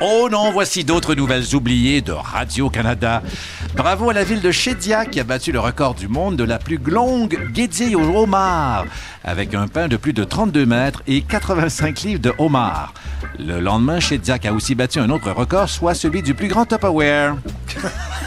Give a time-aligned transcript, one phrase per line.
[0.00, 3.20] Oh non, voici d'autres nouvelles oubliées de Radio-Canada.
[3.74, 6.60] Bravo à la ville de Chedia qui a battu le record du monde de la
[6.60, 8.84] plus longue guédille au homard,
[9.24, 12.94] avec un pain de plus de 32 mètres et 85 livres de homard.
[13.40, 17.34] Le lendemain, Chedia a aussi battu un autre record, soit celui du plus grand Tupperware.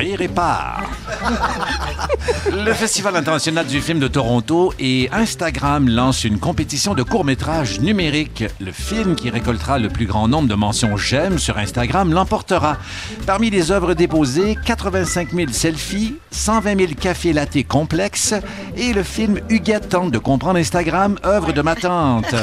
[0.00, 0.82] Rire et part.
[2.50, 8.44] Le Festival international du film de Toronto et Instagram lancent une compétition de court-métrage numérique.
[8.60, 12.78] Le film qui récoltera le plus grand nombre de mentions j'aime sur Instagram l'emportera.
[13.26, 18.32] Parmi les œuvres déposées, 85 000 selfies, 120 000 cafés latés complexes
[18.78, 22.34] et le film Huguette tente de comprendre Instagram, œuvre de ma tante.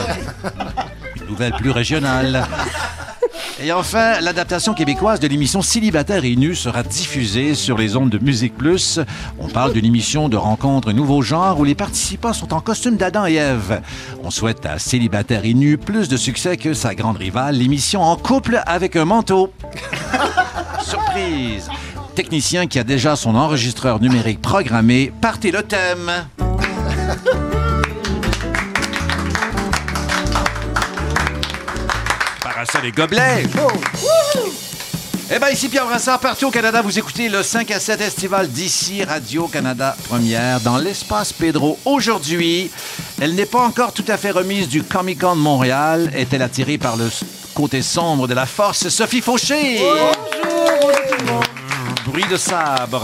[1.16, 2.46] Une nouvelle plus régionale.
[3.60, 8.56] Et enfin, l'adaptation québécoise de l'émission Célibataire et sera diffusée sur les ondes de Musique
[8.56, 9.00] Plus.
[9.40, 13.26] On parle d'une émission de rencontre nouveau genre où les participants sont en costume d'Adam
[13.26, 13.82] et Ève.
[14.24, 18.62] On souhaite à Célibataire et plus de succès que sa grande rivale, l'émission En couple
[18.68, 19.52] avec un manteau.
[20.82, 21.70] Surprise!
[22.14, 26.12] Technicien qui a déjà son enregistreur numérique programmé, partez le thème!
[32.68, 33.44] Parasol et gobelets!
[35.30, 38.48] Eh bien, ici Pierre Brassard, partout au Canada, vous écoutez le 5 à 7 estival
[38.50, 41.78] d'ici Radio-Canada Première dans l'espace Pedro.
[41.86, 42.72] Aujourd'hui,
[43.22, 46.12] elle n'est pas encore tout à fait remise du Comic-Con de Montréal.
[46.16, 47.10] Est-elle attirée par le
[47.54, 48.88] côté sombre de la force?
[48.90, 49.82] Sophie Fauché!
[52.06, 53.04] Bruit de sabre.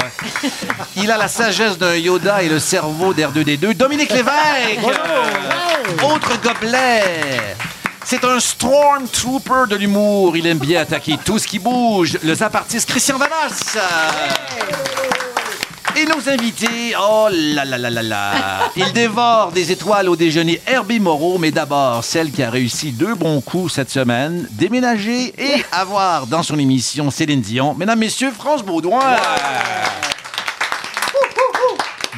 [0.95, 3.73] Il a la sagesse d'un Yoda et le cerveau d'R2D2.
[3.73, 4.79] Dominique Lévesque!
[6.01, 7.55] Autre gobelet!
[8.05, 10.35] C'est un Stormtrooper de l'humour.
[10.35, 12.17] Il aime bien attaquer tout ce qui bouge.
[12.23, 13.77] Le zapartiste Christian Vanas.
[15.95, 18.31] Et nos invités, oh là là là là là.
[18.75, 23.13] Il dévore des étoiles au déjeuner Herbie Moreau, mais d'abord celle qui a réussi deux
[23.13, 27.75] bons coups cette semaine, déménager et avoir dans son émission Céline Dion.
[27.75, 29.17] Mesdames, Messieurs, France Baudouin.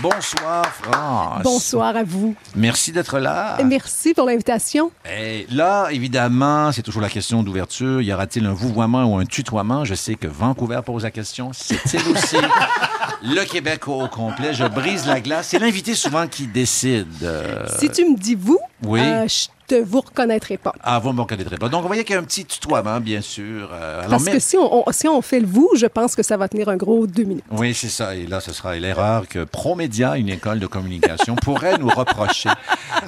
[0.10, 1.42] Bonsoir, France.
[1.42, 2.36] Bonsoir à vous.
[2.56, 3.58] Merci d'être là.
[3.66, 4.92] Merci pour l'invitation.
[5.12, 8.04] Et là, évidemment, c'est toujours la question d'ouverture.
[8.04, 9.84] Y aura-t-il un vouvoiement ou un tutoiement?
[9.84, 11.50] Je sais que Vancouver pose la question.
[11.54, 12.36] C'est-il aussi
[13.24, 14.54] le Québec au complet?
[14.54, 15.48] Je brise la glace.
[15.48, 17.08] C'est l'invité souvent qui décide.
[17.24, 19.00] Euh, Si tu me dis vous, Oui.
[19.02, 20.74] euh, je te vous reconnaîtrai pas.
[20.84, 21.70] Ah, vous ne me reconnaîtrez pas.
[21.70, 23.70] Donc, on voyait qu'il y a un petit tutoiement, bien sûr.
[23.72, 26.16] Euh, alors, Parce mais- que si on, on- si on fait le vous, je pense
[26.16, 27.44] que ça va tenir un gros deux minutes.
[27.52, 28.16] Oui, c'est ça.
[28.16, 32.50] Et là, ce sera l'erreur que Promédia, une école de communication, pourrait nous reprocher.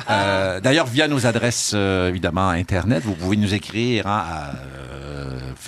[0.10, 4.52] Euh, D'ailleurs, via nos adresses, euh, évidemment, Internet, vous pouvez nous écrire hein, à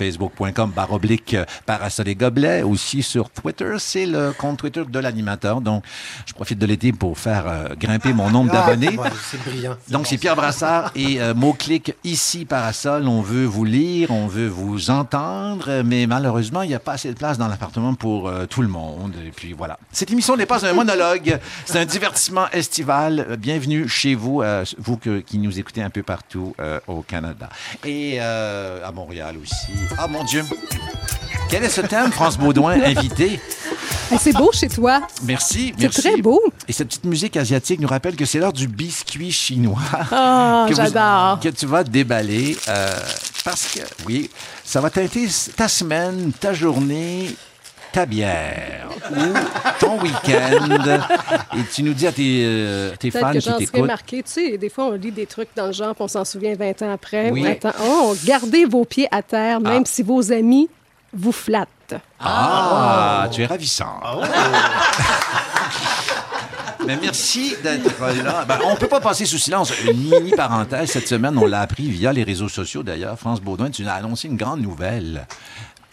[0.00, 2.62] facebook.com baroblique parasol et gobelet.
[2.62, 5.60] Aussi sur Twitter, c'est le compte Twitter de l'animateur.
[5.60, 5.84] Donc,
[6.26, 8.96] je profite de l'été pour faire euh, grimper mon nombre d'abonnés.
[8.96, 9.76] Ouais, c'est brillant.
[9.90, 13.06] Donc, c'est Pierre Brassard et euh, mot-clic ici, parasol.
[13.08, 17.10] On veut vous lire, on veut vous entendre, mais malheureusement, il n'y a pas assez
[17.10, 19.12] de place dans l'appartement pour euh, tout le monde.
[19.26, 19.78] Et puis voilà.
[19.92, 23.26] Cette émission n'est pas un monologue, c'est un divertissement estival.
[23.28, 27.02] Euh, Bienvenue chez vous, euh, vous que- qui nous écoutez un peu partout euh, au
[27.02, 27.48] Canada.
[27.84, 29.72] Et euh, à Montréal aussi.
[29.98, 30.44] Ah mon Dieu!
[31.48, 33.40] Quel est ce thème, France Baudouin, invité?
[34.12, 35.02] Eh, C'est beau chez toi.
[35.24, 36.00] Merci, C'est merci.
[36.02, 36.40] très beau.
[36.68, 39.78] Et cette petite musique asiatique nous rappelle que c'est l'heure du biscuit chinois.
[40.12, 41.40] Ah, que vous- j'adore.
[41.40, 42.92] que tu vas déballer euh,
[43.44, 44.30] parce que, oui,
[44.64, 47.34] ça va teinter ta semaine, ta journée,
[47.92, 49.14] ta bière ou
[49.78, 51.00] ton week-end?
[51.56, 53.86] Et tu nous dis à tes, euh, tes fans que qui t'écoutent.
[53.86, 54.22] marqué.
[54.22, 56.54] Tu sais, des fois, on lit des trucs dans le genre, puis on s'en souvient
[56.54, 57.30] 20 ans après.
[57.30, 57.46] Oui.
[57.46, 60.68] Attends, oh, gardez vos pieds à terre, même si vos amis
[61.12, 61.94] vous flattent.
[62.20, 64.00] Ah, tu es ravissant.
[66.86, 68.44] Mais merci d'être là.
[68.46, 70.90] Ben, on ne peut pas passer sous silence une mini parenthèse.
[70.90, 73.18] Cette semaine, on l'a appris via les réseaux sociaux d'ailleurs.
[73.18, 75.26] France Baudouin, tu as annoncé une grande nouvelle.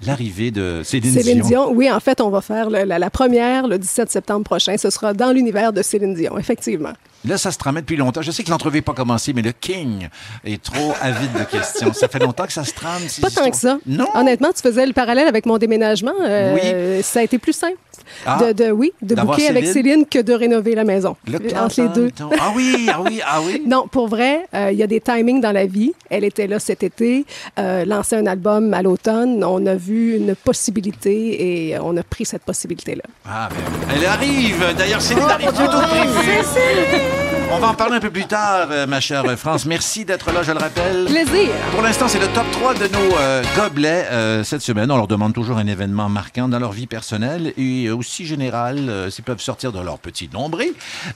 [0.05, 1.47] L'arrivée de Céline, Céline Dion.
[1.47, 4.77] Dion, oui, en fait, on va faire le- la, la première le 17 septembre prochain.
[4.77, 6.93] Ce sera dans l'univers de Céline Dion, effectivement.
[7.27, 8.21] Là, ça se tramait depuis longtemps.
[8.21, 10.07] Je sais que l'entrevue n'est pas commencée, mais le King
[10.45, 11.93] est trop avide de questions.
[11.93, 13.01] Ça fait longtemps que ça se trame.
[13.07, 13.77] ces Pas tant que ça.
[13.85, 14.07] Non.
[14.15, 16.13] Honnêtement, tu faisais le parallèle avec mon déménagement.
[16.23, 17.77] euh, Ça a été plus simple.
[18.25, 18.37] Ah.
[18.41, 20.05] de, de- oui, de booker avec Céline.
[20.05, 21.17] Que de rénover la maison.
[21.27, 22.09] Le Entre les deux.
[22.39, 23.63] Ah oui, ah oui, ah oui.
[23.67, 25.91] Non, pour vrai, euh, il y a des timings dans la vie.
[26.09, 27.25] Elle était là cet été,
[27.59, 29.43] euh, lancé un album à l'automne.
[29.43, 33.03] On a vu une possibilité et on a pris cette possibilité-là.
[33.27, 34.63] Ah, ben, elle arrive.
[34.77, 37.16] D'ailleurs, Céline arrive tôt que prévu.
[37.49, 39.65] On va en parler un peu plus tard, euh, ma chère France.
[39.65, 41.05] Merci d'être là, je le rappelle.
[41.05, 41.49] Plaisir!
[41.71, 44.91] Pour l'instant, c'est le top 3 de nos euh, gobelets euh, cette semaine.
[44.91, 49.23] On leur demande toujours un événement marquant dans leur vie personnelle et aussi générale, s'ils
[49.23, 50.73] peuvent sortir de leur petit nombril,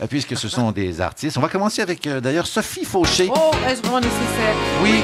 [0.09, 1.37] puisque ce sont des artistes.
[1.37, 3.29] On va commencer avec, d'ailleurs, Sophie Fauché.
[3.35, 4.55] Oh, est-ce vraiment nécessaire?
[4.81, 5.03] Oui.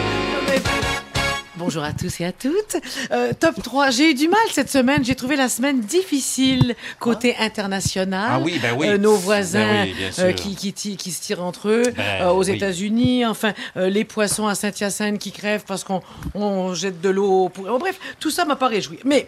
[1.58, 2.78] Bonjour à tous et à toutes.
[3.12, 3.90] Euh, top 3.
[3.90, 5.04] J'ai eu du mal cette semaine.
[5.04, 8.28] J'ai trouvé la semaine difficile côté international.
[8.32, 8.88] Ah oui, ben oui.
[8.88, 10.24] Euh, nos voisins Ben oui, bien sûr.
[10.26, 11.84] euh, qui, qui, qui se tirent entre eux.
[11.96, 12.56] Ben euh, aux oui.
[12.56, 16.02] États-Unis, enfin, les poissons à Saint-Hyacinthe qui crèvent parce qu'on
[16.36, 17.50] on jette de l'eau.
[17.50, 17.66] Pour...
[17.70, 19.00] oh, bref, tout ça m'a pas réjoui.
[19.04, 19.28] Mais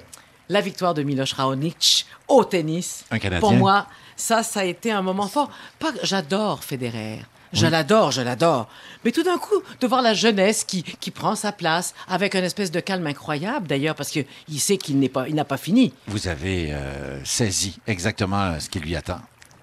[0.50, 5.02] la victoire de Miloš Raonic au tennis, Un pour moi, ça, ça a été un
[5.02, 5.50] moment fort.
[6.04, 7.22] J'adore Federer.
[7.54, 8.68] Je l'adore, je l'adore.
[9.04, 12.44] Mais tout d'un coup, de voir la jeunesse qui, qui prend sa place avec un
[12.44, 15.94] espèce de calme incroyable, d'ailleurs, parce qu'il sait qu'il n'est pas, il n'a pas fini.
[16.08, 19.20] Vous avez euh, saisi exactement ce qui lui attend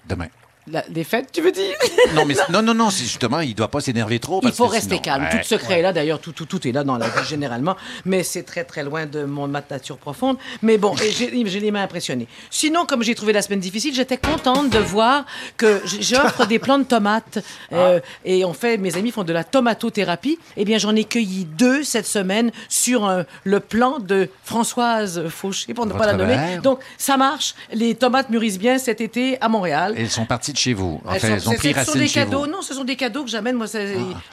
[0.08, 0.28] demain.
[0.70, 1.74] La défaite, tu veux dire?
[2.14, 4.40] Non, mais non, non, non, c'est justement, il doit pas s'énerver trop.
[4.44, 5.24] Il faut que rester sinon- calme.
[5.24, 5.30] Ouais.
[5.40, 8.22] Tout secret est là, d'ailleurs, tout, tout, tout est là dans la vie généralement, mais
[8.22, 10.36] c'est très très loin de mon ma nature profonde.
[10.62, 12.26] Mais bon, j'ai les mains impressionnées.
[12.50, 15.24] Sinon, comme j'ai trouvé la semaine difficile, j'étais contente de voir
[15.56, 17.38] que j'offre des plants de tomates
[17.72, 20.38] euh, et on fait, mes amis font de la tomatothérapie.
[20.56, 25.74] Eh bien, j'en ai cueilli deux cette semaine sur euh, le plan de Françoise Fauché,
[25.74, 26.36] pour ne pas la nommer.
[26.36, 26.62] mère.
[26.62, 27.54] Donc, ça marche.
[27.72, 29.94] Les tomates mûrissent bien cet été à Montréal.
[29.96, 31.00] Et Elles sont parties de chez vous.
[31.04, 32.40] Elles Enfin, sont- elles ont pris ce sont des chez cadeaux.
[32.40, 32.46] vous.
[32.46, 33.56] Non, ce sont des cadeaux que j'amène.
[33.56, 33.78] Moi, Ah.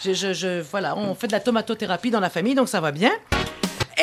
[0.04, 2.92] je, je- je- voilà, on fait de la tomatothérapie dans la famille, donc ça va
[2.92, 3.12] bien.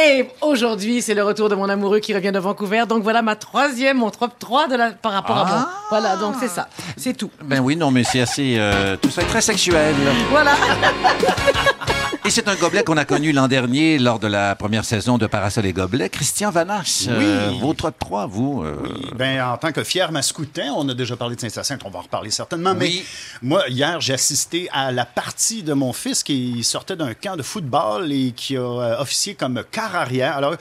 [0.07, 2.85] Et aujourd'hui, c'est le retour de mon amoureux qui revient de Vancouver.
[2.89, 5.51] Donc voilà ma troisième, mon top 3 de la, par rapport à Ah.
[5.51, 5.69] moi.
[5.91, 6.69] Voilà, donc c'est ça.
[6.97, 7.31] C'est tout.
[7.43, 8.55] Ben oui, non, mais c'est assez.
[8.57, 9.95] euh, tout ça est très sexuel.
[10.31, 10.53] Voilà.
[12.27, 15.27] Et c'est un gobelet qu'on a connu l'an dernier lors de la première saison de
[15.27, 16.11] Parasol et Gobelet.
[16.11, 17.59] Christian Vanache, euh, Oui.
[17.61, 18.63] votre 3, vous.
[18.63, 18.77] euh,
[19.17, 22.03] Ben, en tant que fier mascoutin, on a déjà parlé de Saint-Hyacinthe, on va en
[22.03, 22.75] reparler certainement.
[22.79, 23.05] Oui.
[23.43, 27.37] Mais moi, hier, j'ai assisté à la partie de mon fils qui sortait d'un camp
[27.37, 30.37] de football et qui a euh, officié comme quart arrière.
[30.37, 30.57] Alors,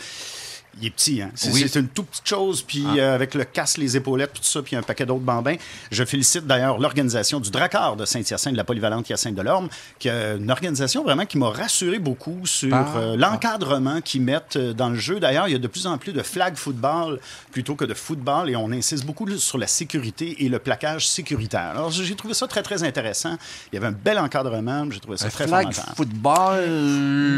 [0.81, 1.31] il est petit, hein?
[1.35, 1.65] C'est Oui.
[1.71, 4.75] c'est une toute petite chose, puis euh, avec le casque, les épaulettes, tout ça, puis
[4.75, 5.55] un paquet d'autres bambins.
[5.91, 10.07] Je félicite d'ailleurs l'organisation du Drakkar de Saint-Hyacinthe, de la polyvalente Hyacinthe de l'Orme, qui
[10.07, 12.85] est une organisation vraiment qui m'a rassuré beaucoup sur Ah.
[12.97, 15.19] euh, l'encadrement qu'ils mettent euh, dans le jeu.
[15.19, 17.19] D'ailleurs, il y a de plus en plus de flag football
[17.51, 21.71] plutôt que de football et on insiste beaucoup sur la sécurité et le plaquage sécuritaire.
[21.75, 23.37] Alors, j'ai trouvé ça très, très intéressant.
[23.71, 26.63] Il y avait un bel encadrement, j'ai trouvé ça un très flag football.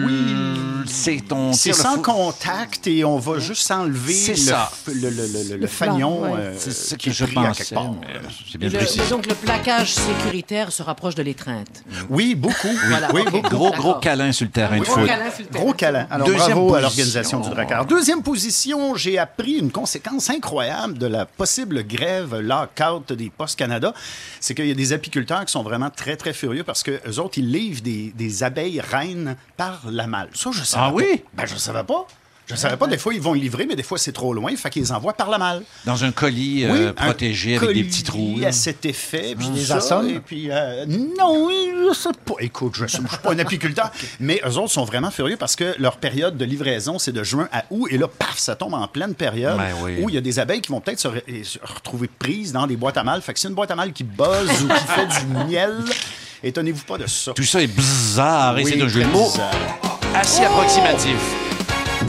[0.05, 0.35] Oui.
[0.87, 1.53] C'est ton.
[1.53, 4.13] C'est sans contact et on va juste enlever
[4.87, 6.39] le, le, le, le- le Le fanion flanc, ouais.
[6.41, 7.75] euh, C'est ce qui que est je pensais.
[7.75, 11.83] bien le- donc le plaquage sécuritaire se rapproche de l'étreinte.
[12.09, 12.67] Oui, beaucoup.
[12.67, 13.31] Oui, Voilà, oui, ok.
[13.31, 13.49] beaucoup.
[13.49, 15.05] Gros, gros câlin sur le terrain de Gros foot.
[15.07, 15.63] câlin sur le terrain.
[15.63, 16.07] Gros câlin.
[16.09, 17.85] Alors, Deuxième bravo à l'organisation du Drakkar.
[17.85, 23.93] Deuxième position, j'ai appris une conséquence incroyable de la possible grève lock-out des Postes Canada.
[24.39, 27.19] C'est qu'il y a des apiculteurs qui sont vraiment très, très furieux parce que eux
[27.19, 30.29] autres, ils livrent des, des abeilles reines par la malle.
[30.33, 30.95] Ça, je savais Ah pas.
[30.95, 31.23] oui?
[31.33, 32.05] Ben, je savais pas.
[32.51, 32.87] Je savais pas.
[32.87, 34.55] Des fois, ils vont y livrer, mais des fois, c'est trop loin.
[34.55, 35.63] Fait qu'ils les envoient par la malle.
[35.85, 38.39] Dans un colis Oui, euh, un protégé avec des petits trous.
[38.45, 39.35] à cet effet.
[39.37, 40.09] Puis les ça, assommes?
[40.09, 42.33] Et puis, euh, non, je sais pas.
[42.39, 43.91] Écoute, je ne suis pas un apiculteur.
[44.19, 47.47] Mais eux autres sont vraiment furieux parce que leur période de livraison, c'est de juin
[47.51, 47.87] à août.
[47.91, 49.97] Et là, paf, ça tombe en pleine période Ben oui.
[50.01, 52.51] où il y a des abeilles qui vont peut-être se, re- et se retrouver prises
[52.51, 53.21] dans des boîtes à mal.
[53.21, 55.75] Fait que c'est une boîte à mal qui buzz ou qui fait du miel.
[56.43, 57.33] Étonnez-vous pas de ça.
[57.33, 59.31] Tout ça est bizarre et c'est un jeu de mots
[60.15, 61.15] assez approximatif.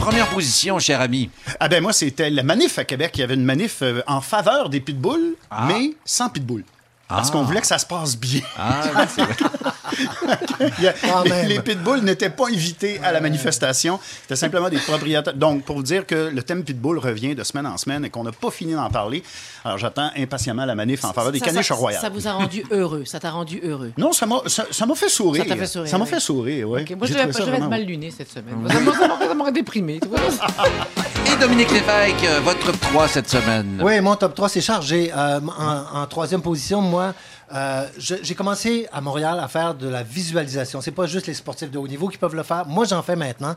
[0.03, 1.29] Première position, cher ami.
[1.59, 3.11] Ah ben moi, c'était la manif à Québec.
[3.15, 5.65] Il y avait une manif euh, en faveur des pitbulls, Ah.
[5.67, 6.63] mais sans pitbull.
[7.07, 7.31] Parce Ah.
[7.31, 8.41] qu'on voulait que ça se passe bien.
[8.57, 9.35] Ah, c'est vrai.
[11.23, 11.47] Les, même.
[11.47, 13.99] les pitbulls n'étaient pas invités à la manifestation.
[14.21, 15.33] C'était simplement des propriétaires.
[15.33, 18.23] Donc, pour vous dire que le thème pitbull revient de semaine en semaine et qu'on
[18.23, 19.23] n'a pas fini d'en parler.
[19.65, 22.01] Alors, j'attends impatiemment la manif en faveur des Ça- caniches ça, royales.
[22.01, 23.03] Ça vous a rendu heureux.
[23.05, 23.91] Ça t'a rendu heureux.
[23.97, 25.43] Non, ça m'a ça, ça m'a fait sourire.
[25.43, 26.09] Ça t'a fait sourire, Ça m'a oui.
[26.09, 26.85] fait sourire, oui.
[26.97, 27.23] Moi, je devais
[27.57, 28.55] être mal luné cette semaine.
[28.69, 29.99] Ça m'aurait- déprimé.
[31.33, 33.79] Et Dominique Lévesque, euh, votre 3 cette semaine.
[33.83, 35.11] Oui, mon top 3, c'est chargé.
[35.15, 37.13] Euh, en, en troisième position, moi,
[37.53, 40.81] euh, j'ai commencé à Montréal à faire de la visualisation.
[40.81, 42.65] C'est pas juste les sportifs de haut niveau qui peuvent le faire.
[42.65, 43.55] Moi, j'en fais maintenant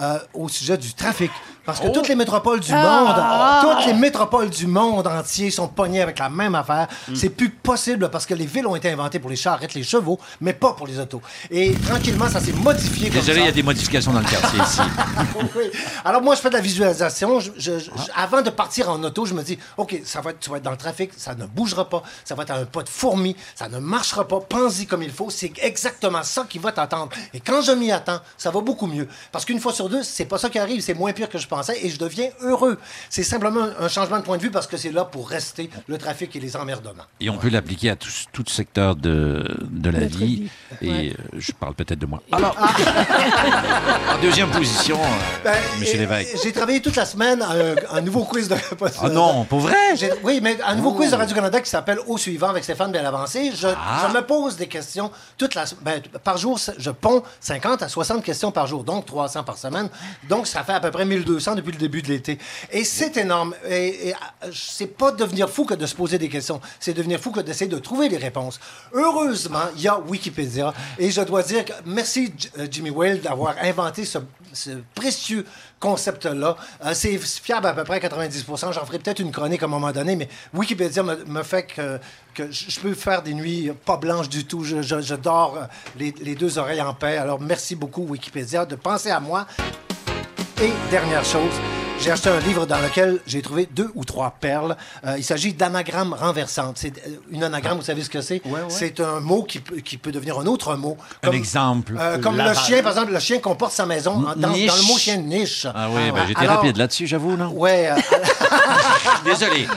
[0.00, 1.30] euh, au sujet du trafic.
[1.66, 3.14] Parce que toutes les métropoles du monde,
[3.62, 6.86] toutes les métropoles du monde entier sont pognées avec la même affaire.
[7.14, 10.18] C'est plus possible parce que les villes ont été inventées pour les charrettes, les chevaux,
[10.40, 11.20] mais pas pour les autos.
[11.50, 14.80] Et tranquillement, ça s'est modifié Désolé, il y a des modifications dans le quartier ici.
[15.56, 15.64] Oui.
[16.04, 17.40] Alors moi, je fais de la visualisation.
[17.40, 20.40] Je- je- je- avant de partir en auto, je me dis, OK, ça va être,
[20.40, 22.64] tu vas être dans le trafic, ça ne bougera pas, ça va être à un
[22.64, 25.30] pas de fourmi, ça ne marchera pas, pense-y comme il faut.
[25.30, 27.10] C'est exactement ça qui va t'attendre.
[27.34, 29.08] Et quand je m'y attends, ça va beaucoup mieux.
[29.32, 31.46] Parce qu'une fois sur deux, c'est pas ça qui arrive, c'est moins pire que je
[31.56, 32.78] pensais et je deviens heureux.
[33.10, 35.96] C'est simplement un changement de point de vue parce que c'est là pour rester le
[35.98, 37.04] trafic et les emmerdements.
[37.20, 40.26] Et on peut l'appliquer à tout, tout secteur de, de la Notre vie.
[40.26, 40.50] vie.
[40.82, 41.14] Et Ouais.
[41.18, 42.20] euh, je parle peut-être de moi.
[42.32, 42.56] Alors,
[44.14, 46.36] en deuxième position, euh, Ben, Monsieur Lévesque.
[46.42, 48.56] J'ai travaillé toute la semaine à un, un nouveau quiz de
[49.02, 49.74] Ah non, pour vrai?
[50.22, 53.16] Oui, mais un nouveau quiz de Radio-Canada qui s'appelle Au suivant avec Stéphane Bellavance.
[53.36, 53.52] avancé.
[53.54, 54.08] Je, Ah.
[54.08, 56.58] je me pose des questions toute la, ben, par jour.
[56.78, 59.88] Je ponds 50 à 60 questions par jour, donc 300 par semaine.
[60.28, 62.38] Donc, ça fait à peu près 1200 depuis le début de l'été.
[62.72, 63.54] Et c'est énorme.
[63.68, 66.60] Et, et euh, c'est pas devenir fou que de se poser des questions.
[66.80, 68.60] C'est devenir fou que d'essayer de trouver les réponses.
[68.92, 70.72] Heureusement, il y a Wikipédia.
[70.98, 74.18] Et je dois dire que merci, euh, Jimmy Whale, d'avoir inventé ce,
[74.94, 75.44] précieux
[75.80, 76.56] concept-là.
[76.84, 79.68] Euh, c'est fiable à peu près à 90 J'en ferai peut-être une chronique à un
[79.68, 82.00] moment donné, mais Wikipédia me, fait que,
[82.50, 84.64] je peux faire des nuits pas blanches du tout.
[84.64, 87.16] Je, dors euh, les deux oreilles en paix.
[87.18, 89.46] Alors, merci beaucoup, Wikipédia, de penser à moi.
[90.62, 91.52] Et dernière chose,
[92.00, 94.74] j'ai acheté un livre dans lequel j'ai trouvé deux ou trois perles.
[95.06, 96.78] Euh, il s'agit d'anagrammes renversantes.
[96.78, 98.40] C'est euh, une anagramme, vous savez ce que c'est?
[98.68, 100.96] C'est un mot qui peut, qui peut devenir un autre mot.
[101.22, 101.94] Un exemple.
[102.00, 104.72] euh, comme le chien, par exemple, le chien comporte sa maison dans, dans Niche.
[104.74, 105.66] le mot chien niche.
[105.74, 107.48] Ah oui, ben, j'étais Alors- rapide là-dessus, j'avoue, non?
[107.52, 107.90] Ouais.
[107.90, 107.96] euh,
[109.26, 109.68] Désolé.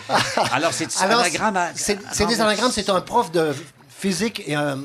[0.53, 2.71] Alors, c'est un alors, anagramme à- c'est c'est des anagrammes.
[2.71, 3.53] C'est un prof de
[3.99, 4.79] physique et un,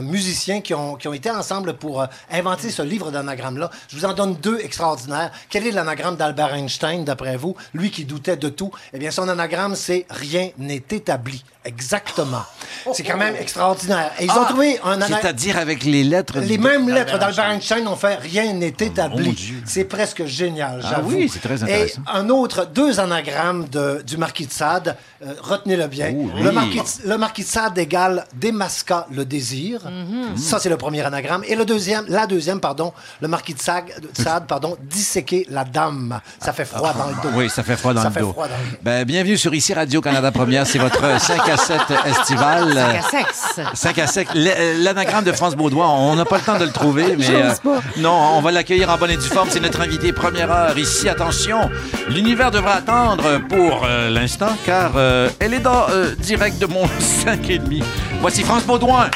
[0.00, 3.70] musicien qui ont, qui ont été ensemble pour euh, inventer ce livre d'anagrammes-là.
[3.88, 5.32] Je vous en donne deux extraordinaires.
[5.48, 7.56] Quel est l'anagramme d'Albert Einstein, d'après vous?
[7.74, 8.70] Lui qui doutait de tout.
[8.92, 11.44] Eh bien, son anagramme, c'est «rien n'est établi».
[11.64, 12.42] Exactement.
[12.94, 14.10] C'est quand même extraordinaire.
[14.18, 15.20] Et ils ont Ah, trouvé un anagramme...
[15.20, 16.38] C'est-à-dire avec les lettres.
[16.38, 19.32] Les mêmes lettres d'Albert Einstein ont fait rien n'est établi.
[19.32, 19.62] Dieu.
[19.66, 21.10] C'est presque génial, Ah j'avoue.
[21.16, 22.00] oui, c'est très intéressant.
[22.00, 24.96] Et un autre, deux anagrammes de- du marquis de Sade.
[25.22, 26.14] Euh, Retenez-le bien.
[26.16, 26.42] Oh, oui.
[26.42, 29.82] le, marquis de, le marquis de Sade égale démasca le désir.
[29.84, 30.38] Mhm.
[30.38, 31.42] Ça, c'est le premier anagramme.
[31.46, 35.64] Et le deuxième, la deuxième, pardon, le marquis de Sade, de Sade, pardon, disséquer la
[35.64, 36.20] dame.
[36.42, 37.36] Ça fait froid dans le dos.
[37.36, 38.32] Oui, ça fait froid dans Ça le fait dos.
[38.32, 38.78] froid dans le dos.
[38.82, 40.66] Ben, bienvenue sur ici Radio-Canada Première.
[40.66, 42.72] C'est votre 5 à 7 estival.
[42.74, 43.60] Sac à sexe.
[43.74, 44.28] 5 à 7.
[44.34, 47.28] L- L'anagramme de France Baudouin, on n'a pas le temps de le trouver, mais.
[47.30, 47.52] euh,
[47.98, 49.48] non, on va l'accueillir en bonne et due forme.
[49.50, 50.78] C'est notre invité première heure.
[50.78, 51.70] Ici, attention,
[52.08, 56.86] l'univers devra attendre pour euh, l'instant, car euh, elle est dans euh, direct de mon
[57.24, 57.82] 5 et demi.
[58.20, 59.10] Voici France Baudouin.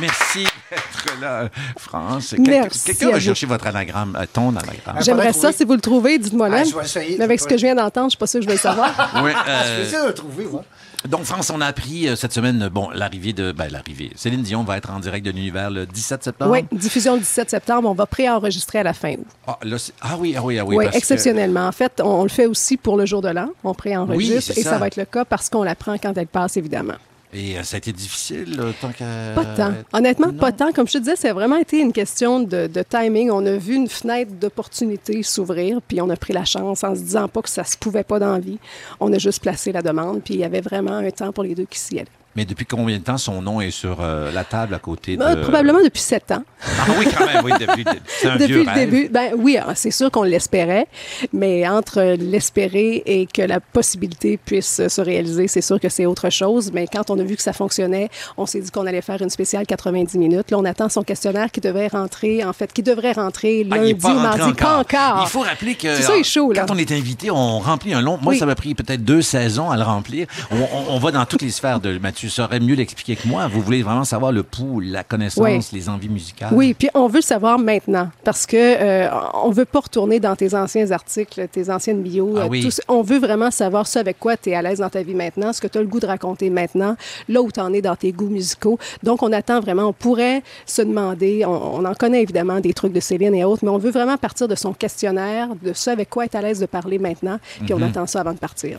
[0.00, 1.48] Merci d'être là,
[1.78, 2.34] France.
[2.38, 3.20] Merci Quelqu'un va vous.
[3.20, 4.96] chercher votre anagramme, euh, ton anagramme.
[5.02, 5.52] J'aimerais pas ça, trouvé.
[5.56, 6.58] si vous le trouvez, dites-moi là.
[6.60, 7.16] Ah, je vais essayer.
[7.18, 8.60] Mais avec ce que je viens d'entendre, je suis pas sûre que je vais le
[8.60, 8.90] savoir.
[9.22, 10.64] Oui, Je euh, vais de le trouver, moi.
[11.08, 13.52] donc, France, on a appris euh, cette semaine, bon, l'arrivée de.
[13.52, 14.10] Ben, l'arrivée.
[14.16, 16.50] Céline Dion va être en direct de l'univers le 17 septembre.
[16.52, 17.88] oui, diffusion le 17 septembre.
[17.88, 19.26] On va préenregistrer à la fin août.
[19.46, 20.76] Ah, là, c'est- ah oui, ah oui, ah oui.
[20.76, 21.66] Oui, parce que- exceptionnellement.
[21.66, 23.48] En fait, on, on le fait aussi pour le jour de l'an.
[23.64, 24.70] On préenregistre Oui, et ça.
[24.70, 24.78] ça.
[24.78, 26.94] va être le cas parce qu'on l'apprend quand elle passe, évidemment.
[27.32, 29.34] Et euh, ça a été difficile, euh, tant que.
[29.34, 29.72] Pas tant.
[29.92, 30.38] Honnêtement, non.
[30.38, 30.72] pas tant.
[30.72, 33.30] Comme je te disais, c'est vraiment été une question de, de timing.
[33.30, 37.00] On a vu une fenêtre d'opportunité s'ouvrir, puis on a pris la chance en se
[37.00, 38.58] disant pas que ça se pouvait pas dans la vie.
[38.98, 41.54] On a juste placé la demande, puis il y avait vraiment un temps pour les
[41.54, 42.19] deux qui s'y allaient.
[42.36, 45.22] Mais depuis combien de temps son nom est sur euh, la table à côté de.
[45.22, 46.44] Euh, Probablement depuis sept ans.
[46.62, 47.84] Ah oui, quand même, oui, depuis.
[48.06, 48.90] C'est un Depuis vieux le rêve.
[48.90, 49.08] début.
[49.08, 50.86] Ben oui, ah, c'est sûr qu'on l'espérait,
[51.32, 56.30] mais entre l'espérer et que la possibilité puisse se réaliser, c'est sûr que c'est autre
[56.30, 56.70] chose.
[56.72, 59.30] Mais quand on a vu que ça fonctionnait, on s'est dit qu'on allait faire une
[59.30, 60.50] spéciale 90 minutes.
[60.52, 63.94] Là, on attend son questionnaire qui devait rentrer, en fait, qui devrait rentrer Ah, lundi
[64.06, 64.52] ou mardi.
[64.54, 65.24] Pas encore.
[65.26, 65.96] Il faut rappeler que.
[65.96, 66.64] Ça, il est chaud, là.
[66.66, 68.18] Quand on est invité, on remplit un long.
[68.22, 68.38] Moi, Oui.
[68.38, 70.28] ça m'a pris peut-être deux saisons à le remplir.
[70.52, 71.98] On, on- on va dans toutes les sphères de.
[71.98, 73.46] Mathieu saurait mieux l'expliquer que moi.
[73.48, 75.60] Vous voulez vraiment savoir le pouls, la connaissance, Oui.
[75.72, 76.50] les envies musicales?
[76.52, 79.08] Oui, puis on veut savoir maintenant parce que euh,
[79.42, 82.34] on veut pas retourner dans tes anciens articles, tes anciennes bios.
[82.36, 82.62] Ah euh, oui.
[82.62, 82.82] tout ça.
[82.88, 85.52] on veut vraiment savoir ce avec quoi tu es à l'aise dans ta vie maintenant,
[85.52, 86.96] ce que tu as le goût de raconter maintenant,
[87.28, 88.78] là où tu en es dans tes goûts musicaux.
[89.02, 92.92] Donc, on attend vraiment, on pourrait se demander, on, on en connaît évidemment des trucs
[92.92, 96.10] de Céline et autres, mais on veut vraiment partir de son questionnaire, de ce avec
[96.10, 97.82] quoi est à l'aise de parler maintenant, puis Mhm.
[97.82, 98.78] on attend ça avant de partir.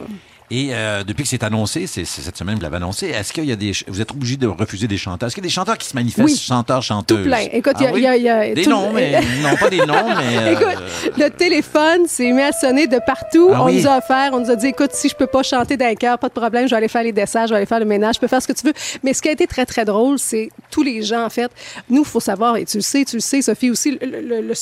[0.54, 3.54] Et euh, depuis que c'est annoncé, c'est cette semaine vous l'avez annoncé, est-ce qu'il y
[3.54, 5.28] a des vous êtes obligé de refuser des chanteurs?
[5.28, 6.36] Est-ce qu'il y a des chanteurs qui se manifestent, Oui.
[6.38, 7.20] chanteurs, chanteuses?
[7.20, 7.48] Tout plein.
[7.54, 8.02] Écoute, il y a- Ah oui?
[8.18, 11.18] il y y a des tout- noms, mais non pas des noms, mais euh, Écoute,
[11.18, 13.50] le téléphone s'est mis à sonner de partout.
[13.54, 13.82] Ah on oui?
[13.82, 16.20] nous a offert, on nous a dit, écoute, si je peux pas chanter d'un cœur,
[16.20, 18.16] pas de problème, je vais aller faire les desserts, je vais aller faire le ménage,
[18.16, 18.74] je peux faire ce que tu veux.
[19.04, 21.50] Mais ce qui a été très, très drôle, c'est tous les gens, en fait,
[21.90, 24.42] nous, il faut savoir, et tu le sais, tu le sais, Sophie aussi, le, le-
[24.42, 24.54] le-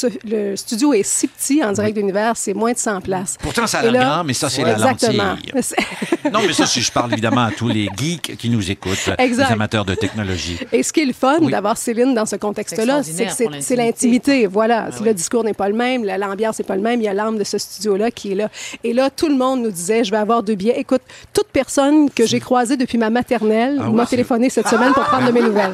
[0.51, 3.38] le studio est si petit en direct d'univers, c'est moins de 100 places.
[3.41, 5.24] Pourtant, ça a l'air grand, mais ça, c'est la Exactement.
[5.31, 5.51] lentille.
[6.33, 9.48] Non, mais ça, si je parle évidemment à tous les geeks qui nous écoutent, Exact.
[9.48, 10.59] les amateurs de technologie.
[10.71, 11.51] Et ce qui est le fun Oui.
[11.51, 14.45] d'avoir Céline dans ce contexte-là, C'est que l'intimité.
[14.48, 14.89] Voilà.
[15.03, 17.00] Le discours n'est pas le même, la- l'ambiance n'est pas le même.
[17.01, 18.50] Il y a l'âme de ce studio-là qui est là.
[18.83, 20.77] Et là, tout le monde nous disait, je vais avoir deux billets.
[20.79, 21.01] Écoute,
[21.33, 25.25] toute personne que j'ai croisée depuis ma maternelle Ah m'a téléphoné cette semaine pour prendre
[25.27, 25.74] de mes nouvelles.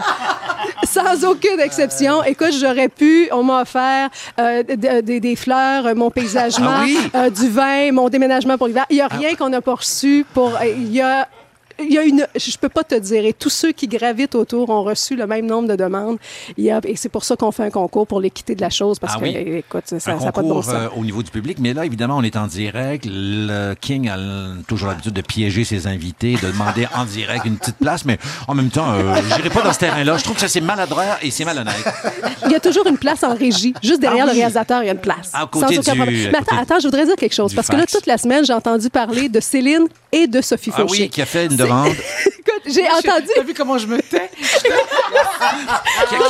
[0.84, 2.24] Sans aucune exception.
[2.24, 4.10] Écoute, j'aurais pu, on m'a offert
[4.40, 6.98] euh, de- de- des fleurs, euh, mon paysagement, Ah oui?
[7.16, 8.86] euh, du vin, mon déménagement pour l'hiver.
[8.90, 10.56] Il n'y a rien qu'on n'a pas reçu pour.
[10.56, 11.25] euh, Il
[11.79, 14.70] il y a une, je peux pas te dire, et tous ceux qui gravitent autour
[14.70, 16.17] ont reçu le même nombre de demandes.
[16.58, 18.70] Il y a, et c'est pour ça qu'on fait un concours pour l'équité de la
[18.70, 19.36] chose, parce Ah que, oui?
[19.58, 20.74] écoute, ça un n'a pas de bon concours sens.
[20.75, 23.05] euh, au niveau du public, mais là, évidemment, on est en direct.
[23.10, 24.17] Le King a
[24.67, 28.17] toujours l'habitude de piéger ses invités, de demander en direct une petite place, mais
[28.48, 30.17] en même temps, euh, j'irai pas dans ce terrain-là.
[30.17, 31.75] Je trouve que ça, c'est maladroit et c'est malhonnête.
[32.46, 33.74] Il y a toujours une place en régie.
[33.84, 34.39] Juste derrière Ah le oui.
[34.39, 35.32] réalisateur, il y a une place.
[35.34, 37.53] À côté aucun du- Mais attends, attends, je voudrais dire quelque chose.
[37.53, 37.94] Parce que là, fax.
[37.94, 41.03] toute la semaine, j'ai entendu parler de Céline et de Sophie Ah Fauché.
[41.03, 41.88] oui, qui a fait une demande.
[42.48, 43.28] Écoute, j'ai entendu.
[43.36, 44.30] T'as vu comment je me tais?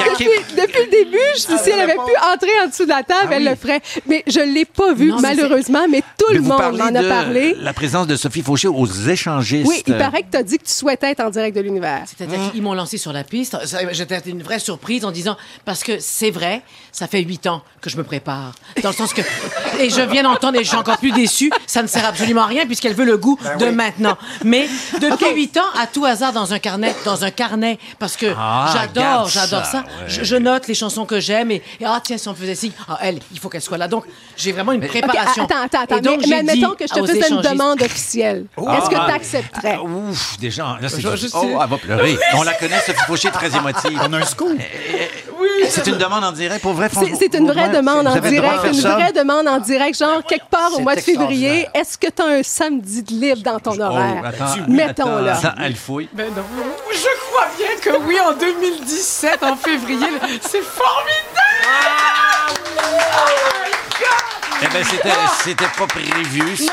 [0.10, 2.00] Depuis, depuis le début, je suis dit, si elle avait pu
[2.34, 3.50] entrer en dessous de la table, Ah elle oui.
[3.50, 3.82] le ferait.
[4.08, 7.04] Mais je ne l'ai pas vu, Non, malheureusement, mais tout Mais le monde en a
[7.04, 7.56] parlé.
[7.60, 9.68] La présence de Sophie Fauché aux échangistes.
[9.68, 12.04] Oui, il paraît que tu as dit que tu souhaitais être en direct de l'univers.
[12.06, 13.58] C'est-à-dire qu'ils m'ont lancé sur la piste.
[13.92, 16.62] J'étais une vraie surprise en disant parce que c'est vrai,
[16.92, 18.54] ça fait huit ans que je me prépare.
[18.82, 19.22] Dans le sens que
[19.80, 21.52] et je viens d'entendre et je suis encore plus déçue.
[21.68, 24.18] Ça ne sert absolument à rien puisqu'elle veut le goût de maintenant.
[24.44, 24.68] Mais
[25.02, 28.72] depuis huit ans, à tout hasard dans un carnet, dans un carnet, parce que Ah,
[28.74, 29.78] j'adore, j'adore ça, ça.
[29.80, 29.86] ouais.
[30.08, 32.72] Je, je note les chansons que j'aime et, et, ah tiens si on faisait ci,
[32.90, 33.88] ah elle, il faut qu'elle soit là.
[33.88, 34.06] Donc
[34.38, 35.46] j'ai vraiment une préparation.
[35.46, 36.00] attends, attends, attends.
[36.00, 38.46] Donc, mais, mais admettons que je te faisais une demande officielle.
[38.58, 39.78] Est-ce que tu accepterais?
[39.80, 40.78] Ah, ouf, déjà.
[40.82, 41.48] Là, c'est Je- je oh, sais.
[41.62, 42.18] elle va pleurer.
[42.34, 44.00] On la connaît, Sophie Fauché, très émotive.
[44.08, 44.58] On a un scoop.
[45.70, 49.12] C'est une demande en direct, pour vrai, C'est une vraie demande en direct, une vraie
[49.14, 51.68] demande en direct, genre quelque part au mois de février.
[51.74, 54.32] Est-ce que tu as un samedi de libre dans ton Oh, horaire?
[54.68, 55.36] Mettons là.
[55.36, 56.10] Ça, elle fouille.
[56.14, 56.44] Ben non.
[56.92, 60.08] Je crois bien que oui, en 2017, en février,
[60.42, 61.36] c'est formidable!
[64.62, 65.10] Eh bien, c'était,
[65.44, 66.72] c'était pas prévu, ça.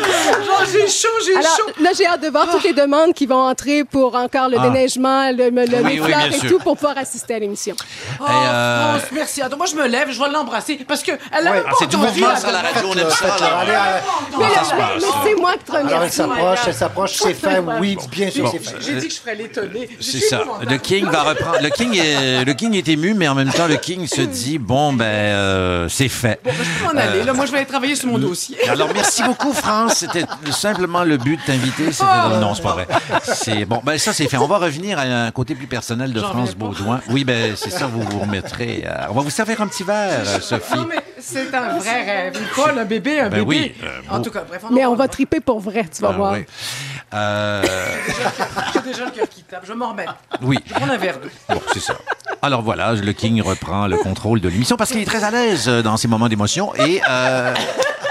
[0.46, 1.72] Genre, j'ai chaud, j'ai Alors chaud.
[1.80, 4.68] là, j'ai hâte de voir toutes les demandes qui vont entrer pour encore le Ah.
[4.68, 6.48] déneigement, le, le, Oui, oui, bien et sûr.
[6.50, 7.74] tout pour pouvoir assister à l'émission.
[8.20, 9.42] Oh, euh, France, merci.
[9.42, 11.56] Attends, moi, je me lève, je vais l'embrasser parce que elle a Ouais.
[11.58, 12.74] même Ah, pas c'est du entendu mouvement la sur la demande.
[12.74, 13.16] radio, on aime ça.
[13.16, 13.40] Faites-le.
[13.46, 13.58] là.
[13.58, 14.00] Allez, allez.
[14.38, 16.16] Mais, c'est moi qui te Alors, elle remercie.
[16.16, 17.62] s'approche, elle s'approche, c'est fait.
[17.80, 18.50] Oui, bien sûr, Bon.
[18.52, 18.76] c'est fait.
[18.80, 19.88] J'ai dit que je ferais l'étonner.
[20.00, 20.42] C'est ça.
[20.68, 21.58] Le King va reprendre.
[21.62, 24.58] Le King, est, le King est ému, mais en même temps, le King se dit
[24.58, 26.40] bon, ben, euh, c'est fait.
[26.44, 27.22] Je peux m'en aller.
[27.24, 28.56] Là, moi, je vais aller travailler sur mon dossier.
[28.68, 29.89] Alors, merci beaucoup, France.
[29.94, 31.92] C'était simplement le but de t'inviter.
[31.92, 32.86] C'était- Non, c'est pas vrai.
[33.24, 33.80] C'est bon.
[33.84, 34.36] Ben, ça, c'est fait.
[34.36, 36.54] On va revenir à un côté plus personnel de J'en France.
[36.54, 37.00] Baudouin.
[37.10, 37.86] Oui, ben, c'est ça.
[37.86, 38.84] Vous vous remettrez.
[38.86, 40.76] euh, on va vous servir un petit verre, Sophie.
[40.76, 42.36] Non, mais c'est un vrai rêve.
[42.38, 43.44] Une folle, un bébé, un Ben bébé.
[43.46, 44.62] oui, euh, en tout cas, bref.
[44.70, 46.32] Mais on va triper pour vrai, tu vas Ah, voir.
[46.34, 46.44] oui.
[47.12, 47.62] Euh,
[48.72, 49.62] J'ai déjà le cœur qui tape.
[49.64, 50.14] Je vais m'en remettre.
[50.42, 50.58] oui.
[50.66, 51.28] Je prendre un verre d'eau.
[51.48, 51.94] Bon, c'est ça.
[52.42, 55.68] Alors voilà, le King reprend le contrôle de l'émission parce qu'il est très à l'aise
[55.68, 56.74] euh, dans ces moments d'émotion.
[56.76, 57.54] Et euh,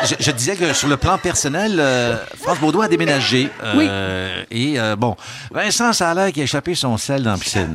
[0.05, 3.49] je, je disais que sur le plan personnel, euh, France Baudouin a déménagé.
[3.63, 5.15] Euh, Et euh, bon,
[5.51, 7.73] Vincent, ça a l'air qu'il a échappé son sel dans la piscine.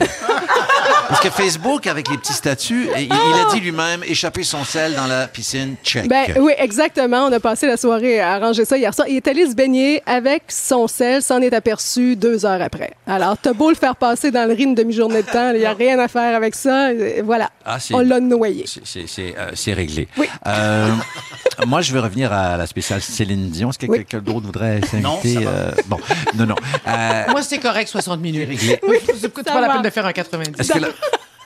[1.08, 4.94] Parce que Facebook, avec les petits statuts, il, il a dit lui-même échapper son sel
[4.94, 6.08] dans la piscine, check.
[6.08, 7.26] Ben oui, exactement.
[7.26, 9.06] On a passé la soirée à arranger ça hier soir.
[9.08, 12.92] Il est allé se baigner avec son sel, s'en est aperçu deux heures après.
[13.06, 15.66] Alors, t'as beau le faire passer dans le riz une demi-journée de temps, il n'y
[15.66, 16.88] a rien à faire avec ça.
[17.22, 17.50] Voilà.
[17.64, 18.64] Ah, c'est- On l'a noyé.
[18.66, 20.08] C'est- C'est c'est, euh, c'est réglé.
[20.16, 20.26] Oui.
[20.46, 20.90] Euh,
[21.66, 23.70] moi, je vais revenir à la spéciale Céline Dion.
[23.70, 23.98] Est-ce que Oui.
[23.98, 25.44] quelqu'un d'autre voudrait Non, s'inviter?
[25.44, 25.50] va.
[25.50, 25.98] euh, bon,
[26.34, 26.54] non, non.
[26.88, 28.48] Euh, Moi, c'est correct, 60 minutes.
[28.48, 28.80] réglé.
[29.20, 30.60] C'est peut-être ça pas la peine de faire un 90.
[30.60, 30.88] Est-ce que, la-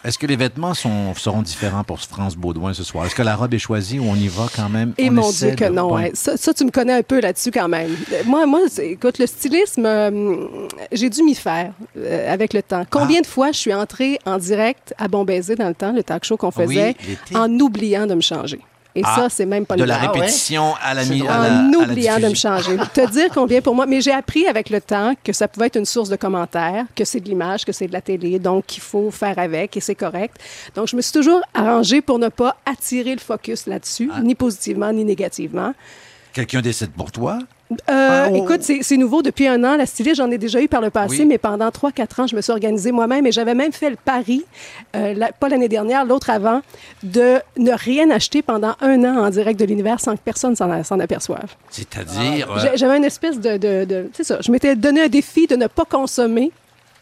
[0.04, 3.04] est-ce que les vêtements sont, seront différents pour France Baudouin ce soir?
[3.04, 4.94] Est-ce que la robe est choisie ou on y va quand même?
[4.96, 5.96] Et On mon Dieu que non.
[5.98, 6.08] hein.
[6.14, 7.90] Ça, ça, tu me connais un peu là-dessus quand même.
[8.24, 10.46] Moi, moi écoute, le stylisme, euh,
[10.92, 12.84] j'ai dû m'y faire euh, avec le temps.
[12.88, 16.02] Combien de fois je suis entrée en direct à Bon Baiser dans le temps, le
[16.04, 16.96] talk show qu'on Ah oui, faisait,
[17.34, 18.60] en oubliant de me changer?
[18.94, 21.32] Et Ah, ça, c'est même pas De le la répétition à la mi- à la-
[21.38, 22.76] en à la oubliant de me changer.
[22.94, 23.86] Te dire combien pour moi.
[23.86, 27.04] Mais j'ai appris avec le temps que ça pouvait être une source de commentaires, que
[27.04, 29.94] c'est de l'image, que c'est de la télé, donc qu'il faut faire avec et c'est
[29.94, 30.36] correct.
[30.74, 34.20] Donc, je me suis toujours arrangée pour ne pas attirer le focus là-dessus, Ah.
[34.20, 35.74] ni positivement ni négativement.
[36.32, 37.38] Quelqu'un décide pour toi?
[37.70, 38.34] Euh, Ah, oh.
[38.36, 39.76] Écoute, c'est nouveau depuis un an.
[39.76, 41.26] La styliste, j'en ai déjà eu par le passé, Oui.
[41.26, 44.44] mais pendant 3-4 ans, je me suis organisée moi-même et j'avais même fait le pari,
[44.96, 46.62] euh, la- pas l'année dernière, l'autre avant,
[47.02, 50.98] de ne rien acheter pendant un an en direct de l'univers sans que personne s'en
[51.00, 51.54] aperçoive.
[51.70, 52.48] C'est-à-dire?
[52.74, 53.56] J'avais une espèce de...
[53.58, 56.50] de, de- c'est ça, je m'étais donné un défi de ne pas consommer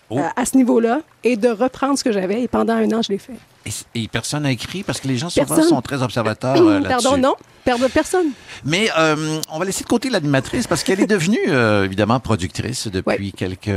[0.08, 0.18] Oh.
[0.18, 2.42] euh, à ce niveau-là et de reprendre ce que j'avais.
[2.42, 3.32] Et pendant un an, je l'ai fait.
[3.66, 5.68] Et, et personne n'a écrit parce que les gens souvent Personne.
[5.68, 7.02] sont très observateurs euh, là-dessus.
[7.04, 7.34] Pardon, non?
[7.64, 8.26] Perdre personne.
[8.64, 12.86] Mais euh, on va laisser de côté l'animatrice parce qu'elle est devenue euh, évidemment productrice
[12.86, 13.68] depuis quelques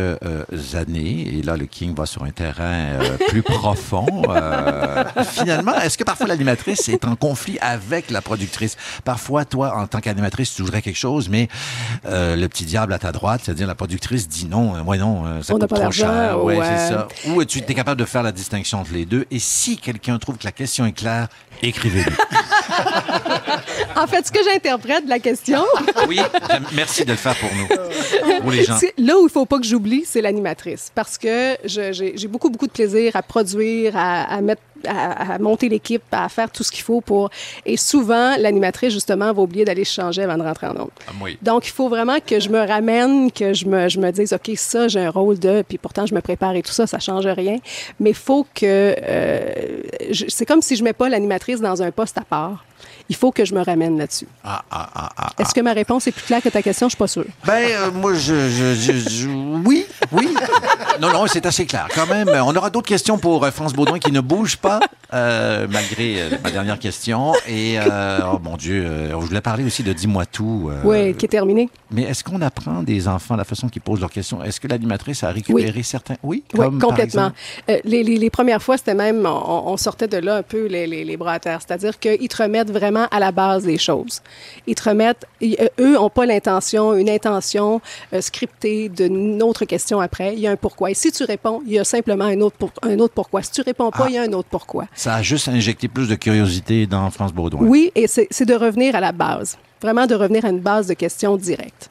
[0.76, 1.28] années.
[1.34, 3.00] Et là, le King va sur un terrain
[3.30, 4.06] plus profond.
[5.32, 8.78] Finalement, est-ce que parfois l'animatrice est en conflit avec la productrice?
[9.04, 11.48] Parfois, toi, en tant qu'animatrice, tu voudrais quelque chose, mais
[12.06, 15.58] le petit diable à ta droite, c'est-à-dire la productrice dit non, ouais, non, ça On
[15.58, 16.44] coûte pas trop cher.
[16.44, 16.60] ouais.
[16.62, 17.08] c'est ça.
[17.30, 19.26] Ou tu es capable de faire la distinction entre les deux?
[19.32, 21.28] Et si quelqu'un trouve que la question est claire,
[21.62, 22.16] écrivez-lui.
[23.96, 25.64] En fait, ce que j'interprète de la question,
[26.08, 26.20] Oui,
[26.74, 27.68] merci de le faire pour nous.
[28.42, 28.78] Pour les gens.
[28.80, 30.92] c'est- là où il faut pas que j'oublie, c'est l'animatrice.
[30.96, 35.38] Parce que j'ai j'ai beaucoup, beaucoup de plaisir à produire, à, à mettre à, à
[35.40, 37.30] monter l'équipe, à faire tout ce qu'il faut pour...
[37.66, 40.90] Et souvent, l'animatrice, justement, va oublier d'aller se changer avant de rentrer en ondes.
[41.08, 41.38] Ah, oui.
[41.42, 44.52] Donc, il faut vraiment que je me ramène, que je me, je me dise, OK,
[44.56, 47.26] ça, j'ai un rôle de, puis pourtant, je me prépare et tout ça, ça change
[47.26, 47.58] rien.
[48.00, 48.96] Mais il faut que...
[49.02, 49.82] euh,
[50.28, 52.66] c'est comme si je mets pas l'animatrice dans un poste à part.
[53.10, 54.28] Il faut que je me ramène là-dessus.
[54.44, 55.30] Ah, ah, ah, ah.
[55.40, 56.88] Est-ce que ma réponse est plus claire que ta question?
[56.88, 57.26] Je suis pas sûre.
[57.46, 60.28] Ben, euh, moi, je, je, je- je- Oui, oui.
[61.02, 61.88] Non, non, c'est assez clair.
[61.96, 64.80] Quand même, on aura d'autres questions pour euh, France Baudouin qui ne bouge pas,
[65.14, 67.34] euh, malgré euh, ma dernière question.
[67.48, 70.70] Et, euh, oh mon Dieu, euh, je voulais parler aussi de Dis-moi tout.
[70.72, 71.70] euh, Oui, qui est terminé.
[71.92, 74.44] Mais est-ce qu'on apprend des enfants la façon qu'ils posent leurs questions?
[74.44, 76.16] Est-ce que l'animatrice a récupéré certains?
[76.22, 77.32] Oui, comme, complètement.
[77.70, 80.68] Euh, les, les- les premières fois, c'était même, on, on sortait de là un peu
[80.68, 81.60] les, les, les bras à terre.
[81.66, 84.22] C'est-à-dire qu'ils te remettent vraiment à la base des choses.
[84.68, 87.82] Ils te remettent, ils- euh, eux n'ont pas l'intention, une intention
[88.14, 90.34] euh, scriptée d'une autre question après.
[90.34, 90.92] Il y a un pourquoi.
[90.92, 93.42] Et si tu réponds, il y a simplement un autre, pour- un autre pourquoi.
[93.44, 94.10] Si tu réponds pas, Ah.
[94.10, 94.86] il y a un autre pourquoi.
[94.94, 97.62] Ça a juste injecté plus de curiosité dans France Baudouin.
[97.64, 99.58] Oui, et c'est de revenir à la base.
[99.82, 101.90] Vraiment de revenir à une base de questions directes.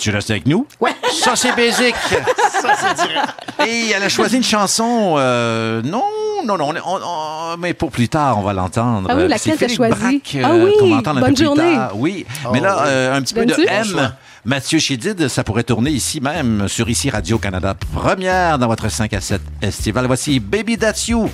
[0.00, 0.66] Tu restes avec nous?
[0.80, 0.92] Ouais.
[1.12, 1.94] Ça, c'est basic.
[2.62, 3.28] Ça, c'est direct.
[3.68, 5.14] Et elle a choisi une chanson.
[5.18, 6.02] euh, non,
[6.44, 6.70] non, non.
[6.70, 9.08] on- on- on- mais pour plus tard, on va l'entendre.
[9.10, 9.92] Ah oui, Euh, laquelle c'est t'as choisi?
[10.00, 11.74] Braque, Ah euh, oui, qu'on va entendre un bonne peu plus journée.
[11.74, 11.90] tard.
[11.96, 12.24] Oui.
[12.46, 12.88] Oh, mais là, oui.
[12.88, 13.54] euh, un petit peu de?
[13.68, 14.12] M.
[14.46, 17.74] Mathieu Chédid, ça pourrait tourner ici même, sur Ici Radio-Canada.
[17.94, 20.06] Première dans votre 5 à 7 estival.
[20.06, 21.28] Voici Baby That's You.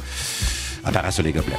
[0.84, 1.56] À Parasol les gobelets.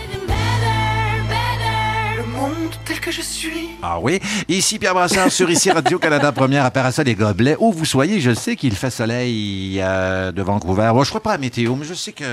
[3.82, 4.20] Ah oui.
[4.48, 7.56] Ici Pierre Brassard sur Ici Radio-Canada, première à Parasol et Gobelets.
[7.60, 10.90] Où vous soyez, je sais qu'il fait soleil euh, de Vancouver.
[10.94, 12.26] Bon, je ne crois pas à météo, mais je sais qu'il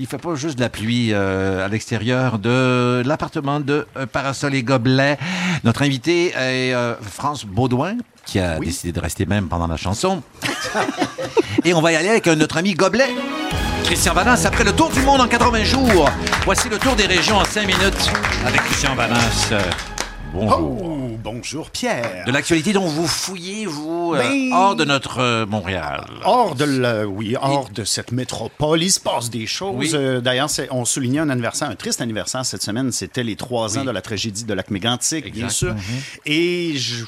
[0.00, 4.54] ne fait pas juste de la pluie euh, à l'extérieur de l'appartement de euh, Parasol
[4.54, 5.18] et Gobelets.
[5.64, 8.66] Notre invité est euh, France Baudouin, qui a Oui.
[8.66, 10.22] décidé de rester même pendant la chanson.
[11.64, 13.08] et on va y aller avec notre ami Gobelet.
[13.92, 16.10] Christian Vanas, après le tour du monde en 80 jours,
[16.46, 18.10] voici le tour des régions en 5 minutes
[18.46, 19.52] avec Christian Vanas.
[20.32, 20.82] Bonjour.
[20.82, 22.24] Oh, bonjour Pierre.
[22.26, 26.06] De l'actualité dont vous fouillez, vous, euh, hors de notre euh, Montréal.
[26.24, 29.74] Hors de la- oui, hors de cette métropole, il se passe des choses.
[29.76, 29.90] Oui.
[29.92, 32.92] Euh, D'ailleurs, on soulignait un anniversaire, un triste anniversaire cette semaine.
[32.92, 35.72] C'était les trois ans de la tragédie de lac mégantic, bien Exact.
[35.74, 35.78] Mhm.
[35.78, 36.22] sûr.
[36.24, 37.04] Et je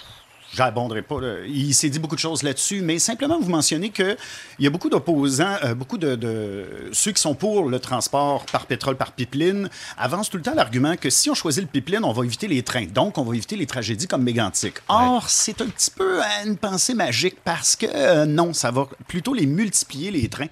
[0.54, 1.20] J'abonderai pas.
[1.20, 1.34] là.
[1.46, 4.16] Il s'est dit beaucoup de choses là-dessus, mais simplement vous mentionnez qu'il
[4.60, 8.66] y a beaucoup d'opposants, euh, beaucoup de, de- Ceux qui sont pour le transport par
[8.66, 12.12] pétrole, par pipeline, avancent tout le temps l'argument que si on choisit le pipeline, on
[12.12, 12.86] va éviter les trains.
[12.86, 14.74] Donc, on va éviter les tragédies comme mégantic.
[14.88, 19.34] Or, c'est un petit peu une pensée magique parce que euh, non, ça va plutôt
[19.34, 20.46] les multiplier, les trains.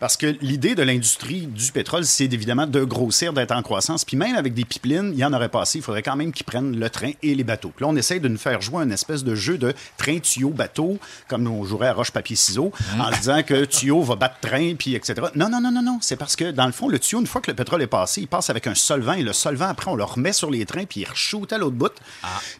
[0.00, 4.04] Parce que l'idée de l'industrie du pétrole, c'est évidemment de grossir, d'être en croissance.
[4.04, 5.78] Puis même avec des pipelines, il y en aurait pas assez.
[5.78, 7.72] Il faudrait quand même qu'ils prennent le train et les bateaux.
[7.74, 10.50] Puis là, on essaye de nous faire jouer une espèce de jeu de train, tuyau,
[10.50, 14.74] bateau, comme on jouerait à roche, papier, ciseaux, en disant que tuyau va battre train,
[14.78, 15.14] puis etc.
[15.34, 15.98] Non, non, non, non, non.
[16.00, 18.22] C'est parce que, dans le fond, le tuyau, une fois que le pétrole est passé,
[18.22, 20.84] il passe avec un solvant et le solvant, après, on le remet sur les trains,
[20.84, 21.92] puis il re-shoot à l'autre bout.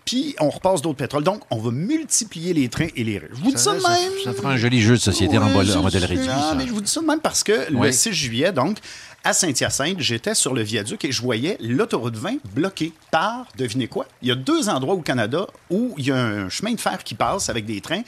[0.04, 1.24] Puis on repasse d'autres pétroles.
[1.24, 3.22] Donc, on va multiplier les trains et les...
[3.32, 4.12] Je vous dis ça, ça, même.
[4.24, 6.26] ça fera un joli jeu de société en, Ouais, en modèle réduit.
[6.30, 6.54] Ah, ça.
[6.56, 7.92] mais je vous dis ça de même parce que le Oui.
[7.92, 8.78] 6 juillet, donc,
[9.24, 14.06] à Saint-Hyacinthe, j'étais sur le viaduc et je voyais l'autoroute 20 bloquée par, devinez quoi?
[14.20, 17.04] Il y a deux endroits au Canada où il y a un chemin de fer
[17.04, 18.02] qui passe avec des trains.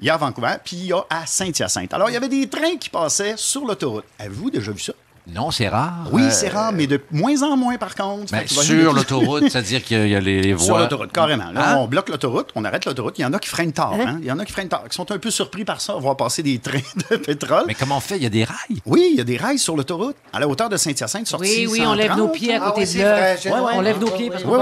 [0.00, 1.94] Il y a à Vancouver, puis il y a à Saint-Hyacinthe.
[1.94, 4.04] Alors, il y avait des trains qui passaient sur l'autoroute.
[4.18, 4.92] Avez-vous déjà vu ça?
[5.28, 6.08] Non, c'est rare.
[6.12, 8.30] Oui, Euh, c'est rare, mais de moins en moins, par contre.
[8.32, 10.64] ben, sur l'autoroute, c'est-à-dire qu'il y a les, les voies.
[10.64, 11.50] Sur l'autoroute, carrément.
[11.52, 11.76] Là, Hein?
[11.78, 13.18] on bloque l'autoroute, on arrête l'autoroute.
[13.18, 13.94] Il y en a qui freinent tard.
[13.94, 14.18] hein?
[14.20, 16.16] Il y en a qui freinent tard, qui sont un peu surpris par ça, voir
[16.16, 16.78] passer des trains
[17.10, 17.64] de pétrole.
[17.66, 18.16] Mais comment on fait?
[18.18, 18.80] Il y a des rails?
[18.86, 21.80] Oui, il y a des rails sur l'autoroute, à la hauteur de Saint-Hyacinthe, sortie Oui,
[21.80, 22.32] oui, on lève nos 130.
[22.32, 24.58] pieds à Ah côté oui, de Ouais, ouais, on lève nos pieds parce Oui,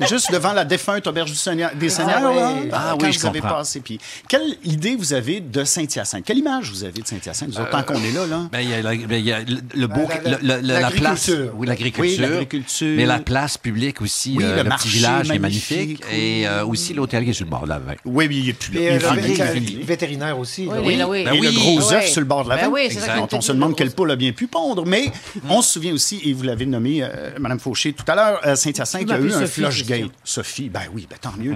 [0.00, 0.06] oui.
[0.08, 2.68] Juste devant la défunte auberge du Seigneur, des Seigneurs, oui.
[2.70, 3.56] là, Ah quand oui, je vous avez comprends.
[3.58, 3.80] passé.
[3.80, 6.24] Puis, quelle idée vous avez de Saint-Hyacinthe?
[6.24, 8.40] Quelle image vous avez de Saint-Hyacinthe, tant qu'on est là, là?
[8.50, 10.08] Ben, il y a, la- ben, il y a le, le beau,
[10.42, 11.30] la- la, place.
[11.54, 12.28] Oui, l'agriculture.
[12.50, 12.94] Oui.
[12.96, 16.16] Mais la place publique aussi, Oui, euh, le le, marché petit village est magnifique, oui.
[16.18, 17.96] Et euh, aussi l'hôtel qui est sur le bord de la veine.
[18.04, 18.80] Oui, oui, il est plus là.
[18.80, 20.66] Et Il euh, le vétérinaire aussi.
[20.66, 20.80] Oui, là.
[20.82, 21.24] oui, là, oui.
[21.24, 23.26] Ben le gros œuf sur le bord de la Ben veine.
[23.32, 25.06] on se demande le quel poule a bien pu pondre, mais
[25.48, 28.56] on se souvient aussi, et vous l'avez nommé, euh, Mme Fauché, tout à l'heure, à
[28.56, 29.88] Saint-Hyacinthe, il y a eu un flushgate.
[29.88, 30.08] Christian.
[30.24, 31.54] Sophie, ben oui, ben tant mieux.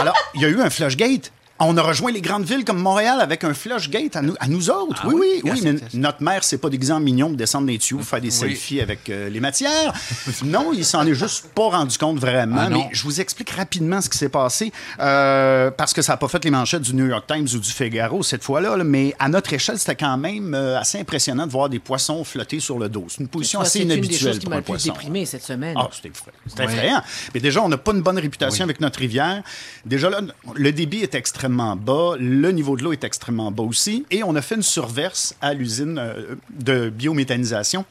[0.00, 1.32] Alors, il y a eu un flushgate.
[1.60, 4.46] On a rejoint les grandes villes comme Montréal avec un flush gate à nous, à
[4.46, 5.02] nous autres.
[5.04, 5.40] Ah oui, oui?
[5.42, 5.60] oui, oui.
[5.64, 9.10] Mais notre mère, c'est pas d'exemple mignon de descendre des tuyaux, faire des selfies avec
[9.10, 9.92] euh, les matières.
[10.44, 12.62] non, il s'en est juste pas rendu compte vraiment.
[12.66, 16.16] Ah mais je vous explique rapidement ce qui s'est passé euh, parce que ça n'a
[16.16, 18.76] pas fait les manchettes du New York Times ou du Figaro cette fois-là.
[18.76, 22.22] là, mais à notre échelle, c'était quand même euh, assez impressionnant de voir des poissons
[22.22, 23.06] flotter sur le dos.
[23.08, 24.92] C'est une position assez C'est une des inhabituelle choses qui pour m'a un poisson.
[24.92, 25.74] déprimé cette semaine.
[25.76, 26.36] Ah, c'était effrayant.
[26.46, 27.02] C'était effrayant.
[27.34, 29.42] Mais déjà, on n'a pas une bonne réputation avec notre rivière.
[29.84, 30.20] Déjà là,
[30.54, 34.34] le débit est extrêmement bas, le niveau de l'eau est extrêmement bas aussi, et on
[34.36, 37.84] a fait une surverse à l'usine euh, de biométhanisation.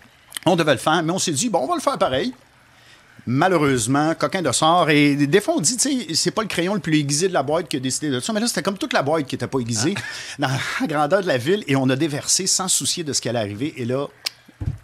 [0.46, 2.34] On devait le faire, mais on s'est dit, bon, on va le faire pareil.
[3.26, 4.90] Malheureusement, coquin de sort.
[4.90, 7.34] Et des fois, on dit, tu sais, c'est pas le crayon le plus aiguisé de
[7.34, 8.32] la boîte qui a décidé de ça.
[8.32, 9.96] Mais là, c'était comme toute la boîte qui était pas aiguisée
[10.40, 11.64] dans la grandeur de la ville.
[11.68, 13.74] Et on a déversé sans soucier de ce qui allait arriver.
[13.76, 14.08] Et là,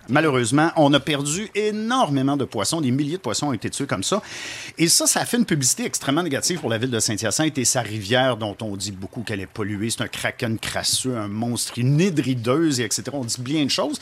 [0.10, 2.82] Malheureusement, on a perdu énormément de poissons.
[2.82, 4.22] Des milliers de poissons ont été tués comme ça.
[4.78, 7.66] Et ça, ça a fait une publicité extrêmement négative pour la ville de Saint-Hyacinthe et
[7.66, 9.90] sa rivière, dont on dit beaucoup qu'elle est polluée.
[9.90, 13.04] C'est un kraken crasseux, un monstre, une hydrideuse, et etc.
[13.14, 14.00] On dit bien de choses.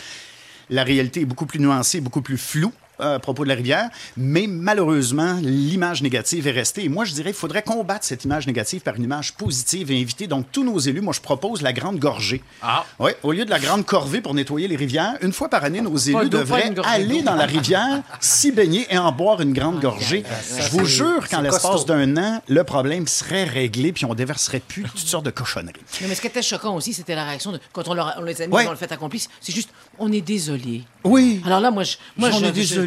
[0.70, 4.48] La réalité est beaucoup plus nuancée, beaucoup plus floue à propos de la rivière, mais
[4.48, 6.86] malheureusement, l'image négative est restée.
[6.86, 10.00] Et moi, je dirais qu'il faudrait combattre cette image négative par une image positive et
[10.02, 11.02] inviter donc tous nos élus.
[11.02, 12.42] Moi, je propose la grande gorgée.
[12.62, 12.86] Ah.
[13.00, 15.82] Oui, au lieu de la grande corvée pour nettoyer les rivières, une fois par année,
[15.82, 20.24] nos élus devraient aller dans la rivière, s'y baigner et en boire une grande gorgée.
[20.60, 24.84] Je vous jure qu'en l'espace d'un an, le problème serait réglé puis on déverserait plus
[24.84, 25.74] toutes sortes de cochonneries.
[26.02, 28.24] Non, mais ce qui était choquant aussi, c'était la réaction de, quand on, leur- on
[28.24, 28.66] les a mis Ouais.
[28.66, 29.26] dans le fait accompli.
[29.40, 30.84] C'est juste, on est désolé.
[31.04, 31.42] Oui.
[31.46, 32.38] Alors là, moi, je, moi, je,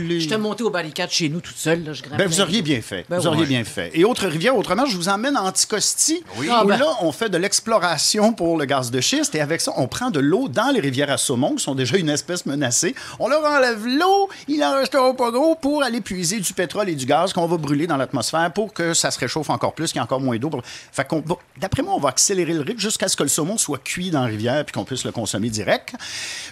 [0.05, 0.21] je- désolé.
[0.21, 1.85] J'étais monté au barricade chez nous toute seule.
[1.85, 3.05] Là, je grimpais Ben, vous auriez bien fait.
[3.09, 3.91] Ben vous auriez bien fait.
[3.95, 6.77] Et autre rivière, autrement, je vous emmène en Anticosti, où Ah, ben.
[6.77, 9.35] là, on fait de l'exploration pour le gaz de schiste.
[9.35, 11.97] Et avec ça, on prend de l'eau dans les rivières à saumon, qui sont déjà
[11.97, 12.95] une espèce menacée.
[13.19, 16.95] On leur enlève l'eau, il en restera pas gros, pour aller puiser du pétrole et
[16.95, 19.97] du gaz qu'on va brûler dans l'atmosphère pour que ça se réchauffe encore plus, qu'il
[19.97, 20.51] y ait encore moins d'eau.
[20.51, 20.63] pour-
[20.93, 23.57] Fait qu'on va- d'après moi, on va accélérer le rythme jusqu'à ce que le saumon
[23.59, 25.95] soit cuit dans la rivière puis qu'on puisse le consommer direct.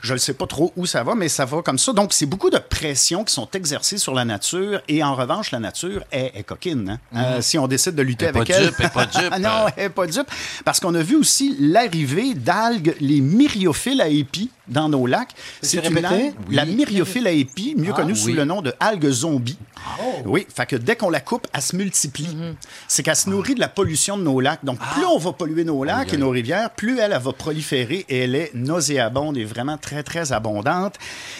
[0.02, 1.92] Je ne sais pas trop où ça va, mais ça va comme ça.
[1.92, 4.80] Donc, c'est beaucoup de pressions qui sont exercées sur la nature.
[4.88, 6.98] Et en revanche, la nature est, est coquine.
[7.14, 7.22] hein.
[7.36, 8.66] Euh, si on décide de lutter Elle avec pas elle.
[8.66, 9.28] dupe, elle pas dupe.
[9.32, 10.30] Ah non, elle est pas dupe.
[10.64, 15.30] Parce qu'on a vu aussi l'arrivée d'algues, les myriophiles à épis, dans nos lacs.
[15.60, 18.32] C'est une algue- La myriophylle à épis, mieux connue sous oui.
[18.34, 19.58] le nom de algue zombie.
[20.00, 20.12] Oh.
[20.26, 22.28] Oui, fait que dès qu'on la coupe, elle se multiplie.
[22.28, 22.54] Mm-hmm.
[22.86, 24.64] C'est qu'elle se nourrit de la pollution de nos lacs.
[24.64, 24.92] Donc, Ah.
[24.94, 28.18] plus on va polluer nos lacs et nos rivières, plus elle, elle va proliférer et
[28.20, 30.94] elle est nauséabonde et vraiment très, très abondante.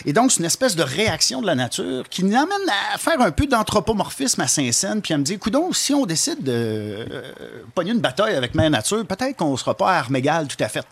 [0.04, 3.20] Et donc, c'est une espèce de réaction de la nature qui nous amène à faire
[3.20, 7.04] un peu d'anthropomorphisme à Saint-Saëns, puis à me dire, coudon, si on décide de euh,
[7.74, 10.62] pogner une bataille avec Mère Nature, peut-être qu'on ne sera pas à armes égales tout
[10.62, 10.85] à fait.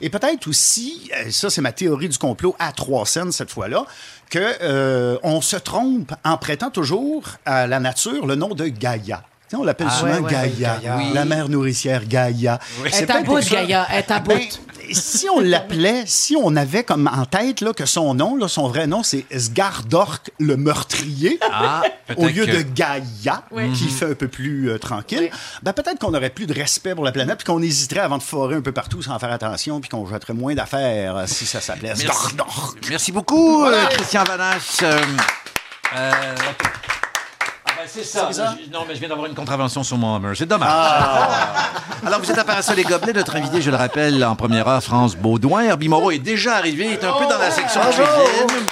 [0.00, 3.84] Et peut-être aussi, euh, ça c'est ma théorie du complot à trois scènes cette fois-là,
[4.30, 9.22] que euh, on se trompe en prêtant toujours à la nature le nom de Gaïa.
[9.56, 10.80] On l'appelle souvent ouais, ouais, Gaïa,
[11.14, 12.58] la mère nourricière Gaïa.
[12.90, 14.92] C'est est à bout, Gaïa, est à Ben, bout.
[14.92, 18.68] si on l'appelait, si on avait comme en tête là, que son nom, là, son
[18.68, 21.82] vrai nom, c'est Sgardork le meurtrier, Ah,
[22.16, 23.42] au lieu que- de Gaïa,
[23.74, 25.30] qui fait un peu plus euh, tranquille,
[25.62, 28.22] ben, peut-être qu'on aurait plus de respect pour la planète, puis qu'on hésiterait avant de
[28.22, 31.60] forer un peu partout sans faire attention, puis qu'on jetterait moins d'affaires euh, si ça
[31.60, 31.94] s'appelait.
[31.94, 32.78] Sgardork.
[32.90, 34.82] Merci beaucoup, euh, Christian Vanache.
[37.90, 38.28] C'est ça.
[38.32, 40.32] Je- Non, mais je viens d'avoir une contravention sur mon Hummer.
[40.36, 40.68] C'est dommage.
[42.06, 43.12] Alors, vous êtes à Parasol les Gobelets.
[43.12, 45.62] Notre invité, je le rappelle, en première heure, France Baudouin.
[45.62, 46.84] Herbie Moreau est déjà arrivé.
[46.86, 48.66] Il est un peu dans la section cuisine.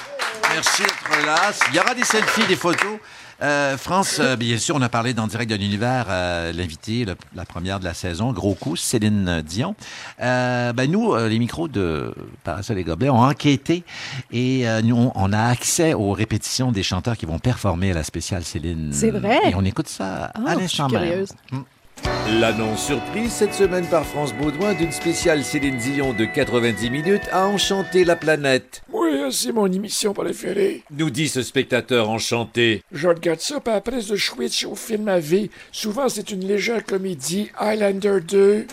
[0.53, 1.35] Merci d'être là.
[1.69, 2.97] Il y aura des selfies, des photos.
[3.41, 7.45] Euh, France, euh, bien sûr, on a parlé dans Direct de l'Univers, euh, l'invité, la
[7.45, 9.75] première de la saison, gros coup, Céline Dion.
[10.19, 13.83] Ben nous, les micros de Parasol et Gobelets ont enquêté
[14.31, 18.43] et nous, on, a accès aux répétitions des chanteurs qui vont performer à la spéciale
[18.43, 18.89] Céline.
[18.91, 19.39] C'est vrai?
[19.49, 21.01] Et on écoute ça Ah, à l'instant même.
[21.01, 21.29] curieuse.
[22.29, 27.47] L'annonce surprise cette semaine par France Baudouin d'une spéciale Céline Dion de 90 minutes à
[27.47, 28.81] enchanter la planète.
[28.91, 30.83] Oui, c'est mon émission préférée.
[30.91, 32.83] Nous dit ce spectateur enchanté.
[32.91, 35.49] Je regarde ça, puis après je switch au film à vie.
[35.71, 37.49] Souvent, c'est une légère comédie.
[37.57, 38.67] Highlander 2.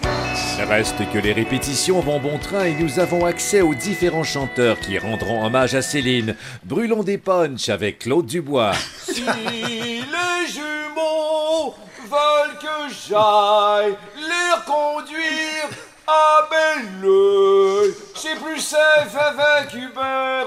[0.68, 4.98] Reste que les répétitions vont bon train et nous avons accès aux différents chanteurs qui
[4.98, 6.34] rendront hommage à Céline.
[6.64, 8.72] Brûlons des punchs avec Claude Dubois.
[9.06, 10.00] si les
[10.48, 11.74] jumeaux
[12.14, 15.68] veulent que j'aille les conduire
[16.06, 20.46] à Belleuil, c'est plus safe avec Hubert.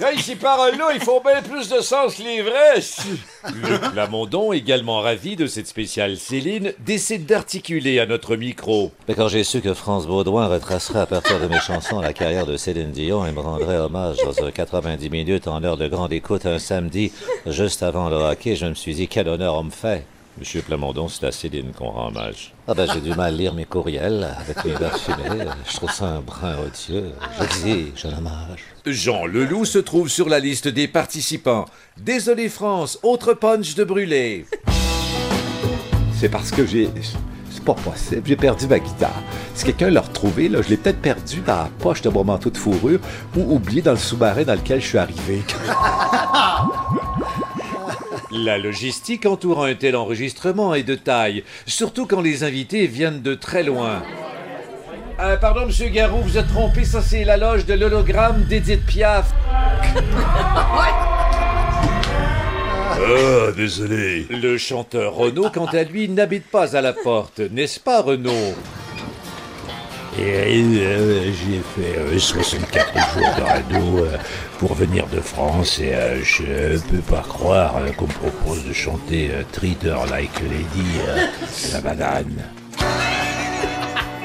[0.00, 2.80] Hey, ces paroles-là, ils font bien plus de sens que les vrais.
[3.54, 8.90] Luc Lamondon, également ravi de cette spéciale Céline, décide d'articuler à notre micro.
[9.06, 12.46] Mais quand j'ai su que France Baudouin retracerait à partir de mes chansons la carrière
[12.46, 16.12] de Céline Dion et me rendrait hommage dans un 90 minutes en heure de grande
[16.12, 17.12] écoute un samedi,
[17.46, 20.04] juste avant le hockey, je me suis dit quel honneur on me fait.
[20.38, 22.52] Monsieur Plamondon, c'est à Céline qu'on rend hommage.
[22.68, 25.46] Ah ben, j'ai du mal à lire mes courriels avec mes verres fumés.
[25.66, 27.10] Je trouve ça un brin odieux.
[27.40, 28.64] J'exige un hommage.
[28.84, 31.64] Jean Leloup se trouve sur la liste des participants.
[31.96, 34.44] Désolé France, autre punch de brûlé.
[36.12, 36.90] C'est parce que j'ai.
[37.50, 38.22] C'est pas possible.
[38.26, 39.22] J'ai perdu ma guitare.
[39.54, 42.50] Si quelqu'un l'a retrouvée, là, je l'ai peut-être perdu dans la poche de mon manteau
[42.50, 43.00] de fourrure
[43.34, 45.42] ou oublié dans le sous-marin dans lequel je suis arrivé.
[48.36, 53.34] La logistique entourant un tel enregistrement est de taille, surtout quand les invités viennent de
[53.34, 54.02] très loin.
[55.20, 59.32] Euh, pardon, monsieur Garou, vous êtes trompé, ça c'est la loge de l'hologramme d'Edith Piaf.
[62.98, 64.26] Ah, désolé.
[64.30, 68.54] Le chanteur Renaud, quant à lui, n'habite pas à la porte, n'est-ce pas Renaud?
[70.18, 74.16] Et euh, j'ai fait euh, 64 jours de radeau euh,
[74.58, 78.72] pour venir de France et euh, je peux pas croire euh, qu'on me propose de
[78.72, 81.26] chanter euh, Treat Her Like a Lady, euh,
[81.72, 82.44] la banane.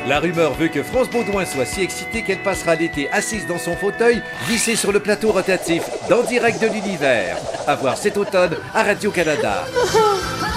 [0.08, 3.76] La rumeur veut que France Baudouin soit si excitée qu'elle passera l'été assise dans son
[3.76, 7.38] fauteuil, vissée sur le plateau rotatif, dans Direct de l'Univers.
[7.68, 9.64] À voir cet automne à Radio-Canada.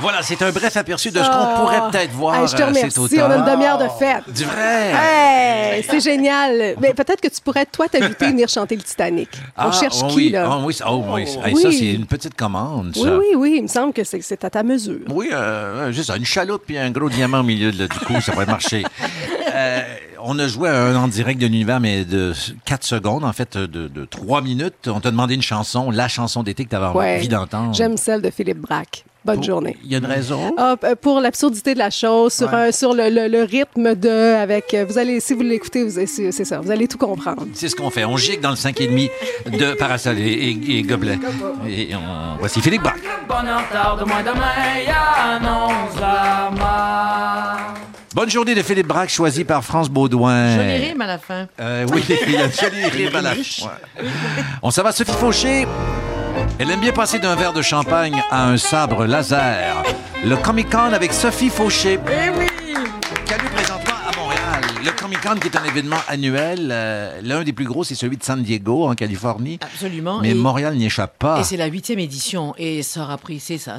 [0.00, 1.56] Voilà, c'est un bref aperçu de ce qu'on Ah.
[1.60, 2.90] pourrait peut-être voir Hey, je te euh, remercie.
[2.90, 3.20] cet automne.
[3.22, 4.24] On a une demi-heure de fête.
[4.32, 4.92] Du vrai?
[4.94, 6.74] Hey, c'est génial.
[6.80, 9.28] Mais peut-être que tu pourrais, toi, t'inviter à venir chanter le Titanic.
[9.56, 10.48] On Ah, cherche oh qui, oui, là?
[10.50, 11.22] ah oui, ça- oh, oui.
[11.44, 11.62] Hey, Oui.
[11.62, 13.02] Ça, c'est une petite commande, ça.
[13.02, 13.54] Oui, oui, oui.
[13.58, 15.00] Il me semble que c'est à ta mesure.
[15.08, 18.32] Oui, euh, juste une chaloupe et un gros diamant au milieu de- du cou, ça
[18.32, 18.84] pourrait marcher.
[19.54, 19.80] Euh,
[20.22, 22.32] on a joué un en direct de l'univers, mais de
[22.64, 24.88] 4 secondes, en fait, de, de 3 minutes.
[24.88, 27.16] On t'a demandé une chanson, la chanson d'été que tu avais Ouais.
[27.16, 27.74] envie d'entendre.
[27.74, 29.04] J'aime celle de Philippe Braque.
[29.24, 29.76] Bonne journée.
[29.84, 30.54] Il y a une raison?
[30.56, 34.34] Ah, p- pour l'absurdité de la chose, sur, un- sur le, le- le rythme de,
[34.36, 37.44] avec, euh, vous allez, si vous l'écoutez, vous- c'est c'est ça, vous allez tout comprendre.
[37.52, 38.04] C'est ce qu'on fait.
[38.06, 39.10] On gigue dans le 5,5
[39.50, 41.18] de Parasol et, et- et Gobelet.
[41.68, 42.38] Et on...
[42.38, 43.00] voici Philippe Braque.
[43.28, 47.74] Bonheur tarde-moi demain, y annonce la mort.
[48.14, 50.56] Bonne journée de Philippe Braque, choisi par France Baudouin.
[50.56, 51.46] Jolie rime à la fin.
[51.60, 54.08] Euh, oui, il y a une jolie rime à la ouais.
[54.62, 55.66] On s'en va, Sophie Fauché.
[56.58, 59.82] Elle aime bien passer d'un verre de champagne à un sabre laser.
[60.24, 61.98] Le Comic-Con avec Sophie Fauché.
[62.06, 62.46] Eh oui!
[63.26, 63.34] Qui
[64.84, 66.68] Le Comic-Con qui est un événement annuel.
[66.70, 69.58] euh, L'un des plus gros, c'est celui de San Diego, en Californie.
[69.60, 70.20] Absolument.
[70.20, 71.40] Mais Et- Montréal n'y échappe pas.
[71.40, 72.54] Et c'est la huitième édition.
[72.58, 73.78] Et ça aura pris, c'est ça.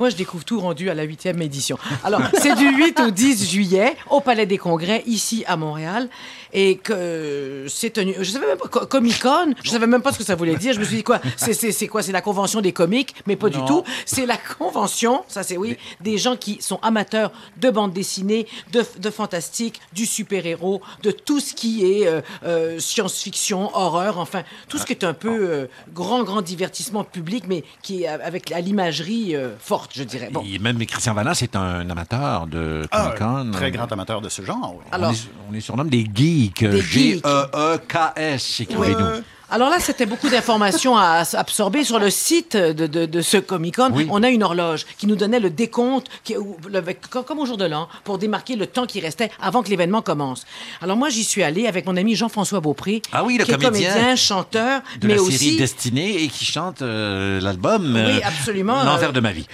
[0.00, 1.78] Moi, je découvre tout rendu à la huitième édition.
[2.04, 6.08] Alors, c'est du 8 au 10 juillet au Palais des Congrès, ici à Montréal.
[6.54, 8.14] Et que c'est tenu.
[8.20, 8.68] Je savais même pas.
[8.68, 10.74] Co- Comic-Con, je savais même pas ce que ça voulait dire.
[10.74, 13.58] Je me suis dit, quoi C'est quoi C'est la convention des comiques, mais pas du
[13.64, 13.82] tout.
[14.04, 18.84] C'est la convention, ça c'est oui, des gens qui sont amateurs de bande dessinée, de,
[18.98, 24.78] de fantastique, du super-héros, de tout ce qui est euh, euh, science-fiction, horreur, enfin, tout
[24.78, 28.60] ce qui est un peu euh, grand, grand divertissement public, mais qui est avec à
[28.60, 30.28] l'imagerie euh, forte, je dirais.
[30.30, 30.44] Bon.
[30.46, 33.48] Et même Christian Vallant, c'est un amateur de Ah, Comic-Con.
[33.48, 34.74] un très grand amateur de ce genre.
[34.76, 34.84] oui.
[34.90, 36.41] On, Alors- est, on est surnommé des geeks.
[36.50, 36.82] Geeks.
[37.24, 39.22] G-E-E-K-S, écrivez-nous.
[39.54, 43.90] Alors là, c'était beaucoup d'informations à absorber sur le site de, de- de ce Comic-Con.
[43.92, 44.06] Oui.
[44.10, 47.66] On a une horloge qui nous donnait le décompte, qui, le- comme au jour de
[47.66, 50.46] l'an, pour démarquer le temps qui restait avant que l'événement commence.
[50.80, 53.54] Alors moi, j'y suis allée avec mon ami Jean-François Beaupré, Ah oui, le qui est
[53.62, 55.36] comédien comédien, chanteur, de mais la aussi...
[55.36, 59.46] série Destinée et qui chante euh, l'album Oui, euh, absolument, L'envers euh, de ma vie.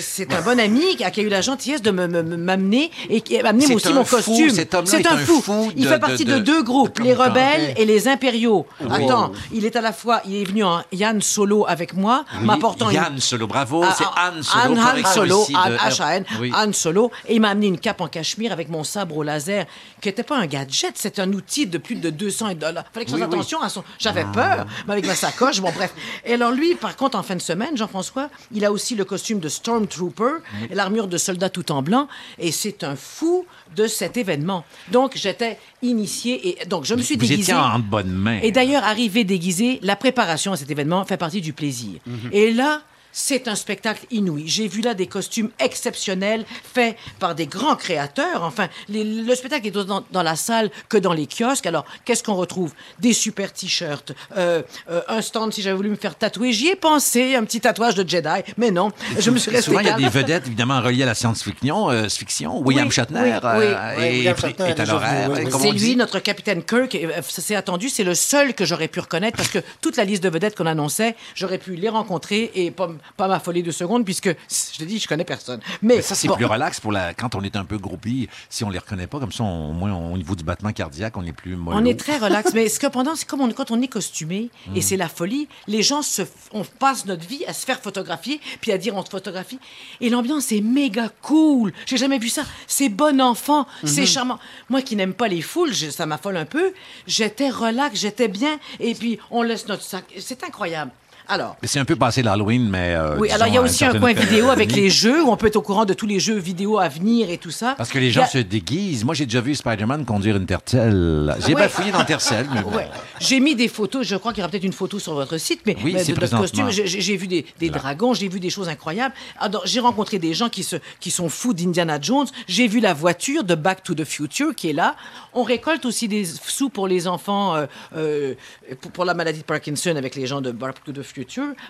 [0.00, 2.36] C'est- un bon ami qui a, qui a eu la gentillesse de me- me- me-
[2.36, 4.50] m'amener et qui a amené aussi mon fou, costume.
[4.50, 4.80] C'est est un
[5.14, 5.40] un fou.
[5.40, 8.66] fou il fait partie de- de, de- deux groupes, les rebelles et les impériaux.
[8.80, 8.88] Oui.
[9.04, 12.46] Attends, il est à la fois, il est venu en Yann Solo avec moi, Oui,
[12.46, 13.82] m'apportant une- Yann Solo, bravo.
[13.84, 14.80] Ah, c'est ah, Anne Solo.
[14.80, 15.46] Anne, Solo.
[15.54, 16.24] H-A-N.
[16.54, 17.10] Anne Solo.
[17.28, 19.66] Et il m'a amené une cape en cachemire avec mon sabre au laser,
[20.00, 22.84] qui n'était pas un gadget, c'est un outil de plus de 200 dollars.
[22.92, 23.82] fallait que je fasse attention à son...
[23.98, 25.92] J'avais peur, mais avec ma sacoche, bon bref.
[26.24, 29.38] Et alors lui, par contre, en fin de semaine, Jean-François, il a aussi le costume
[29.40, 29.48] de
[29.84, 32.08] Stormtrooper l'armure de soldat tout en blanc.
[32.38, 34.64] Et c'est un fou de cet événement.
[34.92, 37.42] Donc, j'étais initié et donc je me suis Vous déguisé.
[37.42, 38.40] étiez en bonne main.
[38.42, 42.00] Et d'ailleurs, arriver déguisé, la préparation à cet événement fait partie du plaisir.
[42.06, 42.30] Mhm.
[42.32, 42.82] Et là,
[43.16, 44.42] c'est un spectacle inouï.
[44.48, 48.42] J'ai vu là des costumes exceptionnels faits par des grands créateurs.
[48.42, 51.66] Enfin, les- le spectacle est dans, dans la salle que dans les kiosques.
[51.66, 52.72] Alors, qu'est-ce qu'on retrouve?
[52.98, 56.52] Des super t-shirts, euh, euh, un stand si j'avais voulu me faire tatouer.
[56.52, 59.80] J'y ai pensé, un petit tatouage de Jedi, mais non, je me suis resté Souvent,
[59.80, 61.90] il y a des vedettes, évidemment, reliées à la science-fiction.
[61.90, 62.60] euh, fiction.
[62.60, 64.02] William Oui, Shatner oui, euh, oui.
[64.18, 65.30] William Shatner est à l'horaire.
[65.60, 66.94] C'est lui, notre capitaine Kirk.
[66.96, 67.88] et, s'est attendu.
[67.88, 70.66] C'est le seul que j'aurais pu reconnaître parce que toute la liste de vedettes qu'on
[70.66, 74.84] annonçait, j'aurais pu les rencontrer et pas, pas ma folie de seconde, puisque je te
[74.84, 75.60] dis, je connais personne.
[75.82, 76.36] Mais, Mais ça, c'est bon.
[76.36, 77.14] plus relax pour la...
[77.14, 78.28] quand on est un peu groupie.
[78.48, 80.72] Si on les reconnaît pas, comme ça, on- au moins, on- au niveau du battement
[80.72, 81.76] cardiaque, on est plus mollo.
[81.78, 84.50] On est très relax, mais ce que pendant, c'est comme on- quand on est costumé
[84.66, 84.76] Mm.
[84.76, 85.48] et c'est la folie.
[85.66, 89.04] Les gens se, on passe notre vie à se faire photographier puis à dire on
[89.04, 89.58] se photographie
[90.00, 91.72] et l'ambiance est méga cool.
[91.86, 92.42] J'ai jamais vu ça.
[92.66, 94.06] C'est bon enfant, c'est Mhm.
[94.06, 94.38] charmant.
[94.68, 96.72] Moi qui n'aime pas les foules, je- ça m'affole un peu.
[97.06, 100.04] J'étais relax, j'étais bien et puis on laisse notre sac.
[100.18, 100.90] C'est incroyable.
[101.26, 101.56] Alors.
[101.62, 102.94] C'est un peu passé l'Halloween, mais.
[102.94, 105.36] euh, Oui, alors il y a aussi un coin vidéo avec les jeux où on
[105.36, 107.74] peut être au courant de tous les jeux vidéo à venir et tout ça.
[107.78, 109.04] Parce que les gens a- se déguisent.
[109.04, 111.34] Moi, j'ai déjà vu Spider-Man conduire une tercelle.
[111.46, 111.62] J'ai Ouais.
[111.62, 112.70] bafouillé dans Tercel, mais bon.
[112.76, 112.88] Ouais.
[113.20, 115.60] J'ai mis des photos, je crois qu'il y aura peut-être une photo sur votre site,
[115.66, 116.70] mais, Oui, mais de, de costumes.
[116.70, 119.14] J'ai- vu des, des dragons, j'ai vu des choses incroyables.
[119.38, 122.26] Alors, J'ai rencontré des gens qui, se, qui sont fous d'Indiana Jones.
[122.48, 124.94] J'ai vu la voiture de Back to the Future qui est là.
[125.32, 127.66] On récolte aussi des sous pour les enfants, euh,
[127.96, 128.34] euh,
[128.80, 131.13] pour, pour la maladie de Parkinson avec les gens de Back to the Future.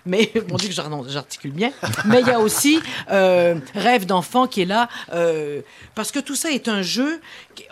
[0.07, 1.70] Mais, mon Dieu, que j'ar- j'articule bien.
[2.07, 2.80] Mais il y a aussi
[3.11, 5.61] euh, Rêve d'enfant qui est là, euh,
[5.95, 7.20] parce que tout ça est un jeu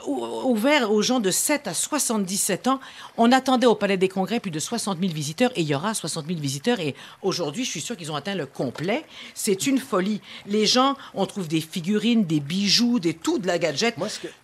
[0.06, 2.80] ouvert aux gens de 7 à 77 ans.
[3.16, 5.94] On attendait au Palais des Congrès plus de 60 000 visiteurs et il y aura
[5.94, 6.80] 60 000 visiteurs.
[6.80, 9.04] Et aujourd'hui, je suis sûr qu'ils ont atteint le complet.
[9.34, 10.20] C'est une folie.
[10.46, 13.96] Les gens, on trouve des figurines, des bijoux, des tout de la gadget.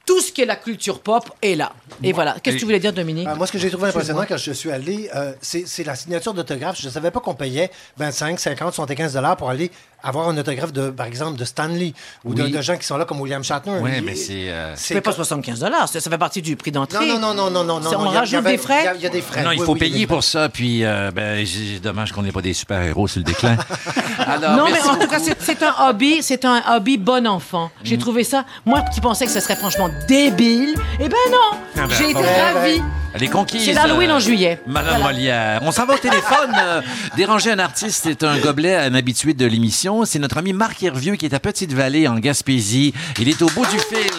[0.07, 1.73] Tout ce qui est la culture pop est là.
[2.03, 2.37] Et voilà.
[2.43, 3.29] Qu'est-ce que tu voulais dire, Dominique?
[3.29, 5.95] Euh, moi, ce que j'ai trouvé impressionnant quand je suis allé, euh, c'est c'est la
[5.95, 6.81] signature d'autographe.
[6.81, 9.71] Je ne savais pas qu'on payait 25, 50, 75 dollars pour aller
[10.03, 11.93] avoir un autographe, de, par exemple, de Stanley
[12.25, 12.51] ou de, Oui.
[12.53, 13.79] de gens qui sont là comme William Shatner.
[13.81, 14.49] Oui, mais c'est.
[14.51, 15.89] euh, Ça fait pas 75 dollars.
[15.89, 17.07] Ça, ça fait partie du prix d'entrée.
[17.07, 17.91] Non, non, non, non, non, non.
[17.91, 18.81] C'est- non, On il y a- il y rajoute avait- des frais?
[18.83, 19.43] il y a- Il y, a des frais.
[19.43, 21.45] Non, il Oui, faut oui, payer pour ça, puis euh, ben,
[21.83, 23.57] dommage qu'on n'ait pas des super-héros sur le déclin.
[24.19, 27.71] Alors, non, mais en tout cas, c'est- c'est un hobby, c'est un hobby bon enfant.
[27.83, 28.01] J'ai Mm.
[28.01, 28.45] trouvé ça.
[28.67, 32.15] Moi qui pensais que ce serait franchement débile, eh ben non, Ah ben, j'ai été
[32.15, 32.21] bon.
[32.55, 32.83] ravie.
[33.15, 33.65] Elle est conquise.
[33.65, 34.61] C'est l'Halloween euh, en juillet.
[34.67, 35.61] Madame Molière.
[35.65, 36.53] On s'en va au téléphone.
[36.61, 36.83] euh,
[37.17, 39.88] déranger un artiste est un gobelet, un habitué de l'émission.
[40.05, 42.93] C'est notre ami Marc Hervieux qui est à Petite-Vallée, en Gaspésie.
[43.19, 44.11] Il est au bout du fil.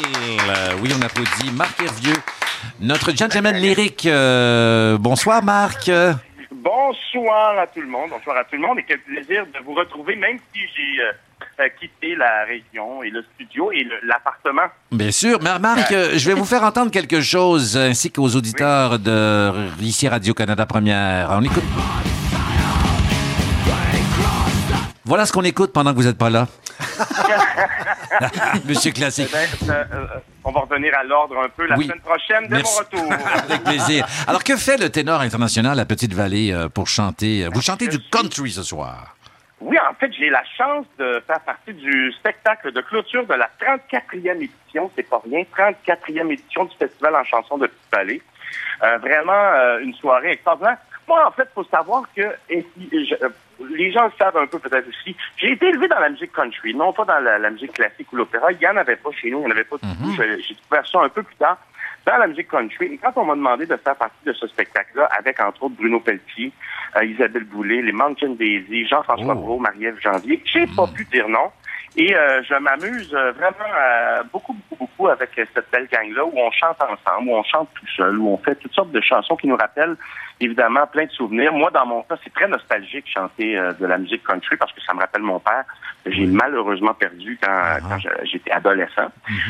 [0.49, 2.15] Euh, oui, on applaudit Marc Hervieux.
[2.79, 4.07] Notre gentleman lyrique.
[4.07, 5.91] Euh, bonsoir, Marc.
[6.51, 8.09] Bonsoir à tout le monde.
[8.09, 11.69] Bonsoir à tout le monde et quel plaisir de vous retrouver, même si j'ai euh,
[11.79, 14.69] quitté la région et le studio et l'appartement.
[14.91, 15.37] Bien sûr.
[15.43, 19.51] Mais Marc, euh, je vais vous faire entendre quelque chose, ainsi qu'aux auditeurs de
[19.81, 21.29] ici Radio-Canada Première.
[21.31, 21.63] On écoute.
[25.09, 26.45] Voilà ce qu'on écoute pendant que vous n'êtes pas là.
[28.65, 29.27] Monsieur Classique.
[29.33, 30.05] Eh ben, euh, euh,
[30.43, 31.85] on va revenir à l'ordre un peu la Oui.
[31.85, 32.79] semaine prochaine dès Merci.
[32.93, 33.13] mon retour.
[33.49, 34.05] Avec plaisir.
[34.27, 37.47] Alors, que fait le ténor international à Petite-Vallée euh, pour chanter?
[37.51, 39.15] Vous chantez du country ce soir.
[39.61, 43.49] Oui, en fait, j'ai la chance de faire partie du spectacle de clôture de la
[43.59, 48.21] 34e édition, c'est pas rien, 34e édition du Festival en chanson de Petite-Vallée.
[48.83, 50.77] Euh, vraiment euh, une soirée extraordinaire.
[51.07, 53.15] Moi, en fait, faut savoir que et si- je-
[53.71, 55.15] les gens le savent un peu peut-être aussi.
[55.37, 58.17] J'ai été élevé dans la musique country, non pas dans la, la musique classique ou
[58.17, 58.51] l'opéra.
[58.51, 60.11] Il y en avait pas chez nous, il n'y en avait pas du tout.
[60.17, 61.57] Je- J'ai découvert ça un peu plus tard
[62.05, 62.93] dans la musique country.
[62.93, 65.99] Et quand on m'a demandé de faire partie de ce spectacle-là, avec entre autres Bruno
[65.99, 66.51] Pelletier,
[66.95, 69.39] euh, Isabelle Boulay, les Mountain Daisy, Jean-François Oh.
[69.39, 71.51] Brault, Marie-Ève Janvier, j'ai pas pu dire non.
[71.97, 76.31] Et euh, je m'amuse euh, vraiment euh, beaucoup, beaucoup, beaucoup avec cette belle gang-là où
[76.35, 79.35] on chante ensemble, où on chante tout seul, où on fait toutes sortes de chansons
[79.35, 79.97] qui nous rappellent
[80.39, 81.51] évidemment plein de souvenirs.
[81.53, 84.81] Moi, dans mon cas, c'est très nostalgique chanter euh, de la musique country parce que
[84.81, 85.63] ça me rappelle mon père
[86.05, 89.09] que j'ai malheureusement perdu quand, quand je- j'étais adolescent.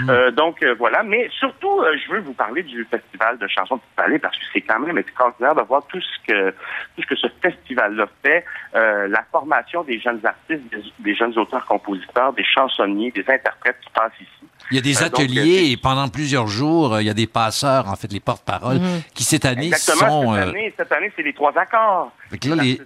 [0.10, 3.76] Euh, donc euh, voilà, mais surtout, euh, je veux vous parler du festival de chansons
[3.78, 6.50] de Vallée parce que c'est quand même extraordinaire de voir tout ce que
[6.96, 8.44] tout ce que ce festival-là fait,
[8.76, 13.90] euh, la formation des jeunes artistes, des, des jeunes auteurs-compositeurs, des chansonniers, des interprètes qui
[13.92, 14.48] passent ici.
[14.72, 17.14] Il y a des Euh, donc, ateliers et pendant plusieurs jours, euh, il y a
[17.14, 19.02] des passeurs, en fait, les porte-paroles, Mhm.
[19.16, 20.34] qui cette année Exactement, sont...
[20.36, 22.12] cette euh, année, cette année, c'est les trois accords.
[22.46, 22.80] là, les,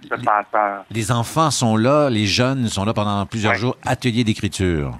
[0.90, 4.92] les enfants sont là, les jeunes sont là pendant plusieurs jours, ateliers d'écriture.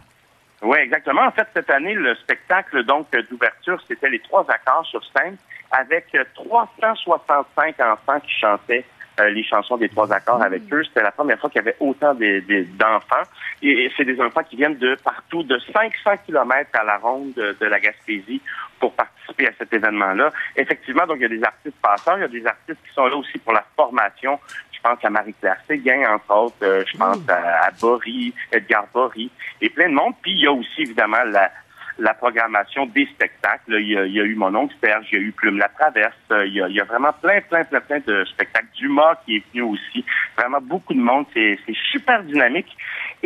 [0.62, 1.22] Oui, exactement.
[1.26, 5.36] En fait, cette année, le spectacle donc d'ouverture, c'était les trois accords sur scène
[5.70, 8.84] avec euh, 365 enfants qui chantaient
[9.20, 10.82] euh, les chansons des trois accords avec eux.
[10.84, 13.22] C'était la première fois qu'il y avait autant de- de- d'enfants.
[13.62, 17.32] Et, et c'est des enfants qui viennent de partout, de 500 kilomètres à la ronde
[17.34, 18.40] de, de la Gaspésie
[18.80, 20.32] pour participer à cet événement-là.
[20.56, 23.06] Effectivement, donc il y a des artistes passeurs, il y a des artistes qui sont
[23.06, 24.38] là aussi pour la formation.
[24.72, 26.56] Je pense à Marie-Claire Séguin, entre autres.
[26.62, 29.30] Euh, je pense à, à Bory, Edgar Bory,
[29.62, 30.12] et plein de monde.
[30.20, 31.50] Puis il y a aussi, évidemment, la,
[31.98, 33.76] la programmation des spectacles.
[33.80, 35.58] Il y a, il y a eu Mon oncle Serge, il y a eu Plume
[35.58, 36.14] la Traverse.
[36.32, 38.68] euh, Il y a, il y a vraiment plein, plein, plein, plein de spectacles.
[38.76, 40.04] Dumas qui est venu aussi.
[40.36, 41.26] Vraiment beaucoup de monde.
[41.32, 42.76] C'est c'est super dynamique.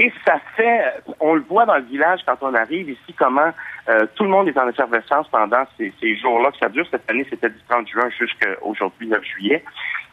[0.00, 3.50] Et ça fait, on le voit dans le village quand on arrive ici, comment
[3.88, 6.86] euh, tout le monde est en effervescence pendant ces, ces jours-là que ça dure.
[6.90, 9.64] Cette année, c'était du 30 juin jusqu'à aujourd'hui, 9 juillet.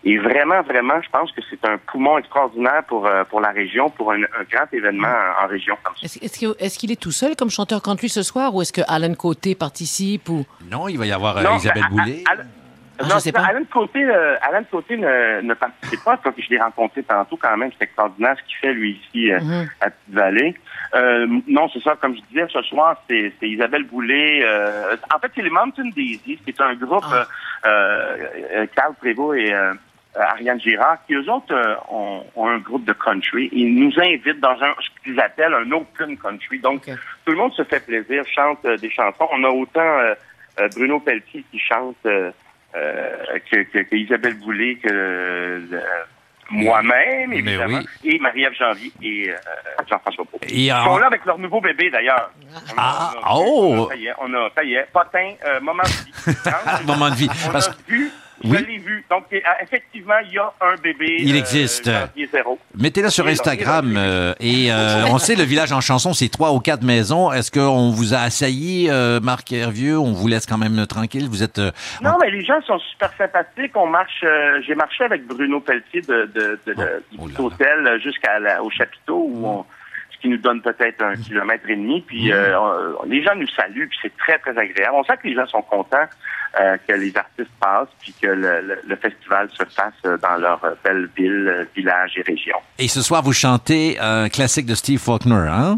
[0.03, 3.89] Et vraiment, vraiment, je pense que c'est un poumon extraordinaire pour, euh, pour la région,
[3.91, 6.05] pour un, un grand événement en, en région comme ça.
[6.05, 6.19] Est-ce
[6.63, 9.53] est-ce qu'il est tout seul comme chanteur country ce soir ou est-ce que Alan Côté
[9.55, 10.45] participe ou?
[10.71, 12.23] Non, il va y avoir euh, Non, Isabelle Boulay.
[12.27, 12.45] à- à- à-
[13.03, 13.41] non, je sais pas.
[13.45, 16.17] Alan Côté, euh, Alan Côté ne, ne participe pas.
[16.17, 17.71] Toi, je l'ai rencontré tantôt quand même.
[17.77, 19.69] C'est extraordinaire ce qu'il fait, lui, ici, euh, Mhm.
[19.81, 20.55] à Petite-Vallée.
[20.95, 21.95] Euh, non, c'est ça.
[21.99, 24.41] Comme je disais, ce soir, c'est Isabelle Boulay.
[24.43, 27.25] euh, en fait, c'est les Mountain Daisies, qui est un groupe, Ah.
[27.65, 28.17] euh,
[28.55, 29.73] euh, Carl Prévost et euh,
[30.17, 33.49] Ariane Girard, qui eux autres euh, ont, ont un groupe de country.
[33.51, 36.59] Ils nous invitent dans un ce qu'ils appellent un open country.
[36.59, 39.27] Donc, tout le monde se fait plaisir, chante des chansons.
[39.33, 39.97] On a autant
[40.75, 41.97] Bruno Pelletier qui chante
[43.51, 45.59] que, que, que Isabelle Boulay, que euh,
[46.51, 48.13] moi-même, évidemment, oui.
[48.13, 49.35] et Marie-Ève Janvier et euh,
[49.89, 50.39] Jean-François Paul.
[50.43, 52.31] Et Ils en- sont là avec leur nouveau bébé, d'ailleurs.
[52.53, 53.87] On a- Ah, on a- oh!
[53.89, 56.35] Ça y est, on a, ça y est, potin, euh, moment de vie.
[56.45, 56.79] Hein?
[56.85, 57.29] Moment de vie.
[57.47, 58.11] On Parce a vu,
[58.43, 58.57] Oui.
[58.59, 59.03] je l'ai vu.
[59.09, 61.17] Donc, euh, effectivement, il y a un bébé.
[61.19, 61.89] Il euh, existe.
[62.77, 63.95] Mettez-le sur Instagram.
[63.97, 67.31] euh, et euh, on sait, le village en chanson, c'est trois ou quatre maisons.
[67.31, 69.97] Est-ce qu'on vous a assailli, euh, Marc Hervieux?
[69.97, 71.27] On vous laisse quand même tranquille?
[71.29, 71.59] Vous êtes...
[71.59, 71.71] euh,
[72.01, 73.75] Non, mais les gens sont super sympathiques.
[73.75, 74.23] On marche.
[74.23, 77.45] euh, J'ai marché avec Bruno Pelletier de, de, de, de- Oh, oh du là là.
[77.45, 79.65] hôtel euh, jusqu'à la- au chapiteau où on, ce
[80.25, 82.01] qui nous donne peut-être un kilomètre et demi.
[82.01, 84.95] Puis euh, on- les gens nous saluent, puis c'est très très agréable.
[84.95, 86.07] On sent que les gens sont contents
[86.59, 90.37] euh, que les artistes passent, puis que le, le- le festival se fasse euh, dans
[90.37, 92.55] leur euh, belle ville, euh, village et région.
[92.79, 95.75] Et ce soir, vous chantez un classique de Steve Faulkner, hein?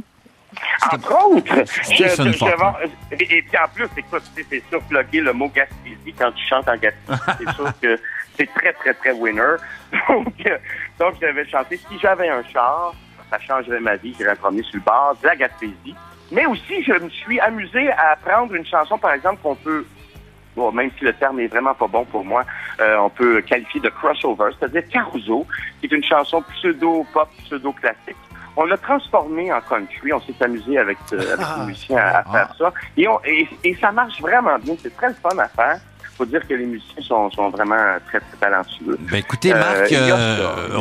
[0.94, 1.54] Entre autres,
[1.92, 5.34] je- je- je et, et puis en plus, écoute, tu sais, c'est sûr, plugger le
[5.34, 8.00] mot Gaspésie quand tu chantes en Gaspésie, c'est sûr que
[8.38, 9.56] c'est très, très, très winner.
[10.10, 10.58] Donc, euh,
[11.00, 12.94] donc j'avais chanté Si j'avais un char,
[13.30, 15.96] ça changerait ma vie, j'irais me promener sur le bord de la Gaspésie.
[16.32, 19.86] Mais aussi, je me suis amusé à prendre une chanson, par exemple, qu'on peut
[20.56, 22.44] bon, même si le terme est vraiment pas bon pour moi,
[22.80, 25.46] euh, on peut qualifier de crossover, c'est-à-dire Caruso,
[25.80, 28.16] qui est une chanson pseudo-pop, pseudo-classique.
[28.56, 32.24] On l'a transformé en country, on s'est amusé avec, euh, avec les musiciens à, à
[32.24, 32.74] faire ça.
[32.98, 35.80] Et, on- et, et ça marche vraiment bien, c'est très fun à faire.
[36.18, 37.76] Faut dire que les musiciens sont, sont vraiment
[38.08, 38.98] très, très talentueux.
[39.12, 40.78] Ben écoutez, Euh, Marc, il euh,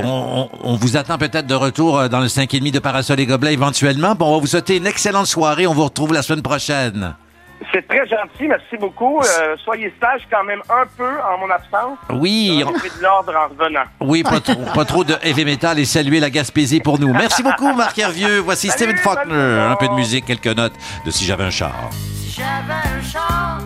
[0.64, 4.14] on, vous attend peut-être de retour euh, dans le 5,5 de Parasol et Gobelets éventuellement.
[4.14, 5.66] Bon, on va vous souhaiter une excellente soirée.
[5.66, 7.14] On vous retrouve la semaine prochaine.
[7.72, 9.20] C'est très gentil, merci beaucoup.
[9.20, 11.99] Euh, soyez sages quand même un peu en mon absence.
[12.12, 13.84] Oui, On de l'ordre en revenant.
[14.01, 17.12] oui, pas trop, pas trop de heavy metal et saluer la Gaspésie pour nous.
[17.12, 18.39] Merci beaucoup, Marc Hervieux.
[18.41, 19.34] Voici Salut, Stephen Faulkner.
[19.34, 20.74] Un peu de musique, quelques notes
[21.05, 21.74] de Si j'avais un char.
[21.93, 23.59] Si j'avais un char,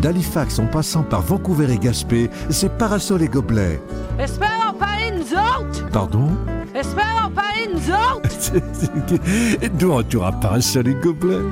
[0.00, 3.80] D'Halifax en passant par Vancouver et Gaspé, c'est Parasol et Gobelets.
[4.18, 5.86] Espère en parler nous autres!
[5.92, 6.28] Pardon?
[6.74, 8.26] Espère en parler nous autres!
[9.94, 11.44] Retour à Parasol et Gobelets?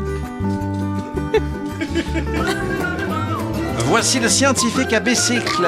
[3.85, 5.67] Voici le scientifique à bicycle,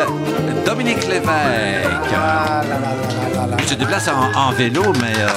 [0.65, 2.15] Dominique Lévesque.
[3.59, 5.29] Il se déplace en, en vélo, mais euh,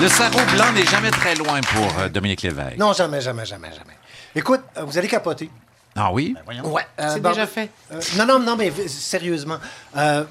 [0.00, 2.78] le sarrau blanc n'est jamais très loin pour euh, Dominique Lévesque.
[2.78, 3.96] Non, jamais, jamais, jamais, jamais.
[4.34, 5.50] Écoute, euh, vous allez capoter.
[5.96, 6.34] Ah oui?
[6.64, 6.82] Ouais.
[7.00, 7.70] euh, C'est bon, déjà fait.
[7.92, 9.58] euh, non, non, non, mais sérieusement.
[9.96, 10.24] Euh,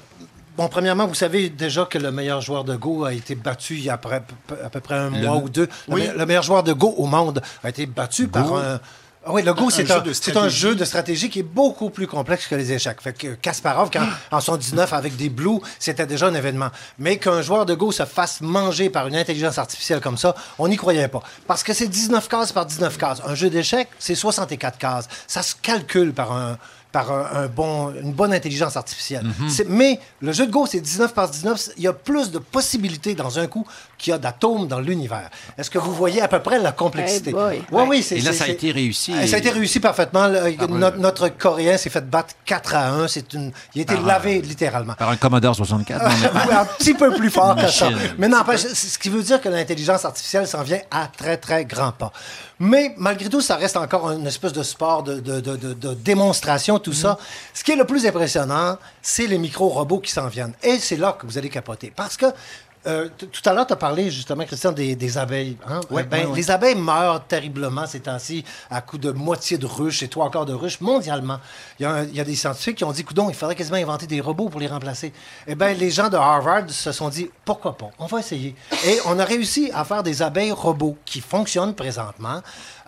[0.56, 3.84] bon, premièrement, vous savez déjà que le meilleur joueur de Go a été battu il
[3.84, 5.68] y a à peu, à peu près un Le- mois ou deux.
[5.88, 6.08] Le, Oui.
[6.08, 8.80] me- le meilleur joueur de Go au monde a été battu par un.
[9.24, 9.88] Ah oui, le Go, c'est
[10.36, 13.00] un, jeu de stratégie qui est beaucoup plus complexe que les échecs.
[13.00, 16.70] Fait que Kasparov, quand, en 79, avec des Blues, c'était déjà un événement.
[16.98, 20.66] Mais qu'un joueur de Go se fasse manger par une intelligence artificielle comme ça, on
[20.66, 21.22] n'y croyait pas.
[21.46, 23.22] Parce que c'est 19 cases par 19 cases.
[23.24, 25.08] Un jeu d'échecs, c'est 64 cases.
[25.28, 26.58] Ça se calcule par un
[26.90, 29.24] par un, un bon, une bonne intelligence artificielle.
[29.48, 31.70] C'est- Mais le jeu de Go, c'est 19 par 19.
[31.78, 33.66] Il y a plus de possibilités dans un coup
[34.02, 35.30] qu'il y a d'atomes dans l'univers.
[35.56, 37.30] Est-ce que vous voyez à peu près la complexité?
[37.30, 37.62] Hey boy.
[37.70, 38.02] Oui, oui.
[38.02, 39.14] c'est- Et là, ça a été réussi.
[39.14, 40.28] euh, Ça a été réussi parfaitement.
[40.58, 43.08] Par un- notre, notre Coréen s'est fait battre 4 à 1.
[43.08, 43.52] C'est une...
[43.74, 44.94] Il a été Par un- lavé littéralement.
[44.94, 46.02] Par un Commodore 64.
[46.02, 47.88] non, mais- Oui, un petit peu plus fort que ça.
[48.18, 51.64] Mais n'empêche, c'est ce qui veut dire que l'intelligence artificielle s'en vient à très, très
[51.64, 52.12] grands pas.
[52.58, 55.94] Mais malgré tout, ça reste encore une espèce de sport de, de- de- de- de
[55.94, 57.18] démonstration, tout ça.
[57.54, 60.52] Ce qui est le plus impressionnant, c'est les micro-robots qui s'en viennent.
[60.62, 61.92] Et c'est là que vous allez capoter.
[61.94, 62.26] Parce que
[62.86, 65.56] euh, tout à l'heure, tu as parlé justement, Christian, des, des abeilles.
[65.68, 65.80] hein?
[65.90, 66.36] Ouais, Eh ben, ouais, ouais.
[66.36, 70.46] Les abeilles meurent terriblement ces temps-ci à coup de moitié de ruches et trois quarts
[70.46, 71.38] de ruches mondialement.
[71.78, 73.54] Il y a, un- il y a des scientifiques qui ont dit, coudon, il faudrait
[73.54, 75.12] quasiment inventer des robots pour les remplacer.
[75.46, 77.90] Eh bien, les gens de Harvard se sont dit, pourquoi pas?
[77.98, 78.54] On va essayer.
[78.86, 82.40] Et on a réussi à faire des abeilles robots qui fonctionnent présentement.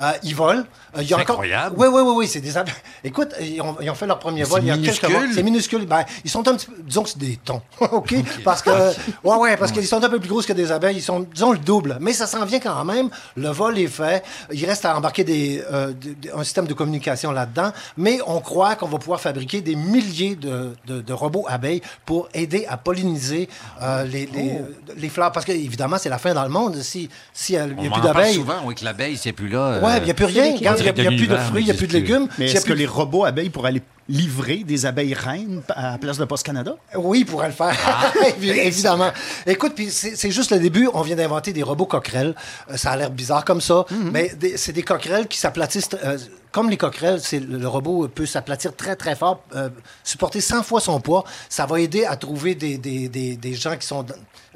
[0.03, 0.63] Euh, ils volent.
[0.97, 1.31] Euh, C'est encore...
[1.37, 1.77] incroyable.
[1.79, 2.75] Oui, oui, oui, oui, c'est des abeilles.
[3.05, 5.23] Écoute, ils ont, ils ont fait leur premier vol c'est il y a quelques mois.
[5.35, 5.87] C'est minuscule.
[5.87, 8.15] Ben, ils sont un petit peu, disons que c'est des thons, OK?
[8.45, 10.97] Parce que, ouais, ouais, parce que ils sont un peu plus grosses que des abeilles.
[10.97, 11.99] Ils sont, disons, le double.
[12.01, 13.11] Mais ça s'en vient quand même.
[13.37, 14.25] Le vol est fait.
[14.53, 15.93] Il reste à embarquer des, euh,
[16.35, 17.73] un système de communication là-dedans.
[17.97, 22.29] Mais on croit qu'on va pouvoir fabriquer des milliers de, de- de robots abeilles pour
[22.35, 23.49] aider à polliniser
[23.83, 24.59] euh, les, les,
[24.97, 25.33] les fleurs.
[25.33, 26.77] Parce que, évidemment, c'est la fin dans le monde.
[26.83, 28.35] Si si, euh, il n'y a On plus d'abeilles.
[28.35, 29.79] souvent, oui, que l'abeille, c'est plus là.
[29.85, 30.45] Ouais, il n'y a plus rien.
[30.47, 32.29] Il n'y a, y a plus de fruits, il n'y a plus de légumes.
[32.39, 35.63] Mais S'il y a est-ce que les robots abeilles pourraient aller livrer des abeilles reines
[35.71, 36.77] à la place de Post Canada?
[36.97, 37.75] Oui, il pourrait le faire.
[37.87, 38.13] Ah.
[38.39, 39.11] Évi- Évidemment.
[39.47, 40.89] Écoute, puis c'est c'est juste le début.
[40.93, 42.35] On vient d'inventer des robots coquerelles.
[42.71, 44.11] Euh, ça a l'air bizarre comme ça, Mhm.
[44.13, 45.89] mais des- c'est des coquerelles qui s'aplatissent.
[46.05, 46.19] euh,
[46.53, 49.71] comme les coquerelles, c'est le, robot peut s'aplatir très, très fort, euh,
[50.05, 51.25] supporter 100 fois son poids.
[51.49, 54.05] Ça va aider à trouver des, des, des, des gens qui sont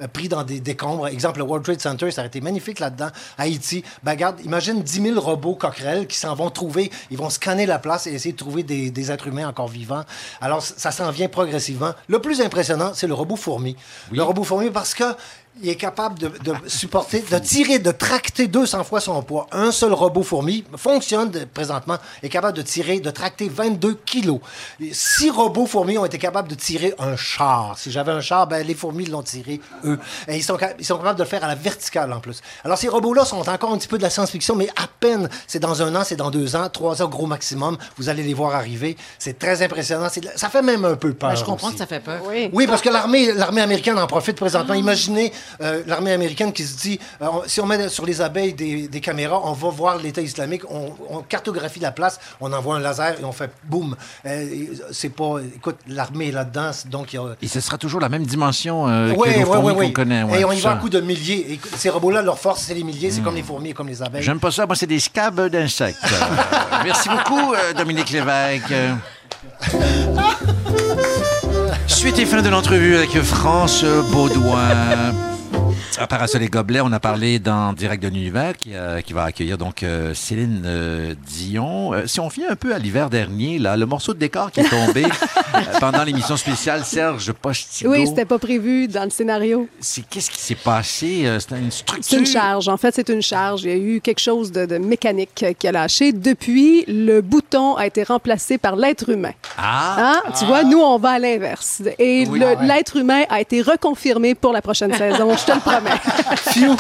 [0.06, 1.08] pris dans des décombres.
[1.08, 3.08] Exemple, le World Trade Center, ça a été magnifique là-dedans.
[3.36, 6.90] Haïti, ben, regarde, imagine 10 000 robots coquerelles qui s'en vont trouver.
[7.10, 10.04] Ils vont scanner la place et essayer de trouver des, des êtres humains encore vivants.
[10.40, 11.92] Alors, ça s'en vient progressivement.
[12.06, 13.76] Le plus impressionnant, c'est le robot fourmi.
[14.12, 15.04] Le robot fourmi, parce que
[15.62, 19.46] il est capable de, de supporter, de tirer, de tracter 200 fois son poids.
[19.52, 24.40] Un seul robot fourmi fonctionne de- présentement, est capable de tirer, de tracter 22 kilos.
[24.92, 27.76] Six robots fourmis ont été capables de tirer un char.
[27.78, 29.98] Si j'avais un char, ben, les fourmis l'ont tiré, eux.
[30.28, 32.40] Et ils sont, cap- ils sont capables de le faire à la verticale, en plus.
[32.64, 35.28] Alors, ces robots-là sont encore un petit peu de la science-fiction, mais à peine.
[35.46, 37.76] C'est dans un an, c'est dans deux ans, trois ans, gros maximum.
[37.96, 38.96] Vous allez les voir arriver.
[39.18, 40.08] C'est très impressionnant.
[40.22, 41.30] La- Ça fait même un peu peur.
[41.30, 41.74] Ben, je comprends aussi.
[41.76, 42.20] que ça fait peur.
[42.52, 44.74] Oui, parce que l'armée, l'armée américaine en profite présentement.
[44.74, 48.88] Imaginez euh, l'armée américaine qui se dit, euh, si on met sur les abeilles des,
[48.88, 52.80] des caméras, on va voir l'État islamique, on, on cartographie la place, on envoie un
[52.80, 53.96] laser et on fait boum.
[54.26, 54.46] Euh,
[54.92, 57.22] c'est pas, écoute, l'armée est là-dedans, donc il y a.
[57.42, 59.86] Et ce sera toujours la même dimension euh, Ouais, que ouais, fourmis ouais, ouais.
[59.86, 60.22] qu'on connaît.
[60.24, 61.52] ouais, et on y va à coup de milliers.
[61.52, 63.24] Et ces robots-là, leur force, c'est les milliers, c'est Hmm.
[63.24, 64.22] comme les fourmis et comme les abeilles.
[64.22, 65.98] J'aime pas ça, moi c'est des scabs d'insectes.
[66.84, 68.72] Merci beaucoup, euh, Dominique Lévesque.
[71.86, 75.12] Suite et fin de l'entrevue avec France Baudouin.
[76.00, 79.24] À Parasol et Gobelet, on a parlé dans Direct de l'Univers qui, euh, qui va
[79.24, 81.90] accueillir donc euh, Céline euh, Dion.
[82.06, 84.68] Si on vient un peu à l'hiver dernier, là, le morceau de décor qui est
[84.68, 85.04] tombé
[85.80, 87.90] pendant l'émission spéciale Serge Postigo.
[87.90, 89.68] Oui, c'était pas prévu dans le scénario.
[89.80, 92.04] C'est qu'est-ce qui s'est passé C'était une structure.
[92.04, 92.68] C'est une charge.
[92.68, 93.64] En fait, c'est une charge.
[93.64, 96.12] Il y a eu quelque chose de, de mécanique qui a lâché.
[96.12, 99.32] Depuis, le bouton a été remplacé par l'être humain.
[99.58, 99.96] Ah!
[99.98, 100.22] Hein?
[100.38, 101.82] Tu vois, nous, on va à l'inverse.
[101.98, 102.40] Et Oui.
[102.44, 102.66] Ah ouais.
[102.66, 105.87] l'être humain a été reconfirmé pour la prochaine saison, je te le promets.
[106.58, 106.74] Euh,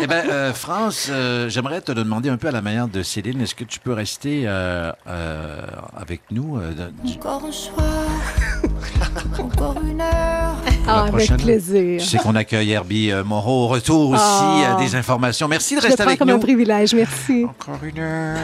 [0.00, 3.40] eh bien, euh, France, euh, j'aimerais te demander un peu à la manière de Céline.
[3.42, 5.60] Est-ce que tu peux rester euh, euh,
[5.94, 6.72] avec nous euh,
[7.16, 7.84] Encore un soir,
[9.38, 10.33] encore une heure.
[10.86, 12.00] Ah, la avec plaisir.
[12.00, 14.76] Tu sais qu'on accueille Herbie euh, Moreau au retour aussi, Ah.
[14.78, 15.48] euh, des informations.
[15.48, 16.34] Merci de Je rester avec comme nous.
[16.34, 17.44] un privilège, merci.
[17.44, 18.36] Encore une heure.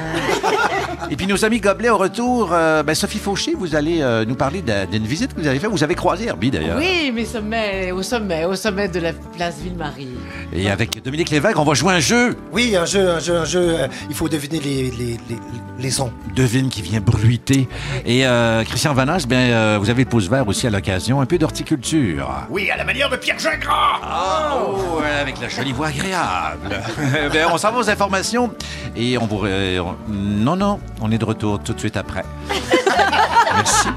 [1.10, 4.34] Et puis nos amis Gobelets au retour, euh, ben, Sophie Fauché, vous allez euh, nous
[4.36, 5.70] parler d'une visite que vous avez faite.
[5.70, 6.76] Vous avez croisé Herbie d'ailleurs.
[6.78, 10.08] Oui, mais sommet, au sommet, au sommet de la place Ville-Marie.
[10.52, 12.36] Et avec Dominique Lévesque, on va jouer un jeu.
[12.52, 13.60] Oui, un jeu, un jeu, un jeu.
[13.80, 15.38] euh, il faut deviner les, les, les,
[15.78, 16.10] les sons.
[16.36, 17.68] Devine qui vient bruiter.
[18.06, 21.20] Et euh, Christian Vanas, ben, euh, vous avez le pouce vert aussi à l'occasion.
[21.20, 22.29] Un peu d'horticulture.
[22.48, 24.00] Oui, à la manière de Pierre Gingras!
[24.04, 26.80] Oh, ouais, avec la jolie voix agréable.
[27.32, 28.52] ben, on s'en va aux informations
[28.96, 29.44] et on vous.
[29.46, 32.24] euh, on- Non, non, on est de retour tout de suite après.
[33.54, 33.88] Merci.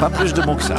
[0.00, 0.76] Pas plus de mots que ça.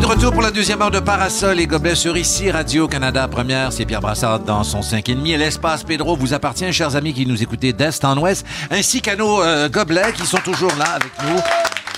[0.00, 3.72] De retour pour la deuxième heure de Parasol et Gobelets sur ici, Radio-Canada Première.
[3.72, 5.26] C'est Pierre Brassard dans son 5,5.
[5.26, 9.16] Et l'espace Pedro vous appartient, chers amis qui nous écoutez d'Est en Ouest, ainsi qu'à
[9.16, 11.40] nos euh, gobelets qui sont toujours là avec nous.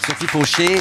[0.07, 0.81] Sophie Fauché,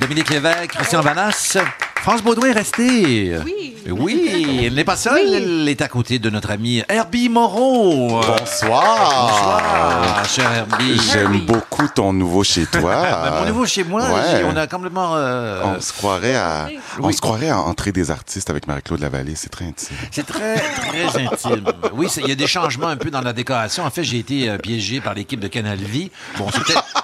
[0.00, 1.58] Dominique Lévesque, Christian Vanas.
[2.02, 3.36] France Baudouin est restée.
[3.44, 3.74] Oui.
[3.90, 5.32] Oui, elle n'est pas seule.
[5.32, 8.20] Elle est à côté de notre ami Herbie Moreau.
[8.20, 9.24] Bonsoir.
[9.30, 11.00] Bonsoir, cher Herbie.
[11.10, 13.02] J'aime beaucoup ton nouveau chez toi.
[13.24, 14.42] Ben, mon nouveau chez moi, Ouais.
[14.44, 15.16] on a complètement.
[15.16, 16.68] euh, On se croirait à,
[17.00, 17.14] on Oui.
[17.14, 19.34] se croirait à entrer des artistes avec Marie-Claude Lavallée.
[19.36, 19.96] C'est très intime.
[20.10, 21.64] C'est très, très intime.
[21.94, 23.84] Oui, il y a des changements un peu dans la décoration.
[23.84, 26.10] En fait, j'ai été euh, piégé par l'équipe de Canal Vie.
[26.36, 26.46] Bon,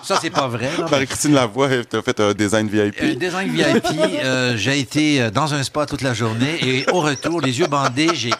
[0.02, 0.68] ça, c'est pas vrai.
[0.90, 3.00] Marie-Christine Lavoie, tu as fait un design VIP.
[3.02, 3.86] Un design VIP.
[4.22, 7.66] euh, j'ai été euh, dans un spa toute la journée et au retour, les yeux
[7.66, 8.30] bandés, j'ai.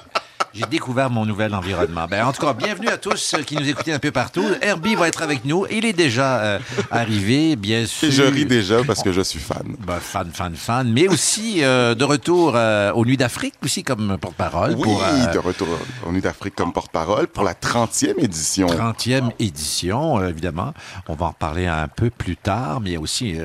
[0.55, 2.07] J'ai découvert mon nouvel environnement.
[2.09, 4.47] Ben, en tout cas, bienvenue à tous qui nous écoutent un peu partout.
[4.63, 5.67] Herbie va être avec nous.
[5.69, 6.59] Il est déjà euh,
[6.93, 8.07] arrivé, bien sûr.
[8.07, 9.75] Et je ris déjà parce que je suis fan.
[9.85, 10.93] Ben, fan, fan, fan.
[10.93, 14.77] Mais aussi euh, de retour euh, aux Nuits d'Afrique, aussi comme porte-parole.
[14.77, 15.03] Oui, pour,
[15.33, 15.67] de retour
[16.07, 18.69] au Nuit d'Afrique comme porte-parole pour la 30e édition.
[18.69, 20.73] 30e édition, évidemment.
[21.09, 23.37] On va en reparler un peu plus tard, mais aussi,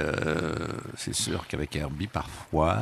[0.96, 2.78] c'est sûr qu'avec Herbie, parfois...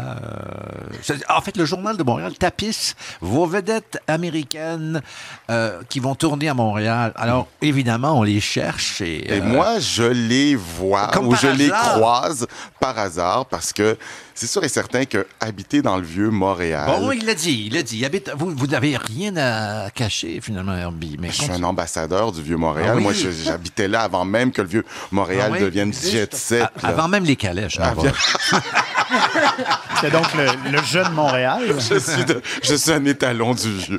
[1.30, 5.02] en fait, le Journal de Montréal tapisse vos vedettes américaines
[5.50, 7.14] euh, qui vont tourner à Montréal.
[7.16, 9.02] Alors, évidemment, on les cherche.
[9.02, 12.46] Et, Et euh, moi, je les vois ou je les croise
[12.80, 13.98] par hasard parce que
[14.36, 16.86] c'est sûr et certain que habiter dans le vieux Montréal.
[16.88, 17.98] Bon, il l'a dit, il l'a dit.
[18.00, 21.16] Il habite- vous, vous n'avez rien à cacher, finalement, Herbie.
[21.20, 22.90] Mais Je suis un ambassadeur du vieux Montréal.
[22.92, 23.04] Ah oui?
[23.04, 25.62] Moi, j'habitais là avant même que le vieux Montréal Ah oui?
[25.62, 26.68] devienne jet set.
[26.84, 27.80] Avant même les calèches.
[27.82, 27.94] Ah.
[30.02, 31.64] C'est donc le, le jeune Montréal.
[31.78, 33.98] je, suis de- je suis un étalon du vieux.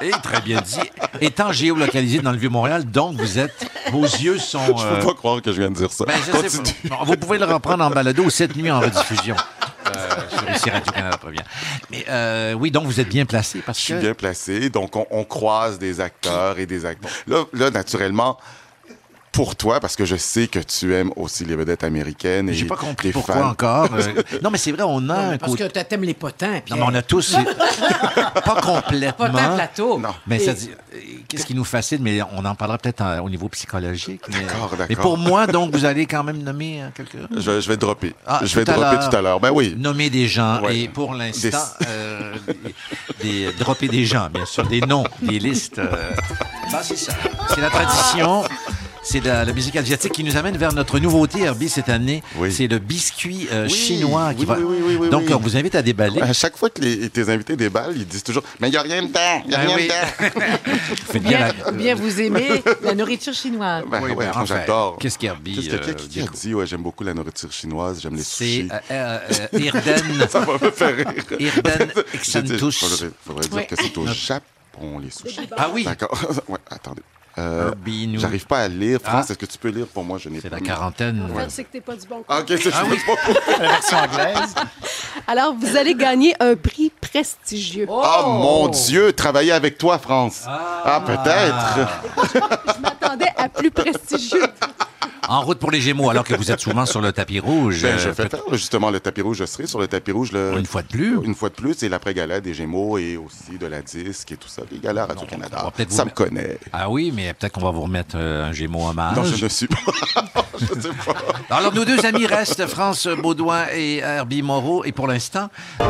[0.00, 0.80] Et très bien dit.
[1.20, 3.66] Étant géolocalisé dans le Vieux-Montréal, donc vous êtes...
[3.90, 4.76] Vos yeux sont...
[4.76, 6.04] Je euh, peux pas croire que je viens de dire ça.
[6.06, 6.98] ben, je sais pas.
[7.04, 9.36] Vous pouvez le reprendre en balado cette nuit en rediffusion.
[9.94, 11.42] Euh, sur Radio-Canada prévient.
[11.90, 13.98] Mais euh, oui, donc vous êtes bien placé parce Je suis que...
[13.98, 17.10] bien placé, donc on, on croise des acteurs et des acteurs.
[17.26, 18.38] Là, là, naturellement,
[19.32, 22.50] pour toi, parce que je sais que tu aimes aussi les vedettes américaines.
[22.50, 23.48] et J'ai pas compris les pourquoi fans.
[23.48, 23.88] encore.
[23.94, 25.68] euh, non, mais c'est vrai, on a un Parce côté...
[25.68, 26.78] que t'aimes les potins, Non, Pierre.
[26.78, 27.34] mais on a tous...
[28.44, 29.30] pas complètement.
[29.30, 29.98] Potins plateau.
[29.98, 30.10] Non.
[30.26, 30.54] Mais Et- euh,
[31.28, 34.20] qu'est-ce qui nous fascine, mais on en parlera peut-être en- au niveau psychologique.
[34.28, 34.86] mais- D'accord, d'accord.
[34.90, 37.26] Mais pour moi, donc, vous allez quand même nommer euh, quelqu'un?
[37.34, 38.14] Je, je vais dropper.
[38.26, 39.40] Ah, je vais dropper tout à l'heure.
[39.40, 39.74] Ben oui.
[39.78, 40.76] Nommer des gens Ouais.
[40.80, 41.58] et pour l'instant,
[43.22, 45.78] Des- euh, dropper des gens, bien sûr, des noms, des listes.
[45.78, 46.10] euh.
[46.70, 47.12] Ben, c'est ça.
[47.48, 48.44] C'est la tradition.
[49.04, 52.22] C'est la, la musique asiatique qui nous amène vers notre nouveauté, Herbie, cette année.
[52.36, 52.52] Oui.
[52.52, 54.56] C'est le biscuit euh, Oui, chinois qui oui, va.
[54.58, 55.34] oui, oui, oui, oui, Donc, oui.
[55.34, 56.22] on vous invite à déballer.
[56.22, 58.82] À chaque fois que les- tes invités déballent, ils disent toujours Mais il n'y a
[58.82, 59.94] rien dedans, il n'y a Ah rien.
[60.20, 63.82] Vous faites bien Bien, la- bien vous aimez la nourriture chinoise.
[63.90, 64.96] Ben, Oui, ouais, ben, j'adore.
[64.98, 67.98] qu'est-ce qu'Herbie, Qu'est-ce que- euh, qui, qui a dit- Ouais, j'aime beaucoup la nourriture chinoise,
[68.00, 68.68] j'aime les C'est sushis.
[68.72, 69.18] euh, euh,
[69.54, 70.28] euh, Irden.
[70.30, 71.06] Ça va me faire rire.
[71.40, 72.78] Irden Exantus.
[72.78, 75.48] faudrait, faudrait dire que c'est au Japon, les sushis.
[75.56, 75.82] Ah oui.
[75.84, 76.16] D'accord.
[76.48, 77.02] ouais, attendez.
[77.38, 77.70] Euh,
[78.16, 79.00] J'arrive pas à lire.
[79.02, 79.32] France, Ah.
[79.32, 80.18] est-ce que tu peux lire pour moi?
[80.18, 80.56] Je n'ai C'est pas.
[80.56, 81.26] la quarantaine.
[81.32, 82.54] En fait, c'est que t'es pas du bon Ah, côté.
[82.56, 82.98] ok, c'est Ah oui.
[83.60, 84.54] La version anglaise.
[85.26, 87.86] Alors, vous allez gagner un prix prestigieux.
[87.88, 90.42] Oh mon Dieu, travailler avec toi, France.
[90.46, 92.34] Ah, peut-être.
[92.76, 94.46] Je m'attendais à plus prestigieux.
[95.28, 97.82] En route pour les Gémeaux, alors que vous êtes souvent sur le tapis rouge.
[97.82, 99.38] Ben, euh, je fais faire justement le tapis rouge.
[99.38, 101.18] Je serai sur le tapis rouge le- Une fois de plus?
[101.24, 101.82] une fois de plus.
[101.84, 104.62] Et l'après-gala des Gémeaux et aussi de la disque et tout ça.
[104.70, 105.70] Les galas Radio-Canada.
[105.88, 106.58] Ça vous- me connaît.
[106.72, 109.16] Ah oui, mais peut-être qu'on va vous remettre euh, un Gémeaux hommage.
[109.16, 109.76] Non, je ne suis pas.
[110.60, 111.56] je sais pas.
[111.56, 114.84] Alors, nos deux amis restent France Baudouin et Herbie Moreau.
[114.84, 115.48] Et pour l'instant,
[115.78, 115.86] ben,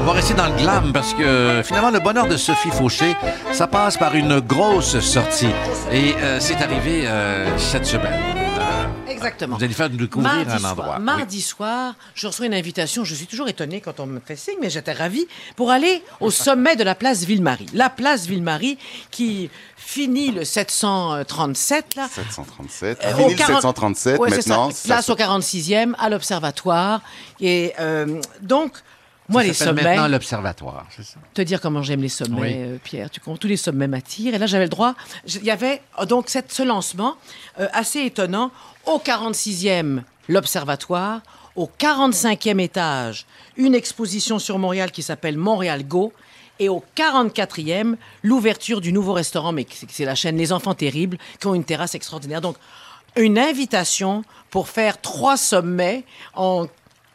[0.00, 3.16] on va rester dans le glam parce que finalement, le bonheur de Sophie Fauché,
[3.52, 5.48] ça passe par une grosse sortie.
[5.92, 8.35] Et euh, c'est arrivé euh, cette semaine.
[9.16, 9.56] Exactement.
[9.56, 10.98] vous allez faire découvrir Mardi un soir, endroit.
[10.98, 13.04] mardi soir, je reçois une invitation.
[13.04, 16.30] Je suis toujours étonnée quand on me fait signe, mais j'étais ravie pour aller au
[16.46, 17.66] sommet de la place Ville-Marie.
[17.72, 18.78] La place Ville-Marie
[19.10, 22.08] qui finit le 737, là.
[22.08, 22.98] 737.
[23.04, 24.18] Euh, Fini au le 40 737.
[24.18, 24.88] Ouais, c'est maintenant, ça.
[24.88, 27.00] place au 46e, à l'Observatoire.
[27.40, 28.72] Et euh, donc,
[29.28, 29.82] moi, Ça les sommets...
[29.82, 31.18] maintenant l'Observatoire, c'est ça?
[31.34, 32.52] te dire comment j'aime les sommets, Oui.
[32.54, 33.10] euh, Pierre.
[33.10, 34.34] Tu comprends, tous les sommets m'attirent.
[34.34, 34.94] Et là, j'avais le droit.
[35.26, 37.16] Il y avait euh, donc cette, ce lancement
[37.58, 38.50] euh, assez étonnant
[38.86, 41.20] au 46e, l'Observatoire.
[41.56, 43.24] Au 45e étage,
[43.56, 46.12] une exposition sur Montréal qui s'appelle Montréal Go.
[46.58, 51.46] Et au 44e, l'ouverture du nouveau restaurant, mais c'est la chaîne Les Enfants Terribles, qui
[51.46, 52.40] ont une terrasse extraordinaire.
[52.40, 52.56] Donc,
[53.16, 56.04] une invitation pour faire trois sommets
[56.34, 56.66] en,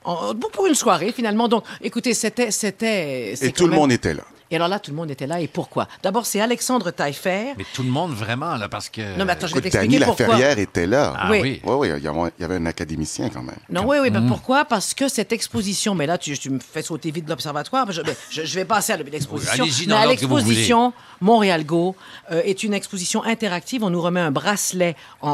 [0.04, 1.48] en- pour une soirée, finalement.
[1.48, 2.52] Donc, écoutez, c'était...
[2.52, 4.24] c'était Et tout le monde était là.
[4.52, 5.40] Et alors là, tout le monde était là.
[5.42, 5.88] Et pourquoi?
[6.04, 7.54] D'abord, c'est Alexandre Taillefer.
[7.58, 9.18] Mais tout le monde vraiment, là, parce que...
[9.18, 10.28] Non, mais attends, je vais t'expliquer Dany pourquoi.
[10.28, 11.14] Laferrière était là.
[11.18, 11.40] Ah Oui.
[11.42, 11.62] oui.
[11.64, 13.56] Oui, il y avait- un académicien quand même.
[13.70, 14.14] Non, oui, oui, Mm.
[14.14, 14.66] ben pourquoi?
[14.66, 18.02] Parce que cette exposition, mais là, tu, tu me fais sauter vite de l'Observatoire, je,
[18.30, 19.64] je, je vais passer à l'exposition.
[19.64, 21.96] Oui, mais à l'exposition Montréal Go
[22.32, 23.84] euh, est une exposition interactive.
[23.84, 25.30] On nous remet un bracelet en,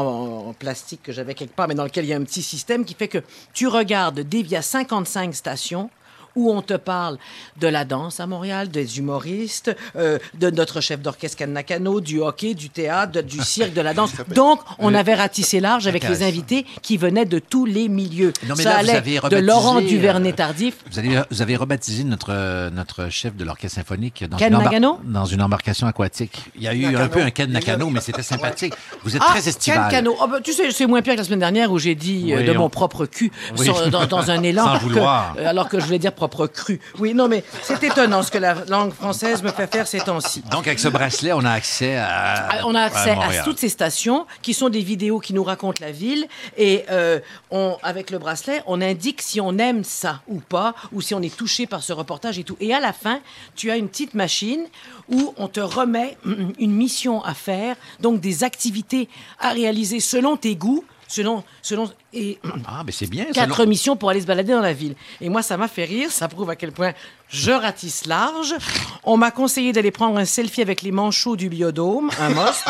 [0.48, 2.84] en plastique que j'avais quelque part, mais dans lequel il y a un petit système
[2.84, 3.18] qui fait que
[3.52, 5.90] tu regardes des, il y a 55 stations
[6.36, 7.18] où on te parle
[7.60, 12.54] de la danse à Montréal, des humoristes, euh, de notre chef d'orchestre Nakano, du hockey,
[12.54, 14.12] du théâtre, de- du cirque, de la danse.
[14.34, 18.32] Donc, on avait ratissé large avec les invités qui venaient de tous les milieux.
[18.48, 20.76] Non, mais Ça là, vous allait de Laurent euh, Duvernay-Tardif.
[20.90, 24.58] Vous avez, vous avez rebaptisé notre, euh, notre chef de l'orchestre symphonique dans, Ken une,
[24.60, 24.98] embar- Nagano?
[25.04, 26.38] dans une embarcation aquatique.
[26.56, 28.74] Il y a eu un peu un Ken Nakano, mais c'était sympathique.
[29.04, 29.88] Vous êtes Ah, très estival.
[29.90, 30.16] Ken Cano.
[30.20, 32.42] Ah, ben, tu sais, c'est moins pire que la semaine dernière où j'ai dit euh,
[32.42, 33.64] de on- mon propre cul Oui.
[33.64, 34.64] sur- dans, dans un élan.
[34.64, 35.34] Sans que- vouloir.
[35.38, 36.80] euh, alors que je voulais dire propre cru.
[36.98, 40.42] Oui, non, mais c'est étonnant ce que la langue française me fait faire ces temps-ci.
[40.50, 42.48] Donc, avec ce bracelet, on a accès à.
[42.50, 45.82] Ah, On a accès à, toutes ces stations qui sont des vidéos qui nous racontent
[45.82, 50.40] la ville et euh, on, avec le bracelet, on indique si on aime ça ou
[50.40, 52.56] pas ou si on est touché par ce reportage et tout.
[52.60, 53.20] Et à la fin,
[53.54, 54.64] tu as une petite machine
[55.08, 59.08] où on te remet mm, une mission à faire, donc des activités
[59.38, 63.24] à réaliser selon tes goûts selon, selon et Ah, mais c'est bien.
[63.34, 64.94] quatre missions pour aller se balader dans la ville.
[65.20, 66.10] Et moi, ça m'a fait rire.
[66.12, 66.92] Ça prouve à quel point
[67.28, 68.54] je ratisse large.
[69.02, 72.64] On m'a conseillé d'aller prendre un selfie avec les manchots du biodôme, un must.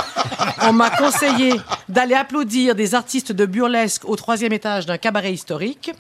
[0.62, 1.53] On m'a conseillé
[1.89, 5.93] d'aller applaudir des artistes de burlesque au troisième étage d'un cabaret historique.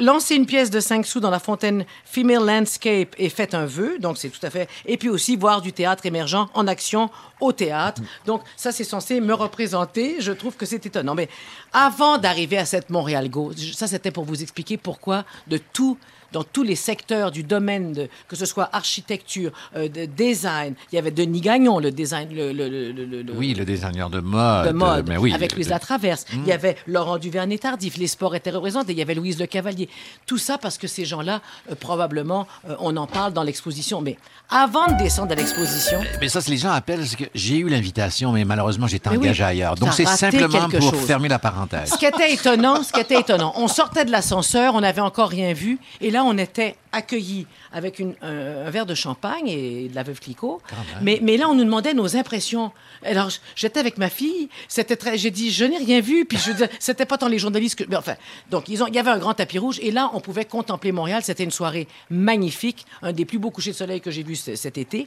[0.00, 3.98] Lancer une pièce de 5 sous dans la fontaine Female Landscape et faites un vœu,
[4.00, 4.68] donc c'est tout à fait.
[4.86, 8.02] Et puis aussi voir du théâtre émergent en action au théâtre.
[8.26, 10.16] Donc ça, c'est censé me représenter.
[10.18, 11.14] Je trouve que c'est étonnant.
[11.14, 11.28] Mais
[11.72, 15.96] avant d'arriver à cette Montréal Go, ça c'était pour vous expliquer pourquoi de tout
[16.34, 20.74] dans tous les secteurs du domaine, de, que ce soit architecture, euh, de design.
[20.92, 24.10] Il y avait Denis Gagnon, le design, le, le- le- le- le- Oui, le designer
[24.10, 24.66] de mode.
[24.66, 26.26] de mode, mais oui, avec Louise Latraverse.
[26.32, 29.88] Il y avait Laurent Duvernay-Tardif, les sports étaient représentés, il y avait Louise Le Cavalier.
[30.26, 34.00] Tout ça parce que ces gens-là, euh, probablement, euh, on en parle dans l'exposition.
[34.00, 34.16] Mais
[34.50, 38.32] avant de descendre à l'exposition, Mais ça, les gens appellent, c'est que j'ai eu l'invitation,
[38.32, 39.76] mais malheureusement, j'étais oui, engagé ailleurs.
[39.76, 41.06] Donc, c'est simplement pour chose.
[41.06, 41.90] fermer la parenthèse.
[41.92, 45.28] ce qui était étonnant, ce qui était étonnant, on sortait de l'ascenseur, on n'avait encore
[45.28, 49.88] rien vu, et là, on était accueillis avec une- un, un verre de champagne et
[49.88, 50.60] de la veuve Clicquot.
[51.02, 52.72] Mais, mais là, on nous demandait nos impressions.
[53.04, 56.52] Alors, j'étais avec ma fille, c'était très, j'ai dit, je n'ai rien vu, puis je
[56.78, 58.14] c'était pas tant les journalistes que, mais enfin,
[58.50, 60.92] donc ils ont, il y avait un grand tapis rouge, et là, on pouvait contempler
[60.92, 61.22] Montréal.
[61.24, 64.78] C'était une soirée magnifique, un des plus beaux couchers de soleil que j'ai vu cet
[64.78, 65.06] été.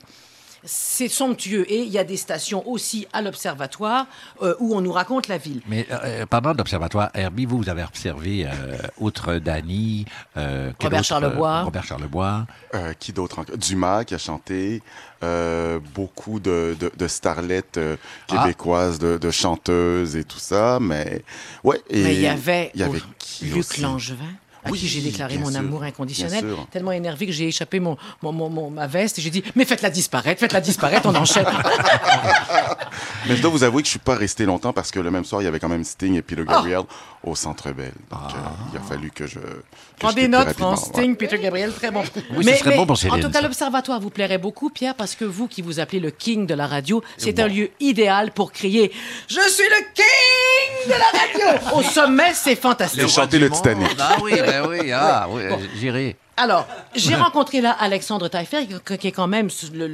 [0.69, 4.05] C'est somptueux et il y a des stations aussi à l'observatoire
[4.41, 5.61] euh, où on nous raconte la ville.
[5.67, 10.05] Mais euh, parlant d'observatoire, Herbie, vous, vous avez observé, euh, outre Dany,
[10.35, 11.59] euh, Robert Charlebois.
[11.61, 12.45] euh, Robert Charlebois.
[12.75, 13.57] Euh, qui d'autre encore?
[13.57, 14.83] Dumas qui a chanté,
[15.23, 17.95] euh, beaucoup de, de, de starlettes euh,
[18.29, 18.43] Ah.
[18.43, 21.23] québécoises, de, de chanteuses et tout ça, mais
[21.63, 21.81] ouais.
[21.89, 22.99] Et Mais il y avait, y avait
[23.41, 23.81] Luc aussi?
[23.81, 24.25] Langevin,
[24.67, 27.97] à Oui, qui j'ai déclaré mon sûr, amour inconditionnel, tellement énervé que j'ai échappé mon,
[28.21, 31.45] mon- mon- mon- ma veste et j'ai dit Mais faites-la disparaître, faites-la disparaître, on enchaîne.
[33.27, 35.25] Mais je dois vous avouer que je suis pas resté longtemps parce que le même
[35.25, 36.81] soir, il y avait quand même Sting et Peter Gabriel
[37.29, 37.91] au Centre Bell.
[38.11, 38.37] Donc, euh,
[38.73, 39.39] il a fallu que je.
[39.39, 39.63] que
[39.99, 41.01] Prends je des notes, France, ouais.
[41.01, 42.03] Sting, Peter Gabriel, très bon.
[42.35, 45.15] Oui, ce serait bon pour En Céline, tout cas, l'Observatoire vous plairait beaucoup, Pierre, parce
[45.15, 48.51] que vous qui vous appelez le king de la radio, c'est un lieu idéal pour
[48.51, 48.91] crier
[49.27, 53.01] Je suis le king de la radio Au sommet, c'est fantastique.
[53.03, 53.89] Et chanter le Titanic.
[53.99, 55.59] Ah oui, ben oui, ah oui, Bon.
[55.79, 56.15] j'irai.
[56.39, 58.67] Alors, j'ai rencontré là Alexandre Taillefer,
[58.99, 59.49] qui est quand même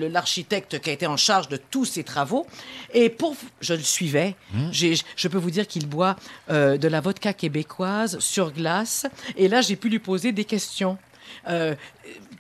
[0.10, 2.46] l'architecte qui a été en charge de tous ces travaux.
[2.94, 4.36] Et pour, je le suivais.
[4.72, 6.18] J'ai- Je peux vous dire qu'il boit
[6.52, 9.06] euh, de la vodka québécoise sur glace.
[9.38, 10.98] Et là, j'ai pu lui poser des questions.
[11.48, 11.76] Euh,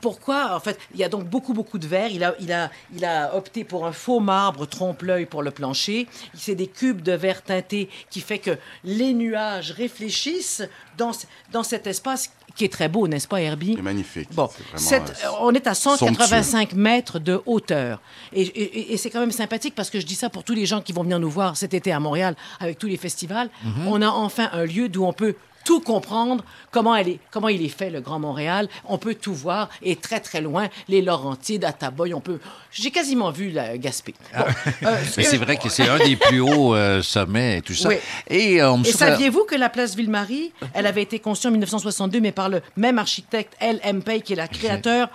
[0.03, 2.09] pourquoi, en fait, il y a donc beaucoup, beaucoup de verre.
[2.11, 6.07] Il a, il a, il a opté pour un faux marbre trompe-l'œil pour le plancher.
[6.35, 10.63] C'est des cubes de verre teinté qui fait que les nuages réfléchissent
[10.97, 11.11] dans,
[11.53, 13.73] dans cet espace qui est très beau, n'est-ce pas, Herbie?
[13.77, 14.27] C'est magnifique.
[14.33, 16.07] Bon, vraiment, cette- euh, on est à somptueux.
[16.07, 18.01] 185 mètres de hauteur.
[18.33, 20.65] Et, et- et c'est quand même sympathique parce que je dis ça pour tous les
[20.65, 23.49] gens qui vont venir nous voir cet été à Montréal avec tous les festivals.
[23.63, 23.87] Mhm.
[23.87, 27.63] On a enfin un lieu d'où on peut tout comprendre, comment, elle est, comment il
[27.63, 28.67] est fait, le Grand Montréal.
[28.85, 29.69] On peut tout voir.
[29.81, 32.39] Et très, très loin, les Laurentides, Ataboy, on peut...
[32.71, 34.13] J'ai quasiment vu la Gaspé.
[34.35, 34.43] Bon,
[34.83, 37.89] euh, Mais c'est vrai que c'est un des plus hauts euh, sommets et tout ça.
[37.89, 37.95] Oui.
[38.27, 41.51] Et euh, on me Et saviez-vous que la place Ville-Marie, elle avait été conçue en
[41.51, 43.79] 1962, mais par le même architecte, L.
[43.83, 44.01] M.
[44.03, 45.09] Pei, qui est la créateur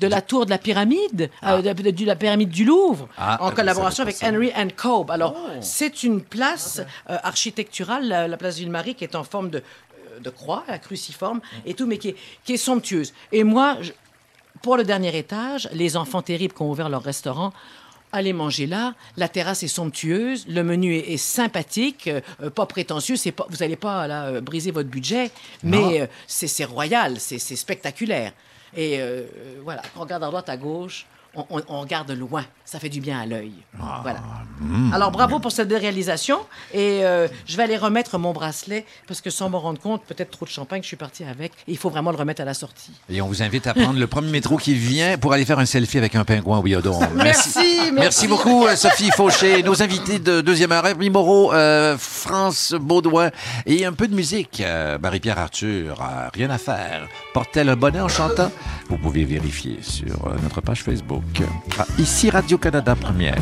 [0.00, 3.54] de la tour de la pyramide, euh, de, la pyramide du Louvre, Ah, en je
[3.54, 4.16] collaboration avec.
[4.22, 5.10] Henry and Cobb.
[5.10, 9.62] Alors, c'est une place euh, architecturale, la, la place Ville-Marie, qui est en forme de,
[10.22, 13.12] de croix, la cruciforme et tout, mais qui est, qui est somptueuse.
[13.32, 13.92] Et moi, je-
[14.62, 17.52] pour le dernier étage, les enfants terribles qui ont ouvert leur restaurant,
[18.12, 18.94] allez manger là.
[19.16, 23.16] La terrasse est somptueuse, le menu est, est sympathique, euh, euh, pas prétentieux.
[23.16, 25.30] C'est pas, vous n'allez pas là, euh, briser votre budget,
[25.62, 28.32] mais euh, c'est royal, c'est spectaculaire.
[28.76, 29.00] Et
[29.64, 32.44] voilà, on regarde à droite, à gauche, on, on- on regarde loin.
[32.70, 33.50] Ça fait du bien à l'œil.
[34.02, 34.20] Voilà.
[34.94, 36.38] Alors bravo pour cette belle réalisation.
[36.72, 40.30] Et euh, je vais aller remettre mon bracelet parce que sans m'en rendre compte, peut-être
[40.30, 41.50] trop de champagne, je suis partie avec.
[41.66, 42.92] Et il faut vraiment le remettre à la sortie.
[43.08, 45.66] Et on vous invite à prendre le premier métro qui vient pour aller faire un
[45.66, 47.04] selfie avec un pingouin au biodôme.
[47.16, 48.28] Merci, merci.
[48.28, 49.64] beaucoup, euh, Sophie Fauché.
[49.64, 53.30] Nos invités de deuxième heure, Herbie Moreau, euh, France Baudouin
[53.66, 54.60] et un peu de musique.
[54.60, 55.96] Euh, Marie-Pierre Arthur,
[56.32, 57.08] rien à faire.
[57.34, 58.52] Porte-t-elle un bonnet en chantant?
[58.88, 61.42] Vous pouvez vérifier sur notre page Facebook.
[61.76, 62.30] Ah, ici
[62.60, 63.38] Radio-Canada Première.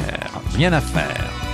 [0.54, 1.47] Rien à faire.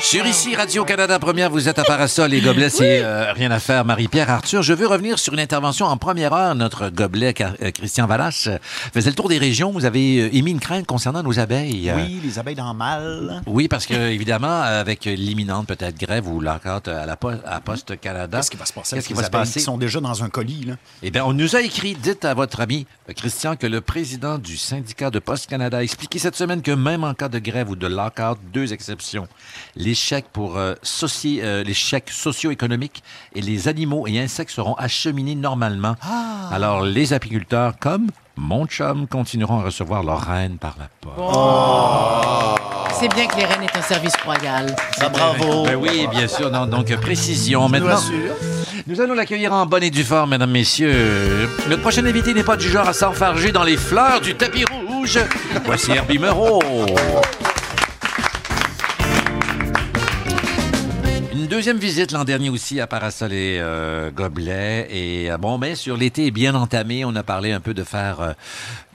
[0.00, 3.84] Sur ici, Radio-Canada Première, vous êtes à Parasol et Gobelet, c'est euh, rien à faire.
[3.84, 6.54] Marie-Pierre Arthur, je veux revenir sur une intervention en première heure.
[6.54, 8.56] Notre Gobelet, euh, Christian Valache, euh,
[8.92, 9.70] faisait le tour des régions.
[9.70, 11.92] Vous avez émis une crainte concernant nos abeilles.
[11.94, 13.42] Oui, les abeilles dans le mal.
[13.46, 18.00] Oui, parce que, évidemment, avec l'imminente peut-être grève ou lockout à la po- à Poste
[18.00, 18.38] Canada.
[18.38, 18.96] Qu'est-ce qui va se passer?
[18.96, 19.60] Qu'est-ce qui va se passer?
[19.60, 20.74] qui sont déjà dans un colis, là?
[21.02, 22.86] Eh bien, on nous a écrit, dites à votre ami
[23.16, 27.04] Christian que le président du syndicat de Poste Canada a expliqué cette semaine que même
[27.04, 29.28] en cas de grève ou de lockout, deux exceptions,
[29.76, 33.02] les chèques pour euh, soci- euh, les chèques socio-économiques
[33.34, 35.96] et les animaux et insectes seront acheminés normalement.
[36.50, 41.16] Alors, les apiculteurs comme mon chum continueront à recevoir leur reine par la poste.
[42.98, 44.74] C'est bien que les reines aient un service royal.
[45.12, 45.64] bravo.
[45.64, 46.50] Ben oui, bien sûr.
[46.50, 47.62] Non, donc, précision.
[47.62, 48.00] nous Maintenant,
[48.86, 51.48] nous allons l'accueillir en bonne et due forme, mesdames, messieurs.
[51.68, 55.18] Notre prochain invité n'est pas du genre à s'enfarger dans les fleurs du tapis rouge.
[55.64, 56.18] Voici Herbie.
[61.50, 64.86] Deuxième visite l'an dernier aussi à Parasol et euh, Gobelet.
[64.88, 67.04] Et euh, bon, ben, sur l'été bien entamé.
[67.04, 68.32] On a parlé un peu de faire euh,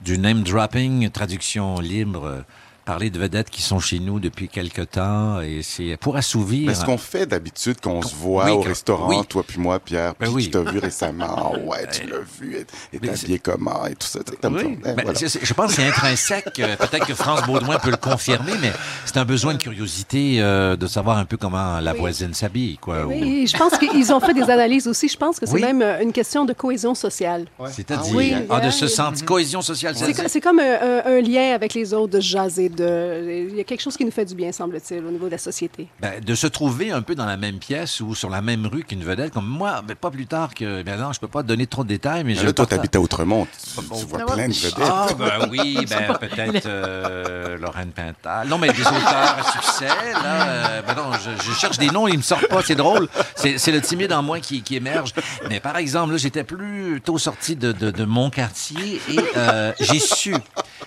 [0.06, 2.41] du name dropping, traduction libre, euh,
[2.86, 5.41] parler de vedettes qui sont chez nous depuis quelque temps.
[5.41, 6.67] Et c'est pour assouvir.
[6.67, 9.25] Mais ce qu'on fait d'habitude, qu'on se voit Oui, au restaurant, oui.
[9.27, 10.43] toi puis moi, Pierre, puis oui.
[10.43, 11.25] je t'ai vu récemment,
[11.55, 12.55] Ah ouais, tu l'as vu,
[12.93, 14.19] et t'es habillé comment, et tout ça.
[14.23, 14.67] tu Oui, ça.
[14.69, 15.19] Eh, ben, voilà.
[15.19, 16.59] je pense que c'est intrinsèque.
[16.59, 18.71] Euh, Peut-être que France Baudouin peut le confirmer, mais
[19.05, 22.77] c'est un besoin de curiosité euh, de savoir un peu comment la voisine s'habille.
[22.77, 25.07] Quoi, ou- Oui, je pense qu'ils ont fait des analyses aussi.
[25.09, 25.61] Je pense que c'est Oui.
[25.61, 27.45] même euh, une question de cohésion sociale.
[27.71, 29.95] C'est-à-dire, Oui, ah, de se sentir cohésion sociale.
[29.95, 32.69] C'est c'est- co- C'est comme un, un- un lien avec les autres, de jaser.
[32.76, 33.47] De...
[33.49, 35.38] Il y a quelque chose qui nous fait du bien, semble-t-il, au niveau de la
[35.38, 35.88] société.
[35.99, 38.84] Ben, de se trouver un peu dans la même pièce ou sur la même rue
[38.84, 40.84] qu'une vedette, comme moi, mais pas plus tard que.
[40.84, 42.45] Ben non, je peux pas te donner trop de détails, mais Mais je.
[42.45, 44.76] là, toi, t'habites à Outremont, tu, tu vois plein de vedettes.
[44.82, 48.47] Ah, ben oui, ben peut-être euh, Lorraine Pintal.
[48.47, 50.47] Non, mais des auteurs à succès, là.
[50.49, 53.07] euh, ben non, je, je cherche des noms, ils me sortent pas, c'est drôle.
[53.36, 55.13] C'est c'est le timide en moi qui, qui émerge.
[55.49, 59.99] Mais par exemple, là, j'étais plutôt sorti de, de, de mon quartier et euh, j'ai
[59.99, 60.36] su,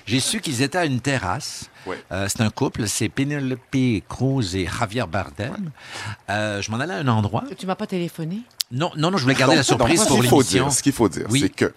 [0.06, 1.70] j'ai su qu'ils étaient à une terrasse.
[2.12, 3.60] Euh, c'est un couple, c'est Penelope
[4.08, 5.70] Cruz et Javier Bardem.
[6.30, 7.44] Euh, je m'en allais à un endroit.
[7.56, 8.40] Tu m'as pas téléphoné?
[8.70, 10.70] Non, non, non, je voulais garder la Donc, surprise donc, pour l'émission.
[10.70, 11.40] Ce qu'il faut dire, Oui.
[11.40, 11.72] c'est que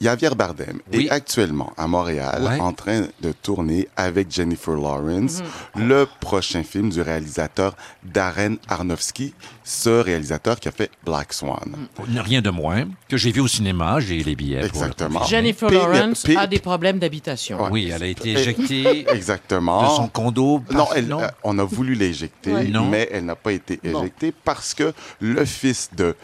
[0.00, 1.06] Javier Bardem Oui.
[1.06, 2.60] est actuellement à Montréal Ouais.
[2.60, 5.42] en train de tourner avec Jennifer Lawrence
[5.74, 5.88] Mhm.
[5.88, 7.74] le prochain film du réalisateur
[8.04, 9.34] Darren Aronofsky,
[9.64, 11.88] ce réalisateur qui a fait Black Swan.
[11.98, 14.68] Rien de moins que j'ai vu au cinéma, j'ai les billets.
[14.68, 15.24] pour le Exactement.
[15.24, 17.62] Jennifer Lawrence a des problèmes d'habitation.
[17.64, 17.68] Ouais.
[17.70, 19.82] Oui, elle a été éjectée Exactement.
[19.82, 20.62] de son condo.
[20.70, 24.00] Non, elle- euh, on a voulu l'éjecter, mais elle n'a pas été Bon.
[24.02, 26.14] éjectée parce que le fils de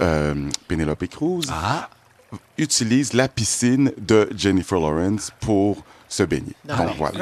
[0.00, 0.34] euh,
[0.68, 1.88] Penelope Cruz Ah.
[2.58, 6.52] Utilise la piscine de Jennifer Lawrence pour se baigner.
[6.66, 7.20] Donc voilà.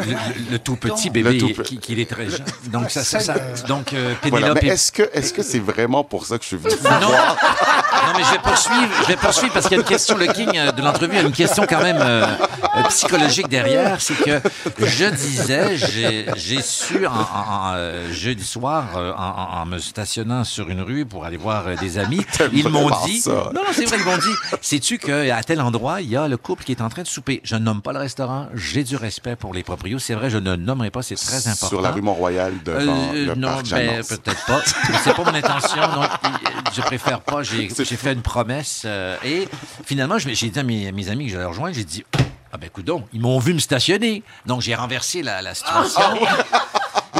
[0.50, 2.40] Le, tout petit bébé tout qui, est très jeune.
[2.72, 3.34] Donc, ça, ça, ça-
[3.68, 4.46] donc euh, Voilà.
[4.54, 4.58] Pénélope.
[4.62, 6.88] Mais est- est-ce que est-ce que c'est vraiment pour ça que je suis venu vous
[6.88, 7.06] Non.
[7.06, 7.36] voir?
[8.06, 10.26] Non, mais je vais poursuivre, je vais poursuivre parce qu'il y a une question, le
[10.26, 14.00] king euh, de l'entrevue a une question quand même euh, euh, psychologique derrière.
[14.00, 14.40] C'est que
[14.78, 20.70] je disais, j'ai- su en, en- en, jeudi soir, en, en- en me stationnant sur
[20.70, 23.30] une rue pour aller voir des amis, ils m'ont dit, ça.
[23.54, 26.36] non, non, c'est vrai, ils m'ont dit, sais-tu qu'à tel endroit, il y a le
[26.38, 27.40] couple qui est en train de souper.
[27.44, 29.98] Je ne nomme pas le restaurant, j'ai du respect pour les proprios.
[29.98, 31.68] C'est vrai, je ne nommerai pas, c'est très important.
[31.68, 32.78] Sur la rue Mont-Royal devant
[33.12, 34.60] Euh, le non, parc ben, peut-être pas.
[35.04, 35.80] C'est pas mon intention.
[35.94, 36.28] Donc, euh,
[36.74, 37.42] je préfère pas.
[37.42, 38.82] J'ai j'ai fait une promesse.
[38.84, 39.48] euh, et
[39.84, 42.04] finalement, j'ai dit à mes, mes amis que j'allais rejoindre, j'ai dit
[42.52, 44.22] Ah ben, coudonc, ils m'ont vu me stationner.
[44.46, 46.00] Donc, j'ai renversé la, la situation.
[46.16, 46.26] Et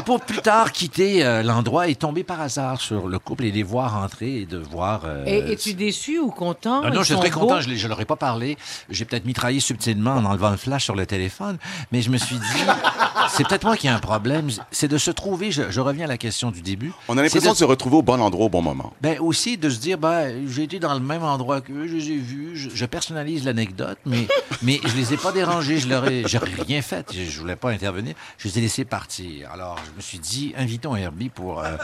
[0.09, 3.61] pour plus tard quitter euh, l'endroit et tomber par hasard sur le couple et les
[3.61, 5.01] voir entrer et de voir.
[5.05, 6.81] euh, Et es-tu déçu ou content?
[6.83, 7.61] ah non, Ils je suis sont très content.
[7.61, 8.57] Je ne leur ai pas parlé.
[8.89, 11.59] J'ai peut-être mitraillé subtilement en enlevant le flash sur le téléphone.
[11.91, 12.41] Mais je me suis dit,
[13.29, 14.49] c'est peut-être moi qui ai un problème.
[14.71, 15.51] C'est de se trouver.
[15.51, 16.91] Je, je reviens à la question du début.
[17.07, 18.91] On a l'impression de se retrouver au bon endroit au bon moment.
[19.01, 22.11] Ben aussi de se dire, ben, j'ai été dans le même endroit qu'eux, je les
[22.13, 24.27] ai vus, je, je personnalise l'anecdote, mais,
[24.63, 27.55] mais je les ai pas dérangés, je leur ai, j'ai rien fait, je, je voulais
[27.55, 29.51] pas intervenir, je les ai laissés partir.
[29.53, 31.75] Alors je me suis dit, invitons Herbie pour euh,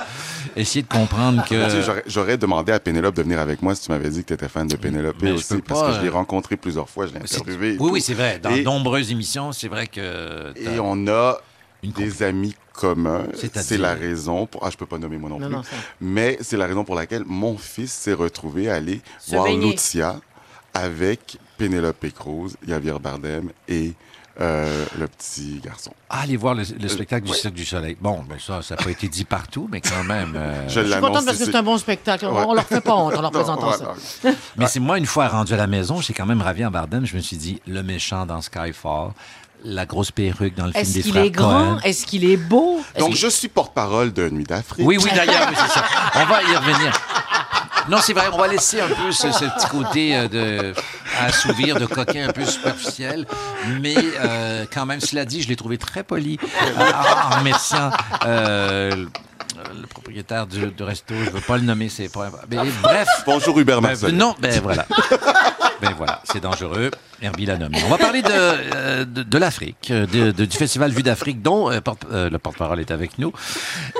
[0.55, 1.81] essayer de comprendre Tu sais, que.
[1.81, 4.33] j'aurais- J'aurais demandé à Pénélope de venir avec moi si tu m'avais dit que tu
[4.33, 6.89] étais fan de Pénélope Mais je aussi, parce pas, que je l'ai euh, rencontré plusieurs
[6.89, 7.71] fois, je l'ai C'est- interviewé.
[7.71, 7.89] Oui, tout.
[7.91, 8.39] oui, c'est vrai.
[8.39, 10.53] Dans Et- de nombreuses émissions, c'est vrai que.
[10.53, 11.37] t'as- Et on a
[11.83, 13.25] des amis communs.
[13.35, 13.61] C'est-à-dire?
[13.61, 14.65] C'est la raison pour...
[14.65, 15.55] Ah, je peux pas nommer mon nom Non, plus.
[15.57, 15.61] non,
[16.01, 19.71] Mais c'est la raison pour laquelle mon fils s'est retrouvé à aller Se voir baigner.
[19.73, 20.19] Lucia
[20.73, 23.93] avec Pénélope Cruz, Javier Bardem et
[24.41, 25.91] euh, le petit garçon.
[26.09, 27.95] Ah, allez voir le, le spectacle du Cirque du Soleil.
[28.01, 30.33] Bon, ben ça, ça n'a pas été dit partout, mais quand même.
[30.35, 32.25] euh, Je Je suis contente parce que c'est un bon spectacle.
[32.25, 33.93] On, on leur fait pas honte en leur Non, présentant ça.
[34.57, 37.05] Mais c'est moi, une fois rendu à la maison, j'ai quand même ravi en Barden.
[37.05, 39.11] Je me suis dit, le méchant dans Skyfall,
[39.63, 41.79] la grosse perruque dans le film Est-ce des qu'il frères est grand?
[41.79, 42.79] Est-ce qu'il est beau?
[42.93, 44.85] Est-ce Donc, qu'il- je suis porte-parole de Nuit d'Afrique.
[44.85, 45.83] Oui, oui, d'ailleurs, oui, c'est ça.
[46.15, 46.91] On va y revenir.
[47.89, 50.73] Non, c'est vrai, on va laisser un peu ce, ce petit côté euh, de
[51.19, 53.25] à assouvir, de coquin un peu superficiel.
[53.81, 56.91] Mais euh, quand même, cela dit, je l'ai trouvé très poli euh,
[57.31, 57.91] en remerciant
[58.25, 59.05] euh,
[59.73, 61.13] le, le propriétaire du, du resto.
[61.17, 62.29] Je ne veux pas le nommer, c'est pas.
[62.49, 63.07] Mais bref.
[63.25, 64.15] Bonjour Hubert Ben, Marcel.
[64.15, 64.85] non, ben voilà.
[65.81, 66.91] ben voilà, c'est dangereux.
[67.21, 67.77] Herbie l'a nommé.
[67.85, 71.41] On va parler de, euh, de, de l'Afrique, euh, de- de- du Festival Vue d'Afrique,
[71.41, 73.31] dont euh, porte- euh, le porte-parole est avec nous.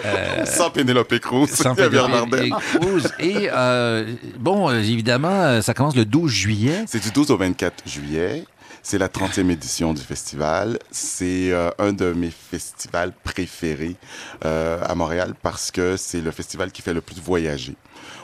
[0.06, 1.48] Euh, Sans Pénélope Cruz.
[1.48, 3.04] sans Pénélope et Cruz.
[3.20, 6.84] Et euh, bon, euh, évidemment, euh, ça commence le 12 juillet.
[6.88, 8.44] C'est du 12 au 24 juillet.
[8.88, 10.78] C'est la 30e édition du festival.
[10.92, 13.96] C'est euh, un de mes festivals préférés
[14.46, 17.76] euh, à Montréal parce que c'est le festival qui fait le plus voyager.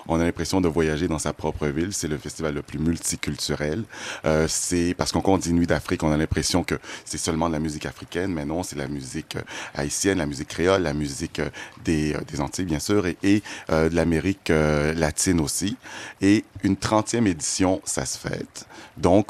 [0.08, 1.94] On a l'impression de voyager dans sa propre ville.
[1.94, 3.84] C'est le festival le plus multiculturel.
[4.26, 6.76] Euh, c'est parce qu'on dit Nuit d'Afrique, on a l'impression que
[7.06, 9.42] c'est seulement de la musique africaine, mais non, c'est la musique euh,
[9.76, 11.50] haïtienne, la musique créole, la musique euh,
[11.84, 15.78] des, Antilles, bien sûr, et, de l'Amérique latine aussi.
[16.22, 18.66] Et une 30e édition, ça se fête.
[18.98, 19.28] Donc,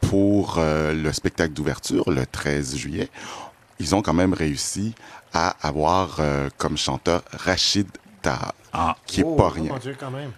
[0.00, 3.08] pour le spectacle d'ouverture, le 13 juillet,
[3.80, 4.94] ils ont quand même réussi
[5.32, 6.20] à avoir
[6.58, 7.88] comme chanteur Rachid
[8.22, 8.54] Taha,
[9.06, 9.72] qui est Oh, pas rien.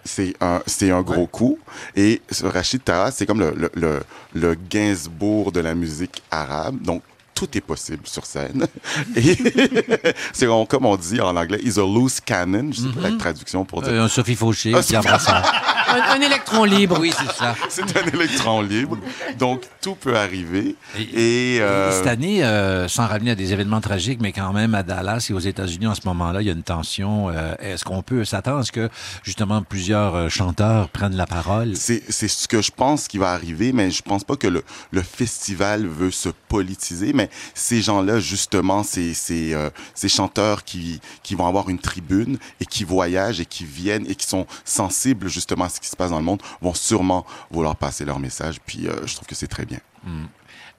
[0.04, 1.58] C'est un, c'est un gros coup.
[1.94, 4.02] Et Rachid Taha, c'est comme le, le, le,
[4.34, 6.80] le Gainsbourg de la musique arabe.
[6.82, 7.02] Donc,
[7.36, 8.66] tout est possible sur scène.
[9.16, 9.36] Et
[10.32, 12.70] c'est comme on dit en anglais, is a loose cannon.
[12.72, 13.92] Je sais pas la traduction pour dire.
[13.92, 15.44] Euh, un Sophie Fauché, Pierre Brassard.
[15.88, 16.98] Un, un électron libre.
[16.98, 17.54] Oui, c'est ça.
[17.68, 18.98] C'est un électron libre.
[19.38, 20.74] Donc, tout peut arriver.
[20.98, 24.82] Et, euh, Cette année, euh, sans ramener à des événements tragiques, mais quand même à
[24.82, 27.28] Dallas et aux États-Unis en ce moment-là, il y a une tension.
[27.28, 28.88] Euh, Est-ce qu'on peut s'attendre à ce que
[29.22, 31.76] justement plusieurs euh, chanteurs prennent la parole?
[31.76, 34.64] C'est c'est ce que je pense qui va arriver, mais je pense pas que le,
[34.90, 39.14] le festival veut se politiser, mais ces gens-là, justement, ces,
[39.54, 44.06] euh, ces chanteurs qui, qui vont avoir une tribune et qui voyagent et qui viennent
[44.08, 47.26] et qui sont sensibles justement à ce qui se passe dans le monde, vont sûrement
[47.50, 49.80] vouloir passer leur message, puis euh, je trouve que c'est très bien.
[50.04, 50.26] Hmm.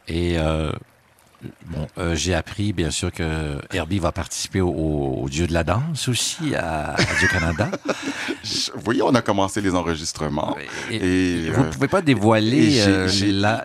[0.08, 0.72] Et euh,
[1.68, 5.64] bon, euh, j'ai appris bien sûr que Herbie va participer au, au Dieu de la
[5.64, 7.70] danse aussi à, Radio-Canada.
[8.76, 10.56] Voyez, on a commencé les enregistrements.
[10.90, 13.64] Et, Et, vous euh, ne pouvez pas dévoiler euh, la,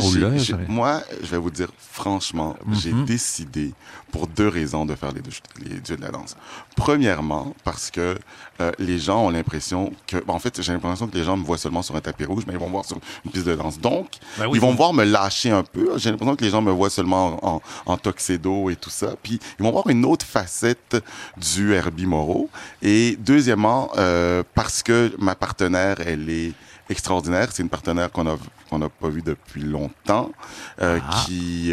[0.00, 3.04] ou j'ai- moi, je vais vous dire franchement, j'ai Mhm.
[3.04, 3.72] décidé
[4.14, 5.32] pour deux raisons de faire les, deux,
[5.68, 6.36] les dieux de la danse.
[6.76, 8.16] Premièrement, parce que
[8.60, 11.58] euh, les gens ont l'impression que, en fait, j'ai l'impression que les gens me voient
[11.58, 13.80] seulement sur un tapis rouge, mais ils vont me voir sur une piste de danse.
[13.80, 14.06] Donc,
[14.38, 15.98] Ben oui, ils vont vous- voir me lâcher un peu.
[15.98, 19.14] J'ai l'impression que les gens me voient seulement en, en, en tuxedo et tout ça.
[19.20, 20.96] Puis, ils vont voir une autre facette
[21.36, 22.48] du Herbie Moreau.
[22.82, 26.52] Et deuxièmement, euh, parce que ma partenaire, elle est
[26.88, 27.48] extraordinaire.
[27.52, 30.30] C'est une partenaire qu'on n'a pas vue depuis longtemps,
[30.80, 31.24] euh, Ah.
[31.26, 31.72] qui,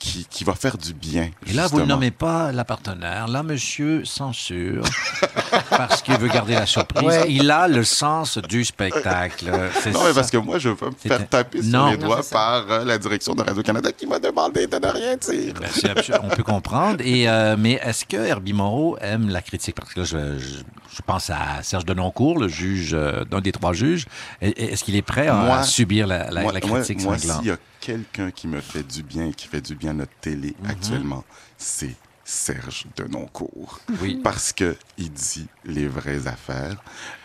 [0.00, 1.30] qui qui va faire du bien.
[1.46, 3.28] Et là, vous ne nommez pas la partenaire.
[3.28, 4.82] Là, monsieur censure
[5.70, 7.06] parce qu'il veut garder la surprise.
[7.06, 7.26] Ouais.
[7.28, 9.50] Il a le sens du spectacle.
[9.82, 11.88] C'est Non, mais parce que moi, je veux me faire taper Non.
[11.88, 14.86] sur les Non, doigts par euh, la direction de Radio-Canada qui m'a demandé de ne
[14.88, 15.54] rien dire.
[15.60, 17.00] Ben, c'est absurde, on peut comprendre.
[17.04, 19.76] Et, euh, mais est-ce que Herbie Moreau aime la critique?
[19.76, 20.62] Parce que là, je, je-
[20.96, 24.06] je pense à Serge Denoncourt, le juge, euh, d'un des trois juges.
[24.40, 27.16] Est-ce qu'il est prêt à, Moi- à subir la, la- moi, la moi- critique moi,
[27.16, 27.38] sanglante?
[27.42, 29.94] s'il y a quelqu'un qui me fait du bien et qui fait du bien à
[29.94, 30.70] notre télé Mhm.
[30.70, 31.24] actuellement,
[31.58, 33.80] c'est Serge Denoncourt.
[34.00, 34.20] Oui.
[34.22, 36.76] Parce que il dit les vraies affaires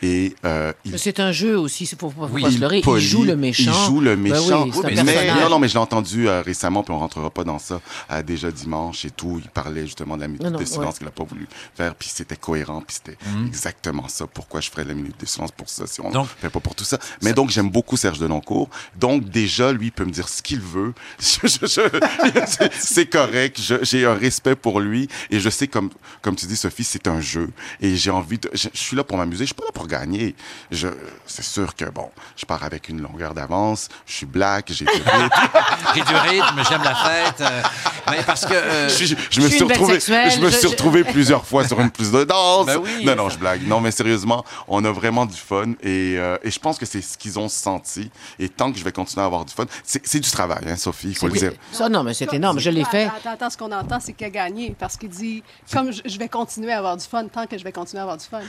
[0.01, 2.81] et euh, il C'est un jeu aussi, faut, faut Oui, pas se leurrer.
[2.85, 3.71] Il joue le méchant.
[3.73, 4.63] Il joue le Ben méchant.
[4.65, 7.43] oui, c'est mais, non, non, mais je l'ai entendu euh, récemment, puis on rentrera pas
[7.43, 7.81] dans ça.
[8.11, 10.93] euh, déjà dimanche et tout, il parlait justement de la minute Non, non, de silence
[10.93, 10.97] ouais.
[10.99, 13.47] qu'il a pas voulu faire, puis c'était cohérent, puis c'était Mhm.
[13.47, 14.25] exactement ça.
[14.25, 16.75] Pourquoi je ferais la minute de silence pour ça si on Donc- fait pas pour
[16.75, 16.97] tout ça?
[17.21, 18.69] Mais donc j'aime beaucoup Serge Deloncourt.
[18.97, 20.93] Donc déjà lui il peut me dire ce qu'il veut.
[21.19, 23.59] C'est- c'est correct.
[23.81, 25.89] J'ai un respect pour lui et je sais comme
[26.21, 27.49] comme tu dis Sophie, c'est un jeu
[27.81, 28.49] et j'ai envie de.
[28.53, 29.43] Je, je suis là pour m'amuser.
[29.43, 30.35] Je suis pas là pour gagner.
[30.71, 30.87] Je,
[31.25, 33.89] c'est sûr que bon, je pars avec une longueur d'avance.
[34.05, 35.29] Je suis black, j'ai du rythme.
[35.95, 37.41] J'ai du rythme, j'aime la fête.
[37.41, 37.61] euh,
[38.09, 38.53] mais parce que.
[38.53, 41.03] euh, je, je- je Je me suis retrouvé, sexuelle, je me je- suis je- retrouvé
[41.03, 42.65] plusieurs fois sur une piste de danse.
[42.65, 43.05] Ben oui.
[43.05, 43.65] non, non, je blague.
[43.67, 47.01] Non, mais sérieusement, on a vraiment du fun et, euh, et je pense que c'est
[47.01, 48.09] ce qu'ils ont senti.
[48.39, 50.75] Et tant que je vais continuer à avoir du fun, c'est c'est du travail, hein,
[50.75, 51.53] Sophie, il faut le dire.
[51.71, 52.59] Ça, non, mais c'est énorme.
[52.59, 53.05] Je l'ai fait.
[53.05, 56.17] Attends, attends, ce qu'on entend, c'est qu'il a gagné parce qu'il dit comme je, je
[56.19, 58.39] vais continuer à avoir du fun tant que je vais continuer à avoir du fun.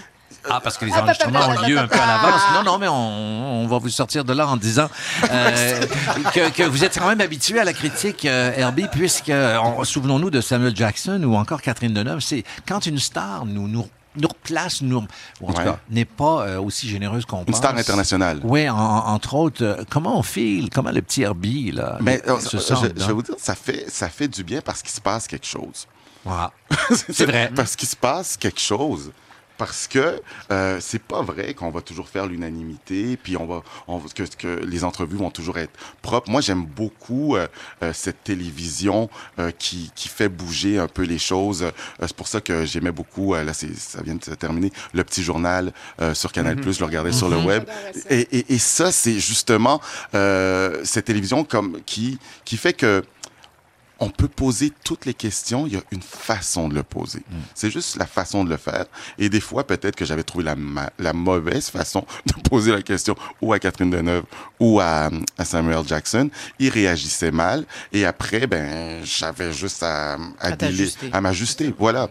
[0.49, 2.41] Ah, parce que les enregistrements ont lieu un peu à l'avance.
[2.55, 4.89] Non, non, mais on, on va vous sortir de là en disant
[5.31, 5.81] euh,
[6.35, 10.31] que, que vous êtes quand même habitué à la critique, euh, Herbie, puisque, on- souvenons-nous
[10.31, 13.87] de Samuel Jackson ou encore Catherine Deneuve, c'est quand une star nous, nous,
[14.17, 15.07] nous replace, nous,
[15.41, 17.49] ou en tout cas, n'est pas euh, aussi généreuse qu'on pense.
[17.49, 18.41] Une star internationale.
[18.43, 22.41] Oui, en- entre autres, euh, comment on file, comment le petit Herbie, là, Mais euh,
[22.41, 24.91] se je, sent je vais vous dire, ça fait, ça fait du bien parce qu'il
[24.91, 25.87] se passe quelque chose.
[26.27, 26.53] Voilà.
[26.91, 27.51] C'est vrai.
[27.55, 29.12] Parce qu'il se passe quelque chose.
[29.59, 30.20] Parce que
[30.53, 34.24] euh, c'est pas vrai qu'on va toujours faire l'unanimité, puis on va, on, va- que,
[34.37, 35.72] que les entrevues vont toujours être
[36.03, 36.29] propres.
[36.31, 37.47] Moi, j'aime beaucoup euh,
[37.83, 39.09] euh, cette télévision
[39.39, 41.62] euh, qui, qui fait bouger un peu les choses.
[41.62, 41.70] Euh,
[42.03, 45.22] c'est pour ça que j'aimais beaucoup, euh, là, ça vient de se terminer, le petit
[45.22, 45.72] journal
[46.03, 46.72] euh, sur Canal+, Mhm.
[46.74, 47.47] je le regardais sur le Mhm.
[47.47, 47.64] web.
[48.11, 49.81] Et, et, et ça, c'est justement
[50.14, 53.03] euh, cette télévision comme, qui, qui fait que
[53.99, 57.23] on peut poser toutes les questions, il y a une façon de le poser.
[57.55, 58.85] C'est juste la façon de le faire.
[59.18, 62.83] Et des fois, peut-être que j'avais trouvé la, ma- la mauvaise façon de poser la
[62.83, 64.25] question ou à Catherine Deneuve
[64.61, 65.09] ou à,
[65.39, 66.29] à Samuel Jackson.
[66.59, 67.64] Ils réagissaient mal.
[67.93, 71.75] Et après, ben, j'avais juste à, à, m'ajuster.
[71.79, 72.09] Voilà.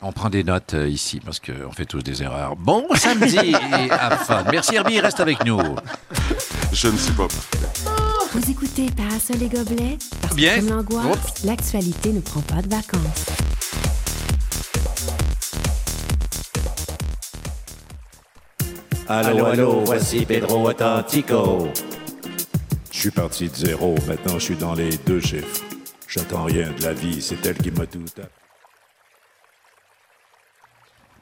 [0.00, 2.54] On prend des notes euh, ici parce qu'on fait tous des erreurs.
[2.56, 4.44] Bon samedi et à fun.
[4.50, 5.60] Merci Herbie, reste avec nous.
[6.72, 7.26] Je ne suis pas
[8.32, 9.96] Vous écoutez Parasol et Gobelets?
[10.20, 10.56] Parce Bien.
[10.56, 13.26] que comme l'angoisse, l'actualité ne prend pas de vacances.
[19.08, 21.68] Allô, allô, voici Pedro Authentico.
[22.92, 25.62] Je suis parti de zéro, maintenant je suis dans les deux chiffres.
[26.06, 28.47] J'attends rien de la vie, c'est elle qui m'a tout appris.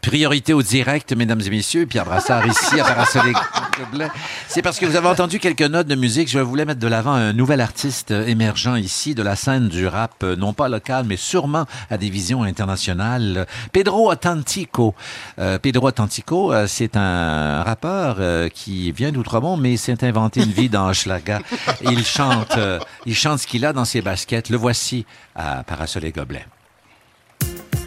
[0.07, 1.85] Priorité au direct, mesdames et messieurs.
[1.85, 3.33] Pierre Brassard ici à Parasol et
[3.77, 4.11] Gobelets.
[4.47, 6.31] C'est parce que vous avez entendu quelques notes de musique.
[6.31, 10.15] Je voulais mettre de l'avant un nouvel artiste émergent ici de la scène du rap,
[10.23, 13.47] euh, non pas local, mais sûrement à des visions internationales.
[13.73, 14.95] Pedro Authentico.
[15.41, 20.53] Euh, Pedro Authentico, euh, c'est un rappeur euh, qui vient d'Outremont, mais s'est inventé une
[20.53, 21.41] vie dans Schlaga.
[21.83, 24.51] Il chante, euh, il chante ce qu'il a dans ses baskets.
[24.51, 25.05] Le voici
[25.35, 26.13] à Parasol et.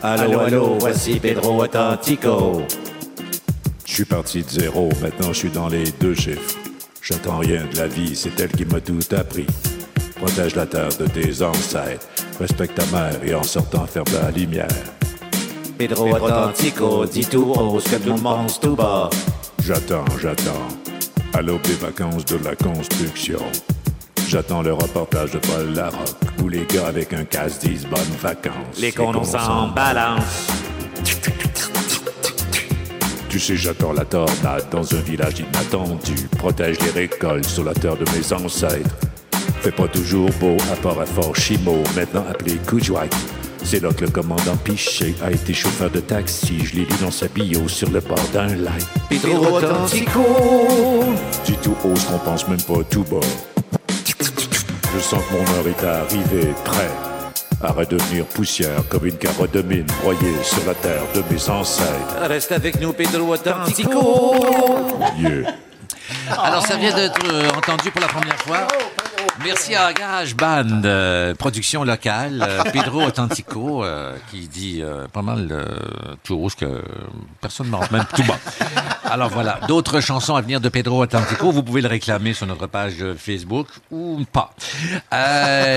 [0.01, 2.61] Allô, allô, voici Pedro Authentico.
[3.85, 6.55] Je suis parti de zéro, maintenant je suis dans les deux chiffres.
[7.01, 9.45] J'attends rien de la vie, c'est elle qui m'a tout appris.
[10.15, 12.07] Protège la terre de tes ancêtres,
[12.39, 14.67] respecte ta mère et en sortant ferme la lumière.
[15.77, 19.09] Pedro Authentico dit tout haut ce que tout le tout bas.
[19.61, 20.67] J'attends, j'attends.
[21.33, 23.39] À l'aube des vacances de la construction.
[24.29, 28.77] J'attends le reportage de Paul Larocque où les gars avec un casse disent bonnes vacances.
[28.79, 30.45] Les cons, on s'en balance.
[33.27, 36.29] Tu sais, j'attends la tornade dans un village inattendu.
[36.37, 38.95] Protège les récoltes sur la terre de mes ancêtres.
[39.61, 43.11] Fait pas toujours beau à part à Fort Chimo, maintenant appelé Coujouac.
[43.63, 46.59] C'est là que le commandant Piché a été chauffeur de taxi.
[46.65, 48.83] Je l'ai lu dans sa bio sur le bord d'un lac.
[49.09, 50.23] Pedro Authentico.
[51.45, 53.25] Dis tout haut ce qu'on pense même pas tout bas.
[54.93, 56.89] Je sens que mon heure est arrivée, prêt
[57.61, 62.15] à redevenir poussière comme une carotte de mine broyée sur la terre de mes ancêtres.
[62.21, 64.35] Reste avec nous, Pedro Authentico.
[65.17, 65.53] Yeah.
[66.43, 67.21] Alors, ça vient d'être
[67.55, 68.67] entendu pour la première fois.
[69.43, 74.83] Merci à Garage Band, euh, production locale, euh, Pedro Authentico, euh, qui dit
[75.13, 75.65] pas mal de
[76.27, 76.83] choses que
[77.41, 78.39] personne ne même tout bas.
[79.05, 82.67] Alors voilà, d'autres chansons à venir de Pedro Authentico, vous pouvez le réclamer sur notre
[82.67, 84.53] page Facebook ou pas.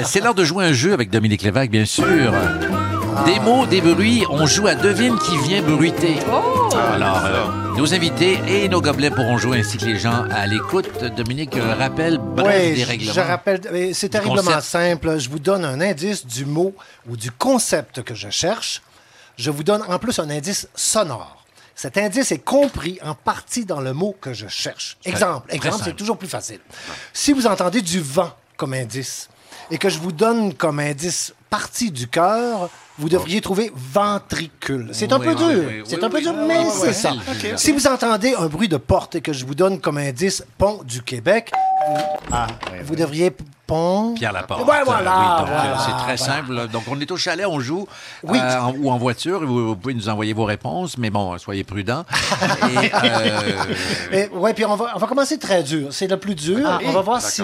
[0.04, 2.32] C'est l'heure de jouer un jeu avec Dominique Lévesque, bien sûr.
[3.26, 6.16] Des mots, des bruits, on joue à devine qui vient bruiter.
[6.94, 11.04] Alors, euh, nos invités et nos gobelets pourront jouer ainsi que les gens à l'écoute.
[11.14, 13.12] Dominique, euh, rappelle bref Oui, des je- règlements.
[13.12, 14.62] je rappelle, c'est terriblement concept.
[14.62, 15.18] simple.
[15.18, 16.74] Je vous donne un indice du mot
[17.08, 18.82] ou du concept que je cherche.
[19.36, 21.44] Je vous donne en plus un indice sonore.
[21.74, 24.96] Cet indice est compris en partie dans le mot que je cherche.
[25.04, 26.60] Exemple, exemple, c'est toujours plus facile.
[27.12, 29.28] Si vous entendez du vent comme indice
[29.70, 32.68] et que je vous donne comme indice partie du cœur,
[32.98, 34.90] vous devriez trouver ventricule.
[34.92, 35.46] C'est un Oui, peu oui, dur.
[35.48, 36.22] oui, oui, c'est oui, un peu oui.
[36.22, 37.12] dur, Ah, mais c'est ça.
[37.56, 40.80] Si vous entendez un bruit de porte et que je vous donne comme indice pont
[40.84, 41.50] du Québec,
[41.88, 41.96] vous,
[42.32, 42.46] ah,
[42.84, 43.30] vous devriez
[43.66, 44.14] pont.
[44.14, 44.68] Pierre Laporte.
[44.68, 46.16] Ouais, voilà, Oui, c'est très voilà.
[46.16, 46.68] simple.
[46.68, 47.86] Donc, on est au chalet, on joue.
[48.24, 48.38] Oui.
[48.38, 49.44] euh, en- ou en voiture.
[49.46, 52.04] Vous, vous pouvez nous envoyer vos réponses, mais bon, soyez prudents.
[54.12, 55.88] Euh, ouais, puis on va, on va commencer très dur.
[55.90, 56.66] C'est le plus dur.
[56.68, 57.42] Ah, on va voir si.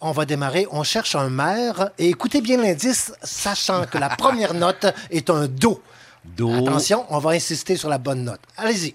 [0.00, 0.66] On va démarrer.
[0.70, 1.90] On cherche un maire.
[1.98, 5.82] Et écoutez bien l'indice, sachant que la première note est un Do.
[6.24, 6.66] Do.
[6.66, 8.40] Attention, on va insister sur la bonne note.
[8.56, 8.94] Allez-y.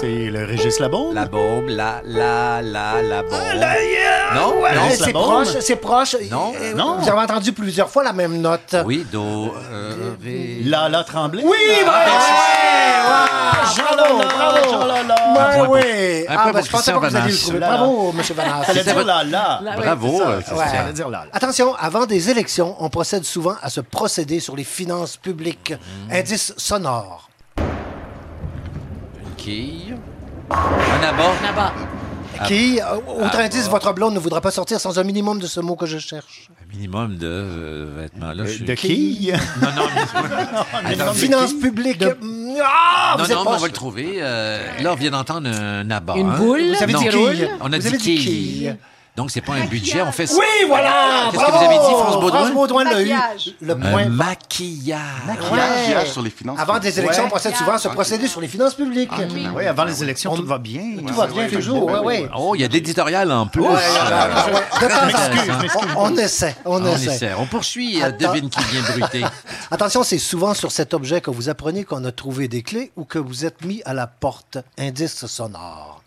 [0.00, 1.14] C'est le Régis Labaume?
[1.14, 3.38] La baume, la, la, la, la baume.
[4.34, 6.16] non, Ouais, non, c'est proche, c'est proche.
[6.30, 6.96] Non, Euh, non.
[6.98, 8.76] Vous avez entendu plusieurs fois la même note.
[8.86, 10.60] Oui, do, euh, ré.
[10.64, 11.42] La, la, Tremblay?
[11.44, 11.92] Oui, ben,
[13.12, 14.86] Ah, bravo, bravo.
[14.86, 15.14] Lala.
[15.34, 16.24] Ben oui.
[16.28, 17.58] Ah, ben, je pensais pas que vous alliez le trouver.
[17.58, 18.22] Bravo, M.
[18.36, 18.62] Vanas.
[18.64, 19.60] Fallait C'était dire la, la.
[19.76, 20.64] Bravo, c'est ça.
[20.88, 21.26] euh, dire la, la.
[21.32, 25.72] Attention, avant des élections, on procède souvent à ce procédé sur les finances publiques.
[26.08, 26.12] Mm.
[26.12, 27.29] Indice sonore.
[29.50, 29.94] Quille.
[30.50, 31.32] Un abat.
[31.42, 31.72] Là-bas.
[32.38, 32.46] Ah.
[32.46, 35.46] Qui, euh, autre Ah, indice, votre blonde ne voudra pas sortir sans un minimum de
[35.46, 36.48] ce mot que je cherche.
[36.64, 38.32] Un minimum de euh, vêtements.
[38.32, 39.30] Là, je suis- De qui?
[39.60, 40.92] Non, non, mais...
[40.94, 42.02] Attends, Finances publiques.
[42.02, 44.18] Mm, Ah, non, non, mais on va le trouver.
[44.20, 46.14] Euh, là, on vient d'entendre un abat.
[46.16, 46.36] Une hein.
[46.38, 46.74] boule.
[46.76, 47.00] Vous avez Non.
[47.00, 47.48] dit quille.
[47.60, 48.76] On a Vous dit dit quille.
[49.16, 51.28] Donc, c'est pas un budget, on fait Oui, voilà!
[51.30, 52.38] Qu'est-ce que vous avez dit, France Baudouin?
[52.40, 53.08] France Baudouin l'a eu.
[53.08, 53.54] Maquillage.
[53.60, 54.04] Le Un point.
[54.08, 55.00] maquillage.
[55.50, 56.06] Ouais.
[56.06, 56.58] sur les finances.
[56.60, 59.10] Avant des élections, on procède souvent à ce procédé sur les finances publiques.
[59.54, 60.82] Oui, avant les élections, tout va bien.
[61.06, 62.26] Tout va bien toujours, oui, oui.
[62.36, 63.62] Oh, il y a de l'éditorial en plus.
[65.96, 67.32] On, essaie, on, On essaie.
[67.38, 68.00] On poursuit.
[68.02, 68.32] euh, Attends.
[68.32, 69.24] Devine qui vient bruter.
[69.70, 73.04] Attention, c'est souvent sur cet objet que vous apprenez qu'on a trouvé des clés ou
[73.04, 74.58] que vous êtes mis à la porte.
[74.78, 75.99] Indice sonore.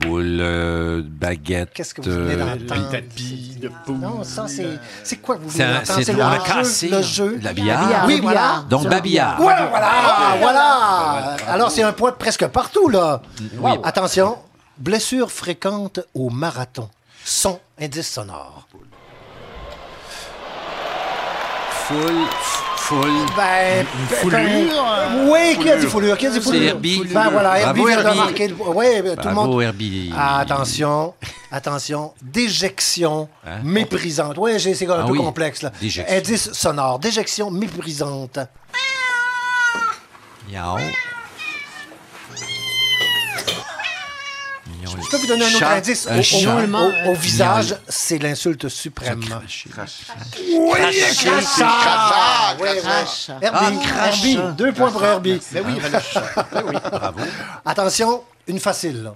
[0.00, 1.70] Boule, euh, baguette.
[1.74, 2.88] Qu'est-ce que vous venez euh, d'entendre?
[2.90, 3.96] tapis de poule.
[3.98, 4.78] Non, ça, c'est.
[5.02, 6.02] C'est quoi que vous C'est venez un- d'entendre?
[6.04, 6.88] c'est- le on a jeu, cassé.
[6.88, 7.38] Le jeu.
[7.42, 8.04] La billard.
[8.06, 8.64] Oui, voilà.
[8.70, 9.40] Donc, babillard.
[9.40, 11.36] Ouais, voilà, voilà.
[11.48, 13.22] Alors, c'est un point presque partout, là.
[13.58, 13.72] Oui.
[13.82, 14.38] Attention,
[14.78, 16.88] blessure fréquente au marathon.
[17.24, 18.68] Son, indice sonore.
[21.70, 22.24] Foule,
[22.88, 23.26] foule.
[23.36, 24.38] Ben, Une ben, foulure.
[24.40, 26.16] ben, oui, qui a dit foulure?
[26.16, 26.56] Qui a dit C'est?
[26.56, 27.02] Herbie.
[27.12, 28.54] Ben voilà, Herbie vient de marquer.
[28.58, 29.62] Oui, ben, tout le monde.
[29.62, 30.10] Herbie.
[30.16, 31.14] Ah, attention,
[31.52, 33.58] attention, déjection Hein?
[33.62, 34.36] méprisante.
[34.38, 35.62] Oui, c'est c'est un Ah peu oui, complexe.
[35.62, 35.70] Là.
[35.80, 36.16] déjection.
[36.16, 38.38] Indice sonore, déjection méprisante.
[40.50, 40.78] Miaou.
[45.02, 46.06] Je peux vous donner un autre Chat, indice.
[46.08, 46.54] un Au, chat.
[46.56, 49.20] au- au- au visage, c'est l'insulte suprême.
[49.20, 49.70] Cracher.
[50.52, 50.78] Oui.
[52.82, 53.30] Crache.
[53.40, 55.40] Herbie, Ah, Herbie, deux points pour Herbie.
[55.54, 55.80] Oui,
[56.12, 56.22] chat.
[56.52, 56.74] Ben oui.
[56.90, 57.20] Bravo.
[57.64, 59.10] Attention, une facile.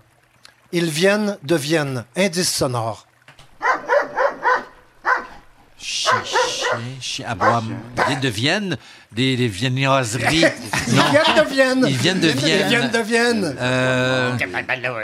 [0.72, 2.04] Ils viennent de Vienne.
[2.16, 3.06] Indice sonore.
[5.82, 7.26] Chien, chien, chien.
[7.28, 7.62] À bois.
[7.98, 8.76] Ils viennent de Vienne.
[9.10, 10.44] Des, des viennoiseries.
[10.88, 11.84] Ils viennent de Vienne.
[11.86, 12.68] Ils viennent de Ils Vienne.
[12.68, 13.56] viennent de Vienne.
[13.60, 14.30] Euh,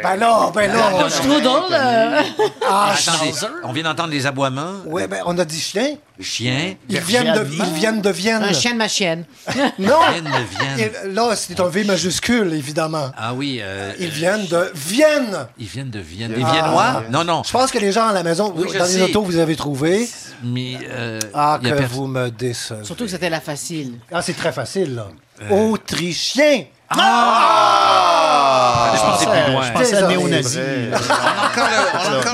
[0.03, 1.05] Ben non, ben non.
[1.05, 1.47] Le strudel.
[1.73, 2.23] euh,
[2.67, 3.33] Ah, attendez,
[3.65, 4.77] on vient d'entendre les aboiements.
[4.87, 5.97] Ouais, ben on a dit chien.
[6.21, 6.75] Chien.
[6.89, 8.43] Ils viennent de, ils viennent de Vienne.
[8.45, 9.25] Un chien de ma chienne.
[9.79, 9.99] Non.
[10.11, 10.91] Vienne de Vienne.
[11.05, 13.11] Et là, c'est un V majuscule, évidemment.
[13.15, 13.59] Ah oui.
[13.61, 15.49] euh, Ils viennent de Vienne.
[15.59, 16.31] Ils viennent de Vienne.
[16.33, 17.03] Des Viennois?
[17.11, 17.43] Non, non.
[17.45, 19.03] Je pense que les gens à la maison, Oui, je dans les sais.
[19.03, 20.09] autos, vous avez trouvé.
[20.43, 20.79] Mais.
[20.89, 22.85] euh, Ah, que vous me décevez.
[22.85, 23.99] Surtout que c'était la facile.
[24.13, 25.09] Ah, c'est très facile, là.
[25.51, 26.65] Autrichien.
[26.91, 28.93] Ah!
[28.95, 29.63] Je pensais plus loin.
[29.67, 30.59] Je pensais à néo-nazi.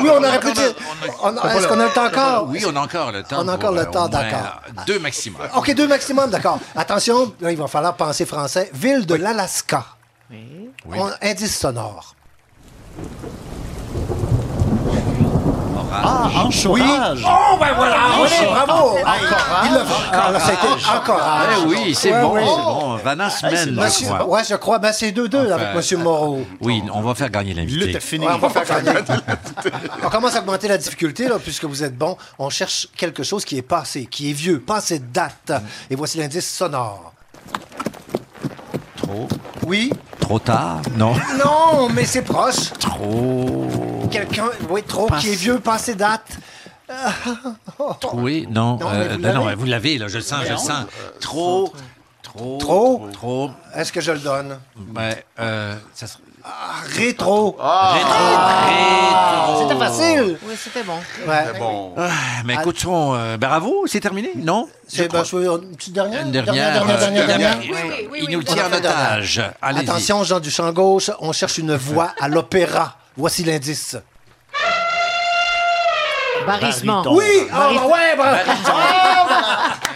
[0.03, 0.75] Oui, on aurait pu dire.
[1.55, 2.47] Est-ce qu'on a le temps encore?
[2.49, 3.37] Oui, on a encore le temps.
[3.41, 4.61] On a encore pour, le euh, temps, d'accord.
[4.69, 5.41] euh, Deux maximum.
[5.57, 6.59] OK, deux maximum, d'accord.
[6.77, 8.71] Attention, là, il va falloir penser français.
[8.75, 9.85] Ville de l'Alaska.
[10.95, 12.15] On- indice sonore.
[16.05, 16.37] Ah, Oui.
[16.47, 17.25] enchourage.
[17.27, 17.97] Oh, ben voilà!
[18.21, 18.73] Oui, bravo!
[18.89, 19.21] Encourage.
[19.67, 19.95] Il l'a fait.
[20.13, 20.67] Ah, là, ça a été
[20.97, 21.49] encourage.
[21.63, 23.83] Eh oui, c'est Ouais, bon, c'est bon.
[23.83, 24.29] Monsieur, crois.
[24.29, 24.79] ouais, je crois.
[24.79, 26.03] Ben, c'est 2-2 Enfin, avec M.
[26.03, 26.47] Moreau.
[26.61, 27.87] Oui, on va faire gagner l'invité.
[27.87, 28.27] Lutte finie.
[28.27, 28.99] Ouais, on va faire gagner.
[30.05, 32.17] on commence à augmenter la difficulté, là, puisque vous êtes bon.
[32.39, 35.53] On cherche quelque chose qui est passé, qui est vieux, passé de date.
[35.91, 37.13] Et voici l'indice sonore.
[39.05, 39.29] Trop,
[39.67, 39.91] Oui?
[40.21, 40.81] trop tard?
[40.97, 41.15] Non.
[41.45, 42.73] Non, mais c'est proche.
[42.81, 43.69] Trop.
[44.11, 46.39] Quelqu'un, oui, trop, Passe- qui est vieux, passé date.
[48.15, 48.79] Oui, non.
[48.79, 49.47] Non, euh, mais vous ben non, l'avez.
[49.47, 50.85] ouais, vous l'avez, là, je le sens, je le sens.
[51.21, 51.73] Trop.
[52.23, 52.59] Trop.
[52.59, 53.09] Trop?
[53.13, 53.51] Trop.
[53.75, 54.59] Est-ce que je le donne?
[54.95, 56.23] Ouais, euh, ça serait.
[56.47, 57.57] Ah, rétro.
[57.59, 58.15] Rétro.
[58.67, 59.63] Rétro.
[59.63, 60.39] C'était facile.
[60.43, 60.99] Oui, c'était bon.
[61.27, 61.59] Ouais.
[61.59, 61.95] Bon.
[61.97, 62.11] Ah,
[62.45, 64.69] mais écoutons, euh, bravo, c'est terminé, non?
[64.87, 66.21] C'est ben, je veux une petite dernière.
[66.21, 66.55] Une dernière.
[66.75, 67.59] dernière, dernière, euh, dernière.
[68.17, 69.43] Il nous tient en otage.
[69.63, 72.97] Attention, Jean du champ gauche, on cherche une voix à l'opéra.
[73.17, 73.97] Voici l'indice.
[76.47, 77.03] Barrissement.
[77.03, 77.17] Bariton.
[77.17, 77.49] Oui!
[77.51, 78.37] Ah, ouais, bravo!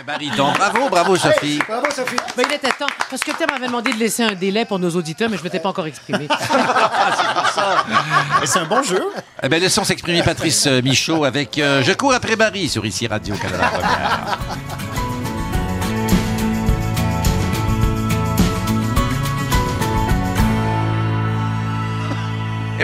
[0.09, 1.59] Bravo, bravo, Sophie.
[1.69, 2.17] Bravo, Sophie.
[2.37, 2.87] Ben, il était temps.
[3.11, 5.45] Parce que Pierre m'avait demandé de laisser un délai pour nos auditeurs, mais je ne
[5.45, 6.27] m'étais pas encore exprimé.
[8.45, 9.03] C'est un bon jeu.
[9.43, 13.07] Eh bien, laissons s'exprimer Patrice euh, Michaud avec euh, Je cours après Barry sur ici
[13.07, 14.39] Radio-Canada Première.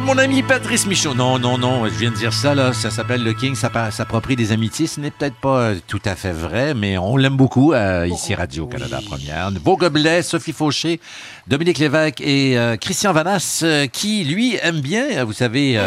[0.05, 1.15] Mon ami Patrice Michaud.
[1.15, 2.73] Non, non, non, je viens de dire ça, là.
[2.73, 4.87] Ça s'appelle Le King, ça s'approprie des amitiés.
[4.87, 8.35] Ce n'est peut-être pas euh, tout à fait vrai, mais on l'aime beaucoup euh, ici,
[8.35, 9.51] Radio-Canada Première.
[9.53, 11.01] Beau Gobelet, Sophie Fauché,
[11.47, 15.81] Dominique Lévesque et euh, Christian Vanas, euh, qui, lui, aime bien, vous savez,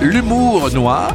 [0.00, 1.14] l'humour noir.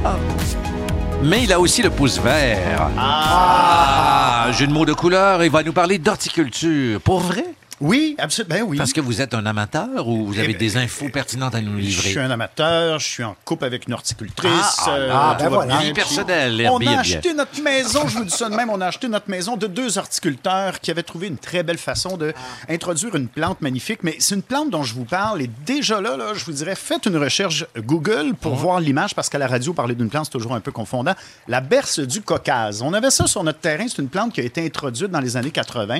[1.24, 2.90] Mais il a aussi le pouce vert.
[2.98, 7.00] Ah, Jeu de mots de couleur, il va nous parler d'horticulture.
[7.02, 7.46] Pour vrai?
[7.84, 8.56] Oui, absolument.
[8.56, 8.78] Ben oui.
[8.78, 11.60] Parce que vous êtes un amateur ou vous avez Eh ben, des infos pertinentes à
[11.62, 12.10] nous Je livrer?
[12.12, 14.78] suis un amateur, je suis en couple avec une horticultrice.
[14.80, 15.78] Ah, euh, ah, ben va voilà.
[15.78, 15.88] bien.
[15.88, 18.88] Vie personnelle, On a acheté notre maison, je vous dis ça de même, on a
[18.88, 22.34] acheté notre maison de deux horticulteurs qui avaient trouvé une très belle façon de
[22.70, 24.00] introduire une plante magnifique.
[24.04, 26.76] Mais c'est une plante dont je vous parle et déjà là, là je vous dirais,
[26.76, 30.32] faites une recherche Google pour voir l'image parce qu'à la radio, parler d'une plante, c'est
[30.32, 31.16] toujours un peu confondant.
[31.50, 32.82] La berce du Caucase.
[32.82, 33.86] On avait ça sur notre terrain.
[33.90, 36.00] C'est une plante qui a été introduite dans les années 80.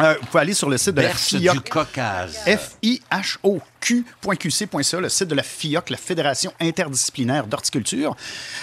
[0.00, 1.68] Euh, vous pouvez aller sur le site de Berce la FIOC.
[2.46, 8.14] F-I-H-O-Q.QC.ca, le site de la FIOC, la Fédération interdisciplinaire d'horticulture.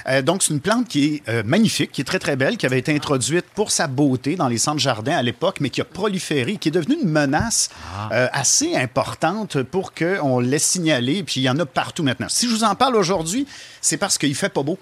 [0.08, 2.66] Euh, donc, c'est une plante qui est euh, magnifique, qui est très, très belle, qui
[2.66, 5.86] avait été introduite pour sa beauté dans les centres jardins à l'époque, mais qui a
[5.86, 7.70] proliféré, qui est devenue une menace
[8.12, 11.24] euh, assez importante pour qu'on l'ait signalée.
[11.24, 12.30] Puis, il y en a partout maintenant.
[12.30, 13.46] Si je vous en parle aujourd'hui,
[13.82, 14.80] c'est parce qu'il fait pas beau.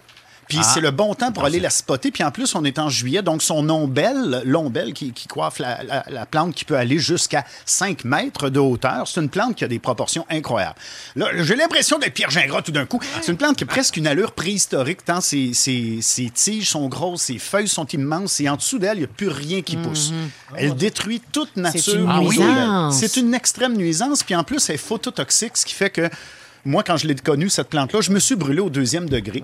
[0.47, 0.63] Puis Ah.
[0.73, 2.11] c'est le bon temps pour aller la spotter.
[2.11, 5.83] Puis en plus, on est en juillet, donc son ombelle, l'ombelle qui, qui coiffe la,
[5.83, 9.63] la- la plante qui peut aller jusqu'à 5 mètres de hauteur, c'est une plante qui
[9.63, 10.75] a des proportions incroyables.
[11.15, 12.99] Là, j'ai l'impression d'être Pierre Gingras tout d'un coup.
[13.21, 16.87] C'est une plante qui a presque une allure préhistorique, tant ses, ses- ses tiges sont
[16.87, 19.77] grosses, ses feuilles sont immenses, et en dessous d'elle, il n'y a plus rien qui
[19.77, 20.11] pousse.
[20.55, 21.95] Elle détruit toute nature.
[21.95, 22.39] une autour d'elle.
[22.47, 22.97] nuisance.
[22.99, 26.09] C'est une extrême nuisance, puis en plus, elle est phototoxique, ce qui fait que
[26.65, 29.43] moi, quand je l'ai connue, cette plante-là, je me suis brûlé au deuxième degré.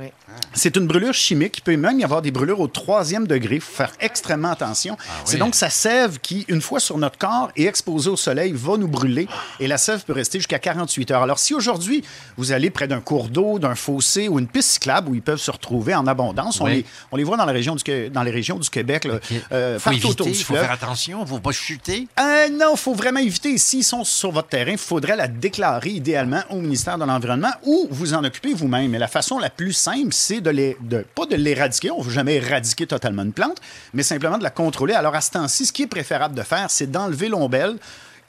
[0.54, 1.58] C'est une brûlure chimique.
[1.58, 3.56] Il peut même y avoir des brûlures au troisième degré.
[3.56, 4.98] Il faut faire extrêmement attention.
[5.26, 8.78] C'est donc sa sève qui, une fois sur notre corps et exposée au soleil, va
[8.78, 9.28] nous brûler.
[9.60, 11.24] Et la sève peut rester jusqu'à 48 heures.
[11.24, 12.04] Alors, si aujourd'hui,
[12.38, 15.40] vous allez près d'un cours d'eau, d'un fossé ou une piste cyclable où ils peuvent
[15.40, 18.32] se retrouver en abondance, on, les, on les voit dans, la région du, dans les
[18.32, 19.20] régions du Québec, là,
[19.52, 20.66] euh, faut partout autour éviter, du faut fleuve.
[20.66, 22.08] faire attention, faut pas chuter.
[22.20, 23.58] Euh, non, il faut vraiment éviter.
[23.58, 27.88] S'ils sont sur votre terrain, il faudrait la déclarer idéalement au ministère de l'Environnement ou
[27.92, 28.94] vous en occuper vous-même.
[28.96, 31.92] Et la façon la plus simple, c'est de les, de, pas de l'éradiquer.
[31.92, 33.60] On ne veut jamais éradiquer totalement une plante,
[33.94, 34.94] mais simplement de la contrôler.
[34.94, 37.78] Alors, à ce temps-ci, ce qui est préférable de faire, c'est d'enlever l'ombelle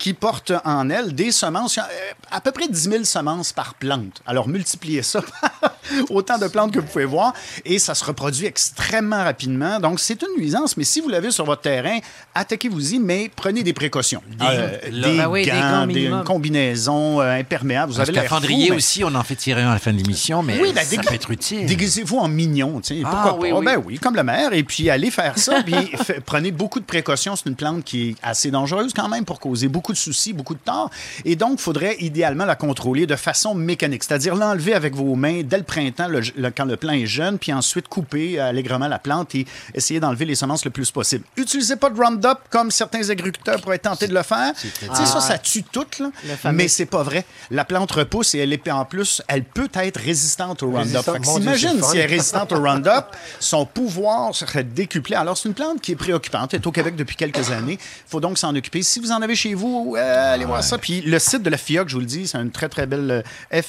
[0.01, 1.83] qui porte en elle des semences, euh,
[2.31, 4.23] à peu près 10 000 semences par plante.
[4.27, 5.75] Alors, multipliez ça par
[6.11, 7.35] autant de plantes que vous pouvez voir,
[7.67, 9.79] et ça se reproduit extrêmement rapidement.
[9.79, 11.99] Donc, c'est une nuisance, mais si vous l'avez sur votre terrain,
[12.35, 14.23] attaquez-vous-y, mais prenez des précautions.
[14.41, 16.19] Euh, Des- Ben oui, des gants, gants des, minimum.
[16.21, 17.93] une combinaison euh, imperméable.
[17.93, 20.43] Vous avez fou, mais- aussi, on en fait tirer un à la fin de l'émission,
[20.43, 21.67] mais oui, ben, ça peut être utile.
[21.67, 23.03] Déguisez-vous en mignon, tu sais.
[23.05, 23.59] Ah, Pourquoi oui, pas?
[23.59, 23.65] oui.
[23.67, 24.53] Ben oui, comme le maire.
[24.55, 25.63] Et puis, allez faire ça.
[25.63, 25.75] puis,
[26.25, 27.37] prenez beaucoup de précautions.
[27.37, 30.55] C'est une plante qui est assez dangereuse quand même pour causer beaucoup de soucis, beaucoup
[30.55, 30.91] de tort.
[31.25, 34.05] Et donc, il faudrait idéalement la contrôler de façon mécanique.
[34.05, 37.39] C'est-à-dire l'enlever avec vos mains dès le printemps, le- le- quand le plant est jeune,
[37.39, 41.25] puis ensuite couper allègrement la plante et essayer d'enlever les semences le plus possible.
[41.37, 44.53] Utilisez pas de Roundup comme certains agriculteurs pourraient tenter de le faire.
[44.55, 45.21] Tu sais, ça, Ah.
[45.21, 46.11] ça tue tout, là.
[46.53, 47.25] Mais c'est pas vrai.
[47.51, 51.03] La plante repousse et elle est en plus, elle peut être résistante au Roundup.
[51.25, 53.07] S'imagine si elle est résistante au Roundup,
[53.39, 55.17] son pouvoir serait décuplé.
[55.17, 56.55] Alors, c'est une plante qui est préoccupante.
[56.55, 57.79] Elle est au Québec depuis quelques années.
[57.81, 58.83] Il faut donc s'en occuper.
[58.83, 60.79] Si vous en avez chez vous, euh, allez voir ça.
[60.79, 63.11] Puis le site de la FIOC, je vous le dis, c'est une très, très belle
[63.11, 63.63] euh,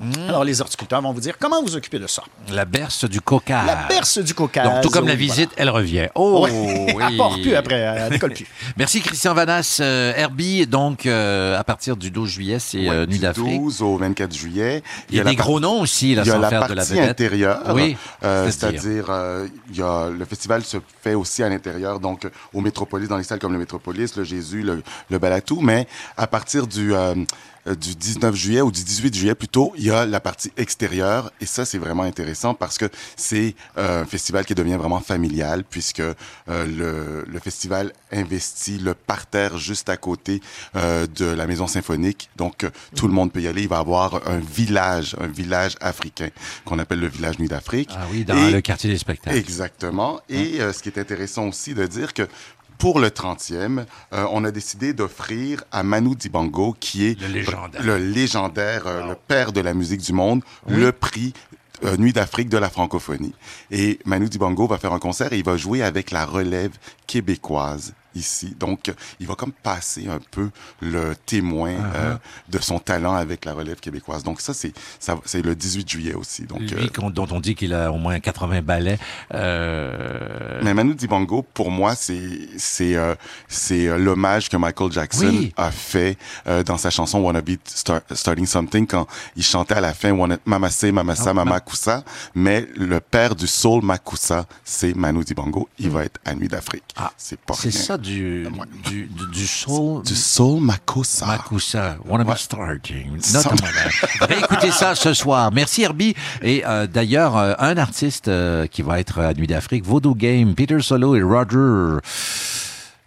[0.00, 0.28] F-I-H-O-Q.QC.ca.
[0.28, 2.22] Alors, les horticulteurs vont vous dire comment vous occuper de ça?
[2.52, 3.66] La berce du Caucase.
[3.66, 4.64] La berce du Caucase.
[4.64, 6.08] Donc, tout comme la visite, elle revient.
[6.14, 6.50] Oh, Ouais.
[6.52, 6.94] oui.
[7.10, 8.46] Elle part plus après, elle décolle plus.
[8.76, 9.78] Merci, Christian Vanas.
[9.80, 13.60] Euh, Herbie, donc, euh, à partir du 12 juillet, c'est euh, Nuit du d'Afrique.
[13.60, 14.82] 12 au 24 juillet.
[15.10, 16.58] Il y a des par- gros noms aussi, là, Il y a sans la faire
[16.60, 17.10] partie de la vedette.
[17.10, 17.60] intérieure.
[17.74, 19.06] Oui, euh, c'est-à-dire?
[19.08, 23.16] Euh, il y a, le festival se fait aussi à l'intérieur, donc au Métropolis, dans
[23.16, 25.60] les salles comme le Métropolis, le Jésus, le, le Balatou.
[25.60, 25.86] Mais
[26.16, 26.92] à partir du,
[27.66, 31.30] du 19 juillet ou du 18 juillet plutôt, il y a la partie extérieure.
[31.40, 35.64] Et ça, c'est vraiment intéressant parce que c'est euh, un festival qui devient vraiment familial
[35.68, 36.14] puisque euh,
[36.48, 40.40] le, le festival investit le parterre juste à côté
[40.76, 42.30] euh, de la maison symphonique.
[42.36, 43.62] Donc, euh, tout le monde peut y aller.
[43.62, 46.28] Il va y avoir un village, un village africain
[46.64, 47.90] qu'on appelle le village Nuit d'Afrique.
[47.92, 49.36] Ah oui, dans Et- le quartier des spectacles.
[49.36, 50.20] Exactement.
[50.28, 52.26] Et euh, ce qui est intéressant aussi de dire que
[52.80, 53.84] pour le 30e,
[54.14, 57.82] euh, on a décidé d'offrir à Manu Dibango, qui est Le légendaire.
[57.82, 61.34] le, légendaire, euh, le père de la musique du monde, le prix
[61.84, 63.34] euh, Nuit d'Afrique de la francophonie.
[63.70, 66.72] Et Manu Dibango va faire un concert et il va jouer avec la relève
[67.06, 68.54] québécoise ici.
[68.58, 70.50] Donc, il va comme passer un peu
[70.80, 71.94] le témoin Uh-huh.
[71.96, 72.16] euh,
[72.48, 74.22] de son talent avec la relève québécoise.
[74.22, 76.42] Donc, ça, c'est ça- c'est le 18 juillet aussi.
[76.44, 78.98] Donc, Lui euh, dont on dit qu'il a au moins 80 ballets.
[79.64, 83.14] euh, Mais Manu Dibango, pour moi, c'est c'est euh,
[83.48, 85.52] c'est euh, l'hommage que Michael Jackson Oui.
[85.56, 86.16] a fait
[86.46, 89.06] euh, dans sa chanson Wanna Be Star- Starting Something quand
[89.36, 92.04] il chantait à la fin Wanna Mama Say Mama Sa Ah, Mama ma- Kusa.
[92.34, 95.68] Mais le père du soul Makusa, c'est Manu Dibango.
[95.78, 96.84] Il va être à Nuit d'Afrique.
[97.16, 97.54] c'est pas.
[97.56, 97.80] Ah, c'est rien.
[97.80, 98.48] ça du,
[98.88, 100.02] du, du, du soul.
[100.02, 101.26] Du soul Makusa.
[101.26, 101.96] Makusa.
[102.06, 102.36] Wanna be Ouais.
[102.36, 103.20] starting.
[103.20, 103.70] Ça- Notamment.
[104.22, 105.50] Réécoutez ça ce soir.
[105.52, 106.14] Merci Herbie.
[106.42, 110.54] Et euh, d'ailleurs, euh, un artiste euh, qui va être à Nuit d'Afrique, Voodoo Game,
[110.54, 111.98] Peter Solo et Roger.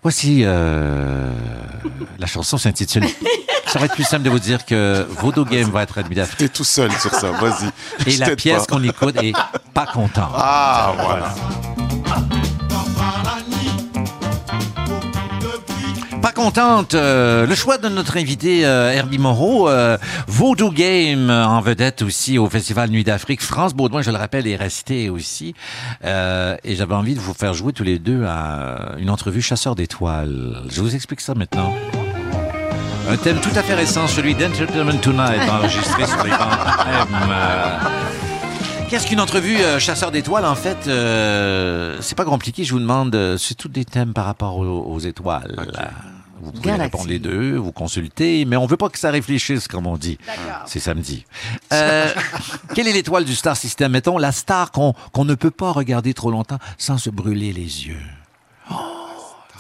[0.01, 1.31] Voici euh,
[2.19, 3.05] la chanson s'intitule.
[3.67, 6.13] Ça va être plus simple de vous dire que Voodoo Game va être à Nuit
[6.15, 6.37] d'Afrique.
[6.37, 7.69] T'es tout seul sur ça, vas-y.
[8.05, 9.33] Et Je la pièce qu'on écoute est
[9.73, 10.29] pas content.
[10.35, 11.33] Ah, voilà.
[16.43, 16.93] Contente.
[16.93, 19.97] euh, le choix de notre invité euh, Herbie Moreau, euh,
[20.27, 23.41] Voodoo Game en vedette aussi au Festival Nuit d'Afrique.
[23.41, 25.55] France Baudouin, je le rappelle, est resté aussi.
[26.03, 29.75] Euh, et j'avais envie de vous faire jouer tous les deux à une entrevue Chasseur
[29.75, 30.63] d'étoiles.
[30.69, 31.73] Je vous explique ça maintenant.
[33.09, 36.31] Un thème tout à fait récent, celui d'Entertainment Tonight, enregistré sur les
[38.89, 42.63] Qu'est-ce qu'une entrevue euh, chasseur d'étoiles En fait, euh, c'est pas compliqué.
[42.63, 45.55] Je vous demande, euh, c'est tous des thèmes par rapport aux, aux étoiles.
[46.43, 49.87] Vous pouvez répondre les deux, vous consultez, mais on veut pas que ça réfléchisse, comme
[49.87, 50.17] on dit.
[50.65, 51.25] C'est samedi.
[51.71, 52.11] Euh,
[52.75, 53.91] quelle est l'étoile du star system?
[53.93, 57.87] Mettons la star qu'on qu'on ne peut pas regarder trop longtemps sans se brûler les
[57.87, 58.01] yeux.
[58.71, 59.02] Oh,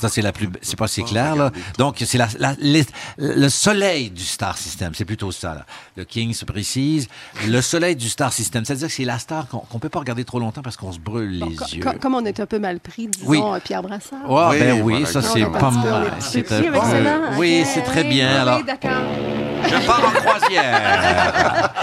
[0.03, 0.49] Ça, c'est la plus.
[0.61, 1.49] C'est pas si clair, là.
[1.77, 2.85] Donc, c'est la, la- les-
[3.17, 4.91] le soleil du star system.
[4.93, 5.65] C'est plutôt ça, là.
[5.95, 7.07] Le King se précise.
[7.47, 8.65] Le soleil du star system.
[8.65, 10.99] C'est-à-dire que c'est la star qu'on qu'on peut pas regarder trop longtemps parce qu'on se
[10.99, 11.83] brûle les yeux.
[11.83, 13.41] co- comme on est un peu mal pris, disons, Oui.
[13.41, 14.19] euh, Pierre Brassard.
[14.27, 16.11] Oui, ben oui, voilà, ça c'est est pas mal.
[16.19, 17.21] C'est un excellent.
[17.37, 18.29] Oui, c'est très bien.
[18.33, 18.91] oui, Alors, d'accord.
[19.69, 21.73] je pars en croisière.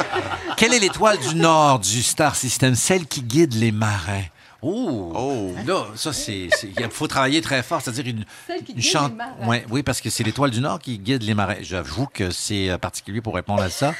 [0.58, 4.24] Quelle est l'étoile du nord du star system, celle qui guide les marins?
[4.62, 8.78] Oh, là, ça c'est, c'est- il faut travailler très fort, c'est-à-dire une, Celle qui une
[8.78, 9.46] guide chan- les marins.
[9.46, 11.56] Ouais, oui, parce que c'est l'étoile du nord qui guide les marins.
[11.62, 13.94] J'avoue que c'est euh, particulier pour répondre à ça.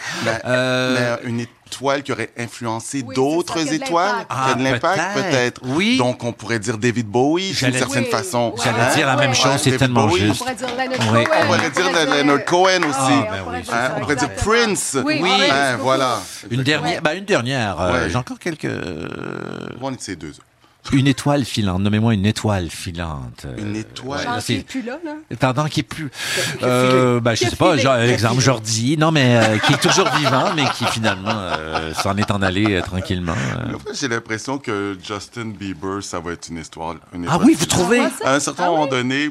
[0.45, 4.29] Euh, mais une étoile qui aurait influencé Oui, d'autres ça, qui a de étoiles, l'impact.
[4.29, 5.61] qui a de Ah, l'impact peut-être.
[5.65, 5.97] Oui.
[5.97, 8.55] Donc on pourrait dire David Bowie d'une certaine Oui, façon.
[8.63, 10.23] J'allais dire la même Ouais, chose, c'est David tellement Bowie.
[10.23, 10.39] On juste.
[10.41, 11.25] pourrait dire Leonard Oui.
[11.25, 11.37] Cohen.
[11.41, 12.99] On pourrait dire Leonard Cohen aussi.
[13.01, 13.63] Ah, ben on pourrait oui.
[13.63, 14.53] dire Hein, ça, on pourrait dire exactement.
[14.67, 14.97] Prince.
[15.05, 16.21] Oui, Hein, voilà.
[16.51, 17.81] Une dernière, ben, une dernière.
[17.81, 18.11] euh, Ouais.
[18.11, 18.69] J'ai encore quelques.
[19.81, 20.33] On est ces deux.
[20.93, 21.81] Une étoile filante.
[21.83, 23.45] Nommez-moi une étoile filante.
[23.45, 24.23] Euh, Une étoile.
[24.25, 25.13] Genre, qui est plus là, là?
[25.39, 26.11] Pardon, qui est plus.
[26.63, 30.53] Euh, ben, je sais pas, genre, exemple Jordi, non, mais euh, qui est toujours vivant,
[30.57, 33.35] mais qui finalement euh, s'en est en allé euh, tranquillement.
[33.35, 33.77] euh.
[33.93, 36.95] J'ai l'impression que Justin Bieber, ça va être une histoire.
[37.15, 37.69] une Ah oui, vous filante.
[37.69, 38.01] trouvez?
[38.25, 39.31] À un certain moment donné,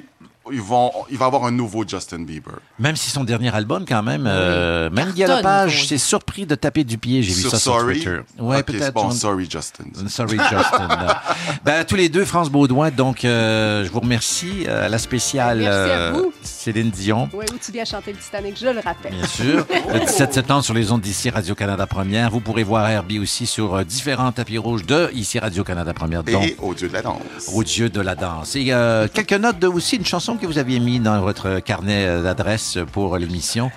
[0.51, 2.53] ils vont, il va y avoir un nouveau Justin Bieber.
[2.79, 6.83] Même si son dernier album, quand même, euh, même Guy Lepage s'est surpris de taper
[6.83, 7.21] du pied.
[7.23, 7.95] J'ai vu Sur ça sur Sorry?
[7.95, 8.19] Twitter.
[8.39, 8.93] Ouais, Ok, peut-être.
[8.93, 9.85] bon, John- sorry Justin.
[10.07, 10.87] Sorry, Justin.
[11.65, 12.89] ben, tous les deux, France Baudouin.
[12.91, 14.65] Donc, euh, je vous remercie.
[14.67, 16.33] euh, à la spéciale Merci à euh, vous.
[16.43, 17.29] Céline Dion.
[17.33, 19.13] Oui, où tu viens chanter le Titanic, je le rappelle.
[19.13, 19.65] Bien sûr.
[19.93, 22.29] Le 17 septembre sur les ondes d'ici Radio-Canada Première.
[22.29, 26.23] Vous pourrez voir Herbie aussi sur euh, différents tapis rouges de ici Radio-Canada Première.
[26.23, 27.19] Donc, Et au Dieu de la danse.
[27.53, 28.55] au Dieu de la danse.
[28.55, 32.05] Et euh, quelques notes de aussi une chanson que vous aviez mis dans votre carnet
[32.05, 33.71] euh, d'adresse pour l'émission.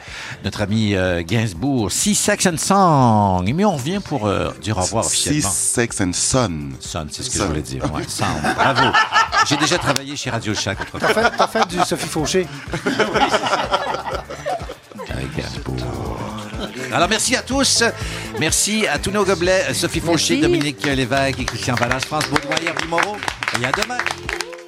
[0.45, 3.53] Notre ami euh, Gainsbourg, Six Sex and Song.
[3.55, 5.51] Mais on revient pour euh, dire au revoir Six officiellement.
[5.51, 6.61] Sex and Son.
[6.81, 7.43] Son, c'est ce que Son.
[7.45, 7.83] je voulais dire.
[7.93, 8.03] Ouais.
[8.55, 8.97] Bravo.
[9.47, 12.47] J'ai déjà travaillé chez Radio Shack T'as fait, du Sophie Fauché.
[15.11, 15.77] Avec Gainsbourg.
[16.93, 17.83] Alors, merci à tous.
[18.39, 19.75] Merci à tous nos gobelets.
[19.75, 20.41] Sophie Fauché.
[20.41, 23.17] Dominique Lévesque et Christian Ballas, France Baudouin, Herbie Moreau.
[23.61, 23.99] Et à demain.